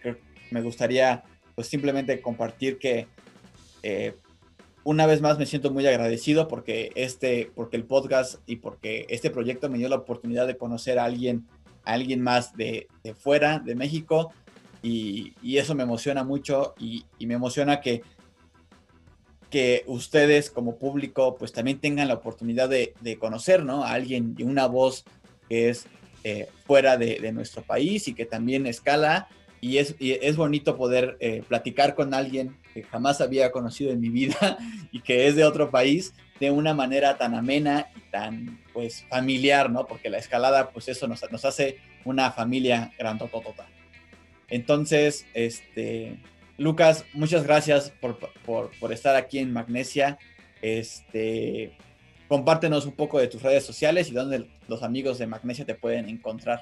me 0.51 0.61
gustaría 0.61 1.23
pues 1.55 1.67
simplemente 1.67 2.19
compartir 2.19 2.77
que 2.77 3.07
eh, 3.83 4.15
una 4.87 5.05
vez 5.05 5.19
más 5.19 5.37
me 5.37 5.45
siento 5.45 5.69
muy 5.69 5.85
agradecido 5.85 6.47
porque 6.47 6.93
este, 6.95 7.51
porque 7.53 7.75
el 7.75 7.83
podcast 7.83 8.35
y 8.45 8.55
porque 8.55 9.05
este 9.09 9.29
proyecto 9.29 9.69
me 9.69 9.77
dio 9.77 9.89
la 9.89 9.97
oportunidad 9.97 10.47
de 10.47 10.55
conocer 10.55 10.97
a 10.97 11.03
alguien, 11.03 11.45
a 11.83 11.91
alguien 11.91 12.21
más 12.21 12.55
de, 12.55 12.87
fuera, 13.19 13.59
de 13.59 13.75
México, 13.75 14.31
y, 14.81 15.33
y, 15.41 15.57
eso 15.57 15.75
me 15.75 15.83
emociona 15.83 16.23
mucho 16.23 16.73
y, 16.79 17.03
me 17.19 17.33
emociona 17.33 17.81
que, 17.81 18.01
que 19.49 19.83
ustedes 19.87 20.49
como 20.49 20.77
público 20.77 21.35
pues 21.35 21.51
también 21.51 21.79
tengan 21.79 22.07
la 22.07 22.13
oportunidad 22.13 22.69
de, 22.69 23.17
conocer, 23.19 23.65
¿no? 23.65 23.83
A 23.83 23.91
alguien 23.91 24.35
y 24.37 24.43
una 24.43 24.67
voz 24.67 25.03
que 25.49 25.67
es 25.67 25.85
eh, 26.23 26.47
fuera 26.65 26.95
de, 26.95 27.29
nuestro 27.33 27.61
país 27.61 28.07
y 28.07 28.13
que 28.13 28.25
también 28.25 28.65
escala 28.65 29.27
y 29.61 29.77
es, 29.77 29.95
es 29.99 30.35
bonito 30.35 30.77
poder 30.77 31.17
eh, 31.19 31.43
platicar 31.47 31.95
con 31.95 32.13
alguien 32.13 32.57
que 32.73 32.83
jamás 32.83 33.21
había 33.21 33.51
conocido 33.51 33.91
en 33.91 33.99
mi 33.99 34.09
vida 34.09 34.57
y 34.91 35.01
que 35.01 35.27
es 35.27 35.35
de 35.35 35.45
otro 35.45 35.71
país 35.71 36.13
de 36.39 36.51
una 36.51 36.73
manera 36.73 37.17
tan 37.17 37.33
amena 37.33 37.87
y 37.95 38.11
tan 38.11 38.59
pues 38.73 39.05
familiar, 39.09 39.71
¿no? 39.71 39.87
Porque 39.87 40.09
la 40.09 40.19
escalada 40.19 40.69
pues 40.69 40.87
eso 40.87 41.07
nos, 41.07 41.29
nos 41.31 41.45
hace 41.45 41.77
una 42.05 42.31
familia 42.31 42.91
grandototota. 42.97 43.67
Entonces, 44.47 45.25
este, 45.33 46.19
Lucas, 46.57 47.05
muchas 47.13 47.43
gracias 47.43 47.91
por, 47.99 48.17
por, 48.45 48.71
por, 48.79 48.93
estar 48.93 49.15
aquí 49.15 49.39
en 49.39 49.51
Magnesia. 49.51 50.17
Este, 50.61 51.75
compártenos 52.27 52.85
un 52.85 52.93
poco 52.93 53.19
de 53.19 53.27
tus 53.27 53.41
redes 53.41 53.65
sociales 53.65 54.09
y 54.09 54.13
dónde 54.13 54.47
los 54.67 54.83
amigos 54.83 55.17
de 55.17 55.27
Magnesia 55.27 55.65
te 55.65 55.75
pueden 55.75 56.07
encontrar. 56.07 56.61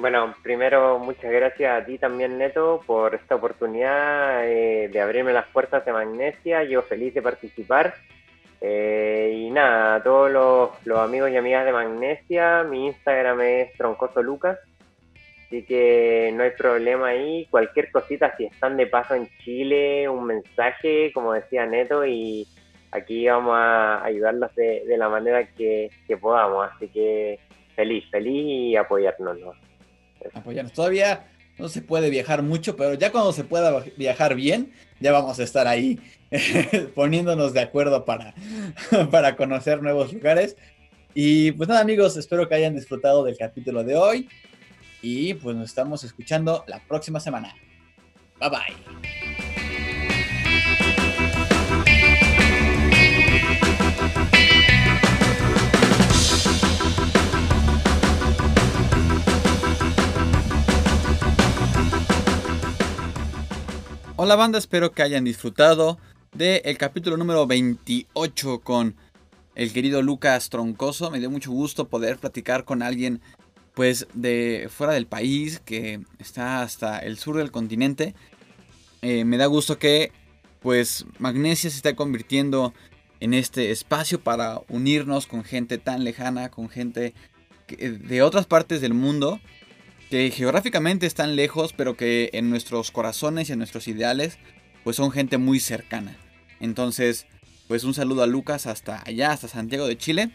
Bueno, 0.00 0.34
primero 0.42 0.98
muchas 0.98 1.30
gracias 1.30 1.82
a 1.82 1.84
ti 1.84 1.98
también, 1.98 2.38
Neto, 2.38 2.80
por 2.86 3.14
esta 3.14 3.34
oportunidad 3.34 4.48
eh, 4.48 4.88
de 4.88 4.98
abrirme 4.98 5.30
las 5.34 5.46
puertas 5.48 5.84
de 5.84 5.92
Magnesia. 5.92 6.64
Yo 6.64 6.80
feliz 6.80 7.12
de 7.12 7.20
participar. 7.20 7.92
Eh, 8.62 9.30
y 9.36 9.50
nada, 9.50 9.96
a 9.96 10.02
todos 10.02 10.30
los, 10.86 10.98
amigos 10.98 11.30
y 11.30 11.36
amigas 11.36 11.66
de 11.66 11.72
Magnesia, 11.72 12.62
mi 12.62 12.86
Instagram 12.86 13.42
es 13.42 13.74
Troncoso 13.74 14.22
Lucas. 14.22 14.58
Así 15.46 15.66
que 15.66 16.30
no 16.32 16.44
hay 16.44 16.52
problema 16.52 17.08
ahí. 17.08 17.46
Cualquier 17.50 17.90
cosita, 17.90 18.34
si 18.38 18.46
están 18.46 18.78
de 18.78 18.86
paso 18.86 19.14
en 19.14 19.28
Chile, 19.44 20.08
un 20.08 20.24
mensaje, 20.24 21.12
como 21.12 21.34
decía 21.34 21.66
Neto, 21.66 22.06
y 22.06 22.48
aquí 22.90 23.28
vamos 23.28 23.52
a 23.54 24.02
ayudarlos 24.02 24.54
de, 24.54 24.82
de 24.86 24.96
la 24.96 25.10
manera 25.10 25.46
que, 25.46 25.90
podamos. 26.18 26.70
Así 26.72 26.88
que 26.88 27.38
feliz, 27.76 28.08
feliz 28.10 28.46
y 28.46 28.76
apoyarnos. 28.76 29.38
¿no? 29.38 29.69
Apoyarnos. 30.34 30.72
Todavía 30.72 31.26
no 31.58 31.68
se 31.68 31.82
puede 31.82 32.10
viajar 32.10 32.42
mucho, 32.42 32.76
pero 32.76 32.94
ya 32.94 33.12
cuando 33.12 33.32
se 33.32 33.44
pueda 33.44 33.84
viajar 33.96 34.34
bien, 34.34 34.72
ya 34.98 35.12
vamos 35.12 35.38
a 35.38 35.42
estar 35.42 35.66
ahí 35.66 36.00
poniéndonos 36.94 37.52
de 37.52 37.60
acuerdo 37.60 38.04
para, 38.04 38.34
para 39.10 39.36
conocer 39.36 39.82
nuevos 39.82 40.12
lugares. 40.12 40.56
Y 41.14 41.52
pues 41.52 41.68
nada 41.68 41.80
amigos, 41.80 42.16
espero 42.16 42.48
que 42.48 42.54
hayan 42.54 42.74
disfrutado 42.74 43.24
del 43.24 43.36
capítulo 43.36 43.82
de 43.84 43.96
hoy 43.96 44.28
y 45.02 45.34
pues 45.34 45.56
nos 45.56 45.68
estamos 45.68 46.04
escuchando 46.04 46.64
la 46.66 46.80
próxima 46.80 47.20
semana. 47.20 47.54
Bye 48.38 48.50
bye. 48.50 48.99
Hola 64.22 64.36
banda, 64.36 64.58
espero 64.58 64.92
que 64.92 65.00
hayan 65.00 65.24
disfrutado 65.24 65.98
del 66.34 66.60
el 66.66 66.76
capítulo 66.76 67.16
número 67.16 67.46
28 67.46 68.60
con 68.60 68.94
el 69.54 69.72
querido 69.72 70.02
Lucas 70.02 70.50
Troncoso. 70.50 71.10
Me 71.10 71.20
dio 71.20 71.30
mucho 71.30 71.50
gusto 71.50 71.88
poder 71.88 72.18
platicar 72.18 72.66
con 72.66 72.82
alguien 72.82 73.22
pues 73.72 74.06
de 74.12 74.68
fuera 74.70 74.92
del 74.92 75.06
país 75.06 75.62
que 75.64 76.02
está 76.18 76.60
hasta 76.60 76.98
el 76.98 77.16
sur 77.16 77.38
del 77.38 77.50
continente. 77.50 78.14
Eh, 79.00 79.24
me 79.24 79.38
da 79.38 79.46
gusto 79.46 79.78
que 79.78 80.12
pues 80.60 81.06
Magnesia 81.18 81.70
se 81.70 81.76
está 81.76 81.96
convirtiendo 81.96 82.74
en 83.20 83.32
este 83.32 83.70
espacio 83.70 84.20
para 84.20 84.60
unirnos 84.68 85.26
con 85.26 85.44
gente 85.44 85.78
tan 85.78 86.04
lejana, 86.04 86.50
con 86.50 86.68
gente 86.68 87.14
de 87.68 88.20
otras 88.20 88.44
partes 88.44 88.82
del 88.82 88.92
mundo 88.92 89.40
que 90.10 90.30
geográficamente 90.32 91.06
están 91.06 91.36
lejos, 91.36 91.72
pero 91.72 91.96
que 91.96 92.30
en 92.32 92.50
nuestros 92.50 92.90
corazones 92.90 93.48
y 93.48 93.52
en 93.52 93.58
nuestros 93.58 93.86
ideales, 93.86 94.38
pues 94.82 94.96
son 94.96 95.12
gente 95.12 95.38
muy 95.38 95.60
cercana. 95.60 96.16
Entonces, 96.58 97.26
pues 97.68 97.84
un 97.84 97.94
saludo 97.94 98.24
a 98.24 98.26
Lucas 98.26 98.66
hasta 98.66 99.02
allá, 99.06 99.30
hasta 99.30 99.46
Santiago 99.46 99.86
de 99.86 99.96
Chile. 99.96 100.32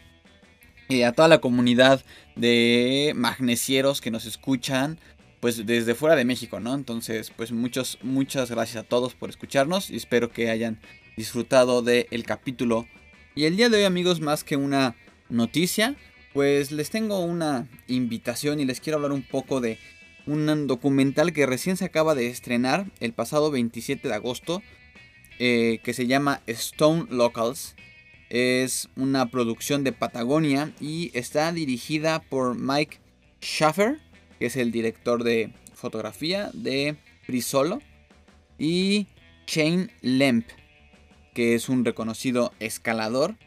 Y 0.88 1.02
a 1.02 1.12
toda 1.12 1.28
la 1.28 1.42
comunidad 1.42 2.06
de 2.36 3.12
magnesieros 3.16 4.00
que 4.00 4.12
nos 4.12 4.26
escuchan, 4.26 4.98
pues 5.42 5.66
desde 5.66 5.96
fuera 5.96 6.16
de 6.16 6.24
México, 6.24 6.60
¿no? 6.62 6.74
Entonces, 6.74 7.32
pues 7.36 7.52
muchos, 7.52 7.98
muchas 8.02 8.52
gracias 8.52 8.84
a 8.84 8.88
todos 8.88 9.14
por 9.14 9.30
escucharnos 9.30 9.90
y 9.90 9.98
espero 9.98 10.32
que 10.32 10.50
hayan 10.50 10.80
disfrutado 11.18 11.82
del 11.82 12.24
capítulo. 12.24 12.88
Y 13.36 13.44
el 13.44 13.58
día 13.58 13.68
de 13.68 13.78
hoy, 13.78 13.84
amigos, 13.84 14.22
más 14.22 14.46
que 14.46 14.56
una 14.56 14.96
noticia, 15.28 15.96
pues 16.36 16.74
les 16.74 16.90
tengo 16.90 17.20
una 17.20 17.66
invitación 17.88 18.60
y 18.60 18.66
les 18.66 18.82
quiero 18.82 18.98
hablar 18.98 19.14
un 19.14 19.22
poco 19.22 19.62
de 19.62 19.80
un 20.28 20.68
documental 20.68 21.32
que 21.32 21.46
recién 21.46 21.78
se 21.78 21.86
acaba 21.86 22.14
de 22.14 22.28
estrenar 22.28 22.92
el 23.00 23.14
pasado 23.14 23.52
27 23.52 24.10
de 24.10 24.14
agosto, 24.14 24.62
eh, 25.40 25.80
que 25.82 25.94
se 25.94 26.08
llama 26.08 26.42
Stone 26.46 27.06
Locals. 27.10 27.76
Es 28.30 28.90
una 28.98 29.28
producción 29.28 29.86
de 29.86 29.94
Patagonia 29.94 30.74
y 30.82 31.10
está 31.18 31.54
dirigida 31.54 32.20
por 32.20 32.60
Mike 32.60 33.00
Schaffer, 33.42 34.02
que 34.38 34.48
es 34.48 34.58
el 34.58 34.74
director 34.74 35.24
de 35.24 35.54
fotografía 35.74 36.50
de 36.52 36.98
Frisolo, 37.26 37.82
y 38.60 39.08
Shane 39.48 39.88
Lemp, 40.02 40.50
que 41.34 41.56
es 41.56 41.70
un 41.70 41.86
reconocido 41.86 42.52
escalador 42.60 43.38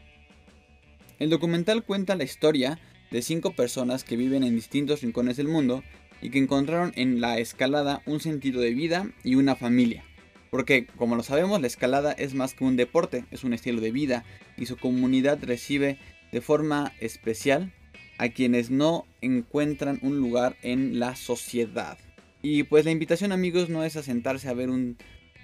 el 1.19 1.29
documental 1.29 1.83
cuenta 1.83 2.15
la 2.15 2.23
historia 2.23 2.79
de 3.11 3.21
cinco 3.21 3.51
personas 3.51 4.03
que 4.03 4.15
viven 4.15 4.43
en 4.43 4.55
distintos 4.55 5.01
rincones 5.01 5.37
del 5.37 5.47
mundo 5.47 5.83
y 6.21 6.29
que 6.29 6.39
encontraron 6.39 6.91
en 6.95 7.21
la 7.21 7.39
escalada 7.39 8.01
un 8.05 8.19
sentido 8.19 8.61
de 8.61 8.73
vida 8.73 9.11
y 9.23 9.35
una 9.35 9.55
familia. 9.55 10.03
Porque, 10.49 10.87
como 10.87 11.15
lo 11.15 11.23
sabemos, 11.23 11.61
la 11.61 11.67
escalada 11.67 12.11
es 12.13 12.33
más 12.33 12.53
que 12.53 12.63
un 12.63 12.75
deporte, 12.75 13.25
es 13.31 13.43
un 13.43 13.53
estilo 13.53 13.81
de 13.81 13.91
vida 13.91 14.23
y 14.57 14.65
su 14.65 14.77
comunidad 14.77 15.39
recibe 15.41 15.97
de 16.31 16.41
forma 16.41 16.93
especial 16.99 17.71
a 18.17 18.29
quienes 18.29 18.69
no 18.69 19.05
encuentran 19.21 19.99
un 20.01 20.17
lugar 20.17 20.57
en 20.61 20.99
la 20.99 21.15
sociedad. 21.15 21.97
Y 22.41 22.63
pues 22.63 22.85
la 22.85 22.91
invitación 22.91 23.31
amigos 23.31 23.69
no 23.69 23.83
es 23.83 23.95
a 23.95 24.03
sentarse 24.03 24.49
a 24.49 24.53
ver 24.53 24.69
un 24.69 24.97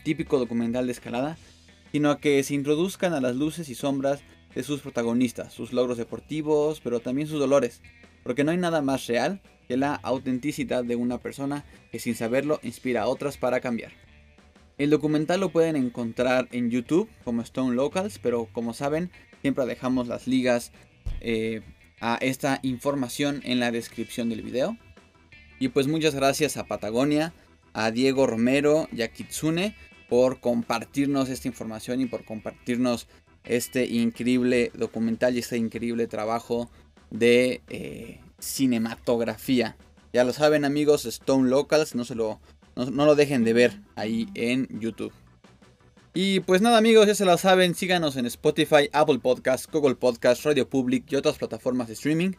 típico 0.03 0.39
documental 0.39 0.86
de 0.86 0.93
escalada, 0.93 1.38
sino 1.91 2.11
a 2.11 2.19
que 2.19 2.41
se 2.43 2.53
introduzcan 2.53 3.13
a 3.13 3.21
las 3.21 3.36
luces 3.36 3.69
y 3.69 3.76
sombras 3.76 4.21
de 4.55 4.63
sus 4.63 4.81
protagonistas, 4.81 5.53
sus 5.53 5.73
logros 5.73 5.97
deportivos, 5.97 6.81
pero 6.81 7.01
también 7.01 7.27
sus 7.27 7.39
dolores, 7.39 7.81
porque 8.23 8.43
no 8.43 8.51
hay 8.51 8.57
nada 8.57 8.81
más 8.81 9.05
real 9.07 9.41
que 9.67 9.77
la 9.77 9.95
autenticidad 9.95 10.83
de 10.83 10.95
una 10.95 11.19
persona 11.19 11.65
que 11.91 11.99
sin 11.99 12.15
saberlo 12.15 12.59
inspira 12.63 13.03
a 13.03 13.07
otras 13.07 13.37
para 13.37 13.59
cambiar. 13.59 13.91
El 14.77 14.89
documental 14.89 15.39
lo 15.39 15.49
pueden 15.49 15.75
encontrar 15.75 16.47
en 16.51 16.69
YouTube 16.69 17.09
como 17.23 17.41
Stone 17.41 17.75
Locals, 17.75 18.19
pero 18.19 18.47
como 18.51 18.73
saben, 18.73 19.09
siempre 19.41 19.65
dejamos 19.65 20.07
las 20.07 20.27
ligas 20.27 20.71
eh, 21.21 21.61
a 22.01 22.17
esta 22.21 22.59
información 22.61 23.41
en 23.43 23.59
la 23.59 23.71
descripción 23.71 24.29
del 24.29 24.41
video. 24.41 24.77
Y 25.59 25.69
pues 25.69 25.87
muchas 25.87 26.13
gracias 26.13 26.57
a 26.57 26.65
Patagonia, 26.65 27.33
a 27.73 27.91
Diego 27.91 28.27
Romero 28.27 28.89
y 28.91 29.01
a 29.01 29.11
Kitsune 29.11 29.75
por 30.09 30.39
compartirnos 30.39 31.29
esta 31.29 31.47
información 31.47 32.01
y 32.01 32.05
por 32.05 32.25
compartirnos 32.25 33.07
este 33.45 33.85
increíble 33.85 34.71
documental 34.73 35.35
y 35.35 35.39
este 35.39 35.57
increíble 35.57 36.07
trabajo 36.07 36.69
de 37.09 37.61
eh, 37.69 38.21
cinematografía. 38.39 39.77
Ya 40.13 40.23
lo 40.23 40.33
saben 40.33 40.65
amigos, 40.65 41.05
Stone 41.05 41.49
Locals, 41.49 41.95
no, 41.95 42.05
se 42.05 42.15
lo, 42.15 42.39
no, 42.75 43.05
lo 43.05 43.15
dejen 43.15 43.43
de 43.43 43.53
ver 43.53 43.79
ahí 43.95 44.27
en 44.33 44.67
YouTube. 44.79 45.13
Y 46.13 46.39
pues 46.39 46.61
nada 46.61 46.77
amigos, 46.77 47.07
ya 47.07 47.15
se 47.15 47.25
lo 47.25 47.37
saben, 47.37 47.75
síganos 47.75 48.15
en 48.15 48.25
Spotify, 48.25 48.89
Apple 48.93 49.19
Podcasts, 49.19 49.67
Google 49.69 49.95
Podcasts, 49.95 50.45
Radio 50.45 50.69
Public 50.69 51.11
y 51.11 51.17
otras 51.17 51.37
plataformas 51.37 51.87
de 51.87 51.93
streaming. 51.95 52.31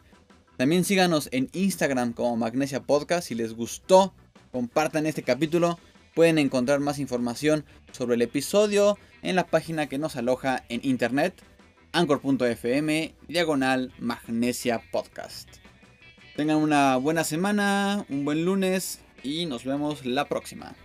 También 0.57 0.83
síganos 0.83 1.29
en 1.31 1.49
Instagram 1.53 2.13
como 2.13 2.35
Magnesia 2.35 2.81
Podcast. 2.81 3.27
Si 3.27 3.35
les 3.35 3.53
gustó, 3.53 4.15
compartan 4.51 5.05
este 5.05 5.21
capítulo. 5.21 5.77
Pueden 6.17 6.39
encontrar 6.39 6.79
más 6.79 6.97
información 6.97 7.63
sobre 7.91 8.15
el 8.15 8.23
episodio 8.23 8.97
en 9.21 9.35
la 9.35 9.45
página 9.45 9.85
que 9.85 9.99
nos 9.99 10.15
aloja 10.15 10.63
en 10.67 10.79
internet, 10.81 11.43
anchor.fm, 11.91 13.13
diagonal 13.27 13.93
Magnesia 13.99 14.81
Podcast. 14.91 15.47
Tengan 16.35 16.57
una 16.57 16.97
buena 16.97 17.23
semana, 17.23 18.03
un 18.09 18.25
buen 18.25 18.45
lunes 18.45 18.99
y 19.21 19.45
nos 19.45 19.63
vemos 19.63 20.07
la 20.07 20.25
próxima. 20.25 20.75